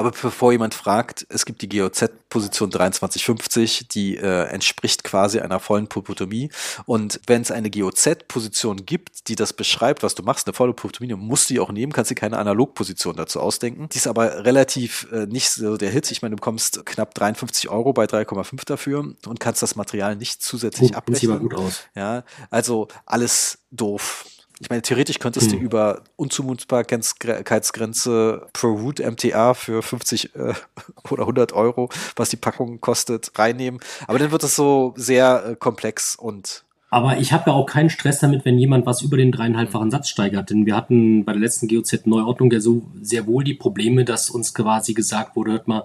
[0.00, 5.88] aber bevor jemand fragt, es gibt die GOZ-Position 2350, die äh, entspricht quasi einer vollen
[5.88, 6.48] Pulpotomie.
[6.86, 11.12] Und wenn es eine GOZ-Position gibt, die das beschreibt, was du machst, eine volle Pulpotomie,
[11.16, 13.90] musst du die auch nehmen, kannst dir keine Analogposition dazu ausdenken.
[13.90, 16.10] Die ist aber relativ äh, nicht so der Hit.
[16.10, 20.42] Ich meine, du bekommst knapp 53 Euro bei 3,5 dafür und kannst das Material nicht
[20.42, 21.20] zusätzlich gut, abrechnen.
[21.20, 21.82] Sieht aber gut aus.
[21.94, 24.24] Ja, also alles doof.
[24.62, 25.58] Ich meine, theoretisch könntest hm.
[25.58, 30.52] du über Unzumutbarkeitsgrenze pro Root MTA für 50 äh,
[31.10, 33.80] oder 100 Euro, was die Packung kostet, reinnehmen.
[34.06, 37.88] Aber dann wird es so sehr äh, komplex und aber ich habe ja auch keinen
[37.88, 40.50] Stress damit, wenn jemand was über den dreieinhalbfachen Satz steigert.
[40.50, 44.54] Denn wir hatten bei der letzten GOZ-Neuordnung ja so sehr wohl die Probleme, dass uns
[44.54, 45.84] quasi gesagt wurde, hört mal,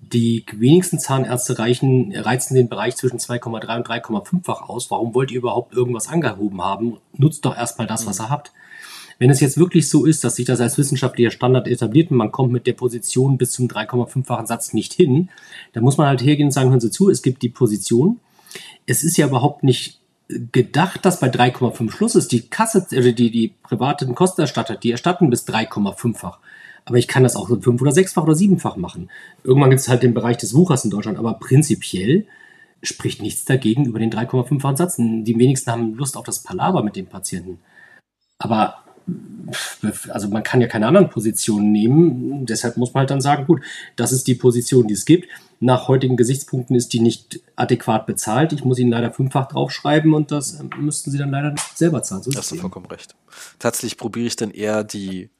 [0.00, 4.90] die wenigsten Zahnärzte reichen, reizen den Bereich zwischen 2,3 und 3,5-fach aus.
[4.90, 6.98] Warum wollt ihr überhaupt irgendwas angehoben haben?
[7.12, 8.52] Nutzt doch erstmal das, was ihr habt.
[9.18, 12.32] Wenn es jetzt wirklich so ist, dass sich das als wissenschaftlicher Standard etabliert und man
[12.32, 15.30] kommt mit der Position bis zum 3,5-fachen Satz nicht hin,
[15.72, 18.20] dann muss man halt hergehen und sagen, hören Sie zu, es gibt die Position.
[18.84, 22.32] Es ist ja überhaupt nicht gedacht, dass bei 3,5 Schluss ist.
[22.32, 26.38] Die Kasse, also die, die privaten Kostenerstatter, die erstatten bis 3,5-fach.
[26.86, 29.10] Aber ich kann das auch fünf- oder sechsfach oder siebenfach machen.
[29.44, 32.26] Irgendwann gibt es halt den Bereich des Wuchers in Deutschland, aber prinzipiell
[32.82, 34.96] spricht nichts dagegen über den 3,5-fachen Satz.
[34.96, 37.58] Die wenigsten haben Lust auf das Palaver mit dem Patienten.
[38.38, 38.76] Aber
[40.08, 42.46] also man kann ja keine anderen Positionen nehmen.
[42.46, 43.62] Deshalb muss man halt dann sagen, gut,
[43.94, 45.28] das ist die Position, die es gibt.
[45.60, 48.52] Nach heutigen Gesichtspunkten ist die nicht adäquat bezahlt.
[48.52, 52.22] Ich muss Ihnen leider fünffach draufschreiben und das müssten Sie dann leider selber zahlen.
[52.22, 53.14] So hast du vollkommen recht.
[53.58, 55.30] Tatsächlich probiere ich dann eher die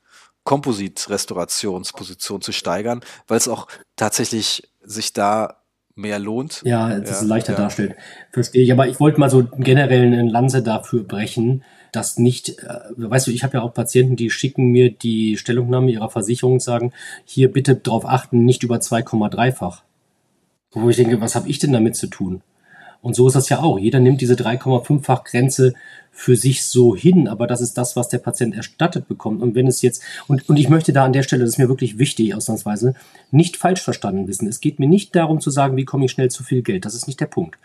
[0.46, 3.66] Komposit-Restaurationsposition zu steigern, weil es auch
[3.96, 5.56] tatsächlich sich da
[5.96, 6.62] mehr lohnt.
[6.64, 7.58] Ja, dass ja, es leichter ja.
[7.58, 7.96] darstellt.
[8.32, 8.72] Verstehe ich.
[8.72, 13.30] Aber ich wollte mal so generell eine Lanze dafür brechen, dass nicht, äh, weißt du,
[13.32, 16.92] ich habe ja auch Patienten, die schicken mir die Stellungnahme ihrer Versicherung und sagen,
[17.24, 19.82] hier bitte darauf achten, nicht über 2,3-fach.
[20.72, 22.42] Wo ich denke, was habe ich denn damit zu tun?
[23.06, 23.78] Und so ist das ja auch.
[23.78, 25.74] Jeder nimmt diese 3,5-fach Grenze
[26.10, 29.42] für sich so hin, aber das ist das, was der Patient erstattet bekommt.
[29.42, 31.68] Und wenn es jetzt, und, und ich möchte da an der Stelle, das ist mir
[31.68, 32.94] wirklich wichtig, ausnahmsweise,
[33.30, 34.48] nicht falsch verstanden wissen.
[34.48, 36.84] Es geht mir nicht darum zu sagen, wie komme ich schnell zu viel Geld.
[36.84, 37.60] Das ist nicht der Punkt.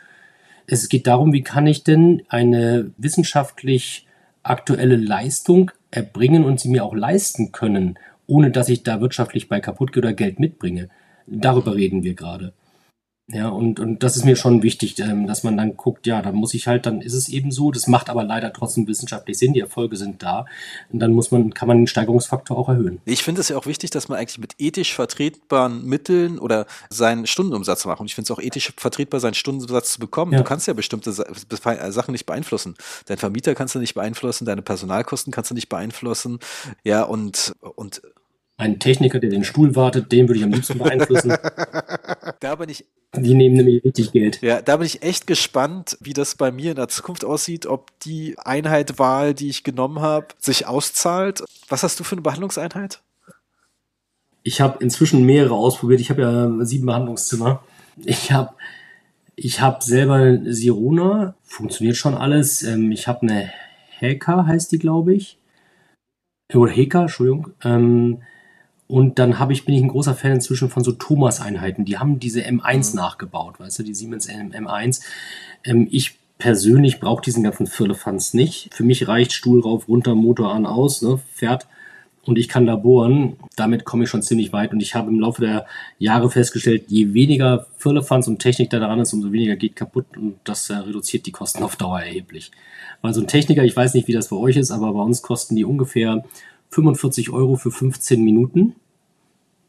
[0.67, 4.05] Es geht darum, wie kann ich denn eine wissenschaftlich
[4.43, 9.59] aktuelle Leistung erbringen und sie mir auch leisten können, ohne dass ich da wirtschaftlich bei
[9.59, 10.89] kaputt gehe oder Geld mitbringe.
[11.25, 12.53] Darüber reden wir gerade.
[13.33, 16.35] Ja, und, und das ist mir schon wichtig, ähm, dass man dann guckt, ja, dann
[16.35, 19.53] muss ich halt, dann ist es eben so, das macht aber leider trotzdem wissenschaftlich Sinn,
[19.53, 20.45] die Erfolge sind da.
[20.91, 22.99] Und dann muss man, kann man den Steigerungsfaktor auch erhöhen.
[23.05, 27.25] Ich finde es ja auch wichtig, dass man eigentlich mit ethisch vertretbaren Mitteln oder seinen
[27.25, 28.01] Stundenumsatz macht.
[28.01, 30.33] Und ich finde es auch ethisch vertretbar, seinen Stundensatz zu bekommen.
[30.33, 30.39] Ja.
[30.39, 32.75] Du kannst ja bestimmte Sachen nicht beeinflussen.
[33.05, 36.39] Dein Vermieter kannst du nicht beeinflussen, deine Personalkosten kannst du nicht beeinflussen.
[36.83, 38.01] Ja, und, und
[38.61, 41.33] ein Techniker, der den Stuhl wartet, den würde ich am liebsten beeinflussen.
[42.39, 42.85] da bin ich.
[43.15, 44.41] Die nehmen nämlich richtig Geld.
[44.41, 47.89] Ja, da bin ich echt gespannt, wie das bei mir in der Zukunft aussieht, ob
[48.01, 51.43] die Einheitwahl, die ich genommen habe, sich auszahlt.
[51.67, 53.01] Was hast du für eine Behandlungseinheit?
[54.43, 55.99] Ich habe inzwischen mehrere ausprobiert.
[55.99, 57.63] Ich habe ja sieben Behandlungszimmer.
[58.05, 58.53] Ich habe
[59.35, 62.63] ich hab selber Sirona, funktioniert schon alles.
[62.63, 63.51] Ähm, ich habe eine
[63.97, 65.37] Heka, heißt die, glaube ich.
[66.53, 67.51] Oder Heka, Entschuldigung.
[68.91, 71.85] Und dann habe ich, bin ich ein großer Fan inzwischen von so Thomas-Einheiten.
[71.85, 72.97] Die haben diese M1 mhm.
[72.97, 75.01] nachgebaut, weißt du, die Siemens M1.
[75.63, 78.73] Ähm, ich persönlich brauche diesen ganzen Firlefanz nicht.
[78.73, 81.67] Für mich reicht Stuhl rauf, runter, Motor an, aus, ne, fährt
[82.25, 83.37] und ich kann da bohren.
[83.55, 85.67] Damit komme ich schon ziemlich weit und ich habe im Laufe der
[85.97, 90.35] Jahre festgestellt, je weniger Firlefanz und Technik da dran ist, umso weniger geht kaputt und
[90.43, 92.51] das äh, reduziert die Kosten auf Dauer erheblich.
[93.01, 95.21] Weil so ein Techniker, ich weiß nicht, wie das bei euch ist, aber bei uns
[95.21, 96.25] kosten die ungefähr
[96.71, 98.75] 45 Euro für 15 Minuten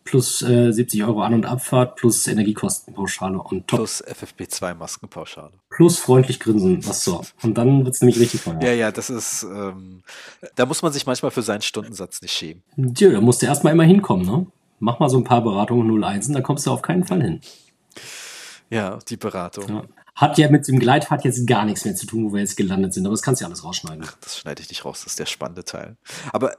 [0.04, 3.80] plus äh, 70 Euro An- und Abfahrt plus Energiekostenpauschale und top.
[3.80, 5.52] Plus FFP2 Maskenpauschale.
[5.70, 7.22] Plus freundlich grinsen, was so.
[7.42, 8.60] Und dann wird es nämlich richtig teuer.
[8.62, 10.02] Ja, ja, das ist, ähm,
[10.54, 12.62] da muss man sich manchmal für seinen Stundensatz nicht schämen.
[12.94, 14.46] Tja, da musst du erstmal immer hinkommen, ne?
[14.80, 17.40] Mach mal so ein paar Beratungen 01 und da kommst du auf keinen Fall hin.
[18.68, 19.68] Ja, die Beratung.
[19.68, 19.84] Ja.
[20.16, 22.92] Hat ja mit dem Gleitfahrt jetzt gar nichts mehr zu tun, wo wir jetzt gelandet
[22.92, 24.04] sind, aber das kannst du ja alles rausschneiden.
[24.06, 25.96] Ach, das schneide ich nicht raus, das ist der spannende Teil.
[26.32, 26.56] Aber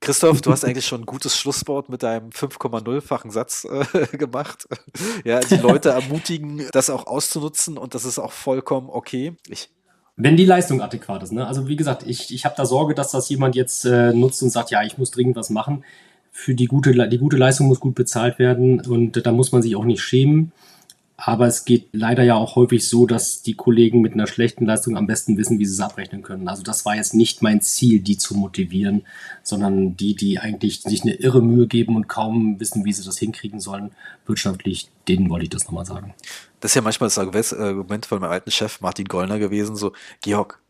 [0.00, 4.66] Christoph, du hast eigentlich schon ein gutes Schlusswort mit deinem 5,0-fachen Satz äh, gemacht.
[5.24, 9.36] ja, die Leute ermutigen, das auch auszunutzen und das ist auch vollkommen okay.
[9.48, 9.70] Ich
[10.16, 11.32] wenn die Leistung adäquat ist.
[11.32, 11.46] Ne?
[11.46, 14.50] Also wie gesagt, ich, ich habe da Sorge, dass das jemand jetzt äh, nutzt und
[14.50, 15.84] sagt, ja, ich muss dringend was machen.
[16.32, 19.76] Für die gute, die gute Leistung muss gut bezahlt werden und da muss man sich
[19.76, 20.52] auch nicht schämen.
[21.18, 24.98] Aber es geht leider ja auch häufig so, dass die Kollegen mit einer schlechten Leistung
[24.98, 26.46] am besten wissen, wie sie es abrechnen können.
[26.46, 29.06] Also das war jetzt nicht mein Ziel, die zu motivieren,
[29.42, 33.18] sondern die, die eigentlich sich eine irre Mühe geben und kaum wissen, wie sie das
[33.18, 33.92] hinkriegen sollen,
[34.26, 36.12] wirtschaftlich, denen wollte ich das nochmal sagen.
[36.60, 40.60] Das ist ja manchmal das Argument von meinem alten Chef Martin Gollner gewesen, so, Georg,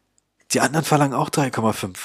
[0.53, 1.97] die anderen verlangen auch 3,5.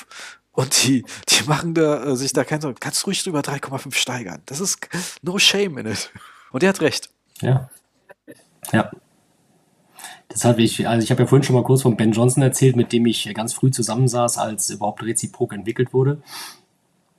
[0.54, 2.78] Und die, die machen da, äh, sich da keinen Sorgen.
[2.80, 4.42] Kannst ruhig drüber 3,5 steigern.
[4.48, 4.80] Das ist
[5.22, 6.12] no shame in it.
[6.52, 7.10] Und er hat recht.
[7.42, 7.70] Ja.
[8.72, 8.92] Ja.
[10.34, 12.94] Deshalb, ich, also ich habe ja vorhin schon mal kurz von Ben Johnson erzählt, mit
[12.94, 16.22] dem ich ganz früh zusammensaß, als überhaupt Reziprok entwickelt wurde.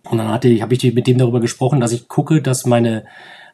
[0.04, 3.04] Und dann hatte, habe ich mit dem darüber gesprochen, dass ich gucke, dass meine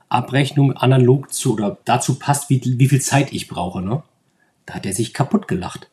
[0.08, 3.82] Abrechnung analog zu oder dazu passt, wie, wie viel Zeit ich brauche.
[3.82, 4.02] Ne?
[4.64, 5.90] Da hat er sich kaputt gelacht.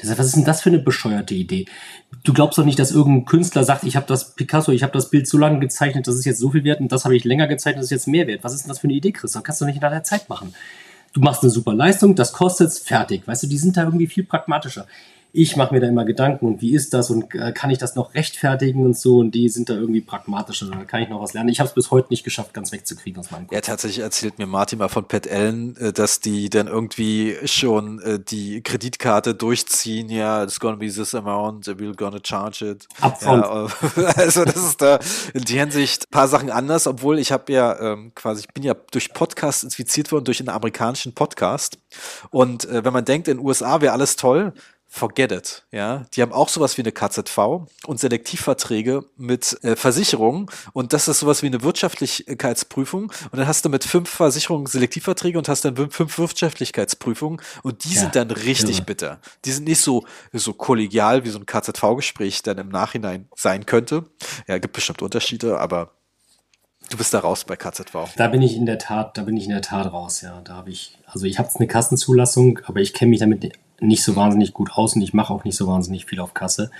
[0.00, 1.66] Deshalb, was ist denn das für eine bescheuerte Idee?
[2.24, 5.10] Du glaubst doch nicht, dass irgendein Künstler sagt, ich habe das Picasso, ich habe das
[5.10, 7.46] Bild so lange gezeichnet, das ist jetzt so viel wert und das habe ich länger
[7.46, 8.42] gezeichnet, das ist jetzt mehr wert.
[8.42, 9.32] Was ist denn das für eine Idee, Chris?
[9.32, 10.54] Das kannst du nicht in der Zeit machen
[11.12, 13.26] du machst eine super Leistung, das kostet fertig.
[13.26, 14.86] Weißt du, die sind da irgendwie viel pragmatischer.
[15.34, 17.94] Ich mache mir da immer Gedanken und wie ist das und äh, kann ich das
[17.94, 21.32] noch rechtfertigen und so und die sind da irgendwie pragmatischer, da kann ich noch was
[21.32, 21.48] lernen.
[21.48, 23.54] Ich habe es bis heute nicht geschafft, ganz wegzukriegen aus meinem Kopf.
[23.54, 27.98] Ja, tatsächlich erzählt mir Martin mal von Pat Allen, äh, dass die dann irgendwie schon
[28.02, 32.86] äh, die Kreditkarte durchziehen, ja, it's gonna be this amount, we're gonna charge it.
[33.00, 33.46] Upfront.
[33.96, 34.98] Ja, also das ist da
[35.32, 38.74] in die Hinsicht paar Sachen anders, obwohl ich habe ja ähm, quasi, ich bin ja
[38.90, 41.78] durch Podcast infiziert worden, durch einen amerikanischen Podcast
[42.30, 44.52] und äh, wenn man denkt, in den USA wäre alles toll,
[44.92, 45.64] forget it.
[45.72, 51.08] Ja, die haben auch sowas wie eine KZV und Selektivverträge mit äh, Versicherungen und das
[51.08, 55.64] ist sowas wie eine Wirtschaftlichkeitsprüfung und dann hast du mit fünf Versicherungen Selektivverträge und hast
[55.64, 58.84] dann fünf Wirtschaftlichkeitsprüfungen und die ja, sind dann richtig ja.
[58.84, 59.18] bitter.
[59.46, 64.04] Die sind nicht so so kollegial wie so ein KZV-Gespräch dann im Nachhinein sein könnte.
[64.46, 65.92] Ja, gibt bestimmt Unterschiede, aber
[66.90, 68.16] Du bist da raus bei KZV.
[68.16, 70.42] Da bin ich in der Tat, da bin ich in der Tat raus, ja.
[70.42, 73.44] Da habe ich, also ich habe eine Kassenzulassung, aber ich kenne mich damit
[73.82, 76.70] nicht so wahnsinnig gut aus und ich mache auch nicht so wahnsinnig viel auf Kasse.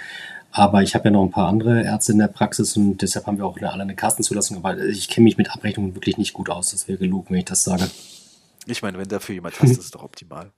[0.50, 3.38] Aber ich habe ja noch ein paar andere Ärzte in der Praxis und deshalb haben
[3.38, 4.58] wir auch alle eine Kassenzulassung.
[4.58, 6.72] Aber ich kenne mich mit Abrechnungen wirklich nicht gut aus.
[6.72, 7.88] Das wäre gelogen, wenn ich das sage.
[8.66, 10.52] Ich meine, wenn dafür jemand hast, ist es doch optimal.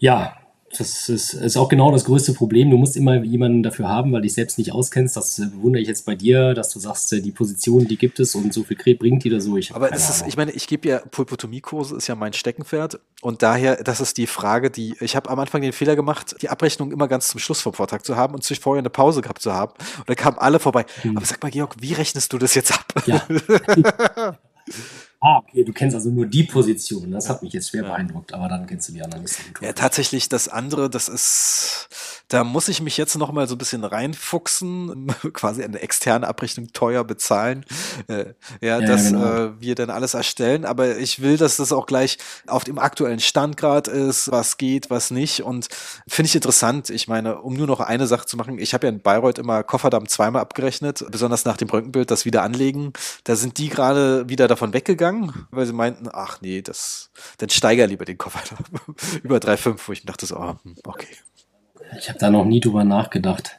[0.00, 0.36] Ja,
[0.78, 2.70] das ist, ist, auch genau das größte Problem.
[2.70, 5.16] Du musst immer jemanden dafür haben, weil dich selbst nicht auskennst.
[5.16, 8.54] Das bewundere ich jetzt bei dir, dass du sagst, die Position, die gibt es und
[8.54, 9.56] so viel Krebs bringt die oder so.
[9.56, 13.00] Ich Aber es ist, ich meine, ich gebe ja Pulpotomie-Kurse, ist ja mein Steckenpferd.
[13.20, 16.48] Und daher, das ist die Frage, die, ich habe am Anfang den Fehler gemacht, die
[16.48, 19.42] Abrechnung immer ganz zum Schluss vom Vortrag zu haben und sich vorher eine Pause gehabt
[19.42, 19.72] zu haben.
[19.98, 20.86] Und da kamen alle vorbei.
[21.02, 21.16] Hm.
[21.16, 22.84] Aber sag mal, Georg, wie rechnest du das jetzt ab?
[23.06, 23.26] Ja.
[25.20, 27.10] Ah, okay, du kennst also nur die Position.
[27.10, 29.62] Das hat mich jetzt schwer beeindruckt, aber dann kennst du die anderen nicht so gut.
[29.62, 31.88] Ja, tatsächlich, das andere, das ist,
[32.28, 36.72] da muss ich mich jetzt noch mal so ein bisschen reinfuchsen, quasi eine externe Abrechnung
[36.72, 37.64] teuer bezahlen,
[38.06, 38.26] äh,
[38.60, 39.24] ja, ja, dass genau.
[39.24, 40.64] äh, wir dann alles erstellen.
[40.64, 44.88] Aber ich will, dass das auch gleich auf dem aktuellen Stand gerade ist, was geht,
[44.88, 45.42] was nicht.
[45.42, 45.66] Und
[46.06, 46.90] finde ich interessant.
[46.90, 49.64] Ich meine, um nur noch eine Sache zu machen, ich habe ja in Bayreuth immer
[49.64, 52.92] Kofferdamm zweimal abgerechnet, besonders nach dem Röntgenbild, das wieder anlegen.
[53.24, 57.48] Da sind die gerade wieder davon weggegangen gegangen, weil sie meinten, ach nee, das, dann
[57.48, 58.40] steiger lieber den Koffer
[59.22, 61.16] über 3,5, wo ich dachte so, oh, okay.
[61.98, 63.58] Ich habe da noch nie drüber nachgedacht.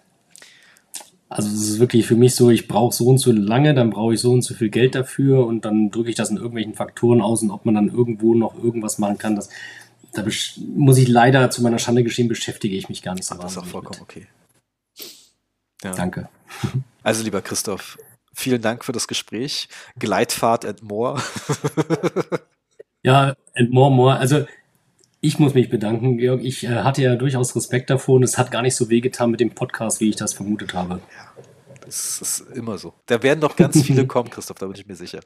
[1.29, 4.15] Also es ist wirklich für mich so, ich brauche so und so lange, dann brauche
[4.15, 7.21] ich so und so viel Geld dafür und dann drücke ich das in irgendwelchen Faktoren
[7.21, 9.49] aus und ob man dann irgendwo noch irgendwas machen kann, das,
[10.13, 10.23] da
[10.75, 13.35] muss ich leider zu meiner Schande geschehen, beschäftige ich mich gar nicht so.
[13.35, 14.09] Ach, das ist auch vollkommen mit.
[14.09, 14.27] okay.
[15.83, 15.93] Ja.
[15.93, 16.29] Danke.
[17.03, 17.97] Also lieber Christoph,
[18.39, 19.67] Vielen Dank für das Gespräch.
[19.97, 21.21] Gleitfahrt and more.
[23.03, 24.15] ja, and more, more.
[24.15, 24.45] Also
[25.19, 26.41] ich muss mich bedanken, Georg.
[26.41, 29.41] Ich äh, hatte ja durchaus Respekt davor und es hat gar nicht so wehgetan mit
[29.41, 31.01] dem Podcast, wie ich das vermutet habe.
[31.13, 31.43] Ja,
[31.81, 32.93] das ist immer so.
[33.07, 35.19] Da werden noch ganz viele kommen, Christoph, da bin ich mir sicher.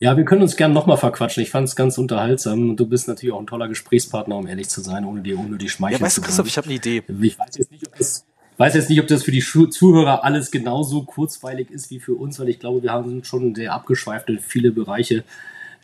[0.00, 1.42] Ja, wir können uns gern nochmal verquatschen.
[1.42, 4.70] Ich fand es ganz unterhaltsam und du bist natürlich auch ein toller Gesprächspartner, um ehrlich
[4.70, 7.02] zu sein, ohne dir ohne die Schmeichel Ja, weißt du, Christoph, ich habe eine Idee.
[7.20, 8.24] Ich weiß jetzt nicht, ob das
[8.56, 12.38] weiß jetzt nicht, ob das für die Zuhörer alles genauso kurzweilig ist wie für uns,
[12.38, 15.24] weil ich glaube, wir haben schon sehr abgeschweift in viele Bereiche.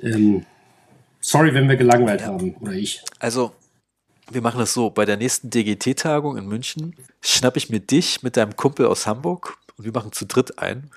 [0.01, 0.45] Ähm,
[1.21, 3.03] sorry, wenn wir gelangweilt haben, oder ich.
[3.19, 3.53] Also,
[4.31, 8.37] wir machen das so: Bei der nächsten DGT-Tagung in München schnappe ich mir dich mit
[8.37, 10.91] deinem Kumpel aus Hamburg und wir machen zu dritt ein.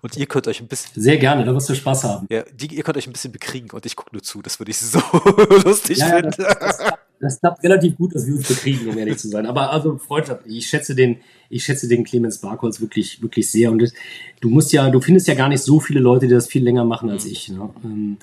[0.00, 0.90] Und ihr könnt euch ein bisschen.
[1.00, 2.26] Sehr gerne, da wirst du Spaß haben.
[2.30, 4.40] Ja, die, ihr könnt euch ein bisschen bekriegen und ich gucke nur zu.
[4.40, 4.98] Das würde ich so
[5.64, 6.42] lustig ja, finden.
[6.42, 9.44] Ja, das, das, das klappt relativ gut, dass wir uns bekriegen, um ehrlich zu sein.
[9.44, 11.18] Aber also Freundschaft, ich schätze den,
[11.50, 13.70] ich schätze den Clemens Barkholz wirklich, wirklich sehr.
[13.70, 13.92] Und das,
[14.40, 16.86] du musst ja, du findest ja gar nicht so viele Leute, die das viel länger
[16.86, 17.30] machen als mhm.
[17.30, 17.50] ich.
[17.50, 17.68] Ne?
[17.84, 18.16] Ähm,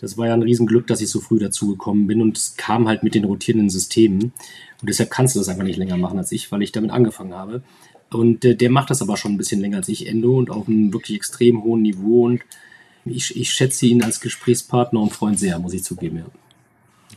[0.00, 2.88] das war ja ein Riesenglück, dass ich so früh dazu gekommen bin und es kam
[2.88, 4.32] halt mit den rotierenden Systemen.
[4.80, 7.34] Und deshalb kannst du das einfach nicht länger machen als ich, weil ich damit angefangen
[7.34, 7.62] habe.
[8.14, 10.68] Und äh, der macht das aber schon ein bisschen länger als ich, Endo, und auf
[10.68, 12.24] einem wirklich extrem hohen Niveau.
[12.26, 12.42] Und
[13.04, 16.26] ich, ich schätze ihn als Gesprächspartner und Freund sehr, muss ich zugeben, ja.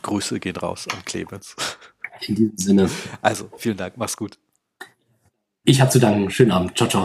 [0.02, 1.56] Grüße gehen raus an Clemens.
[2.26, 2.90] In diesem Sinne.
[3.20, 4.38] Also, vielen Dank, mach's gut.
[5.64, 6.30] Ich habe zu danken.
[6.30, 6.76] Schönen Abend.
[6.76, 7.04] Ciao, ciao.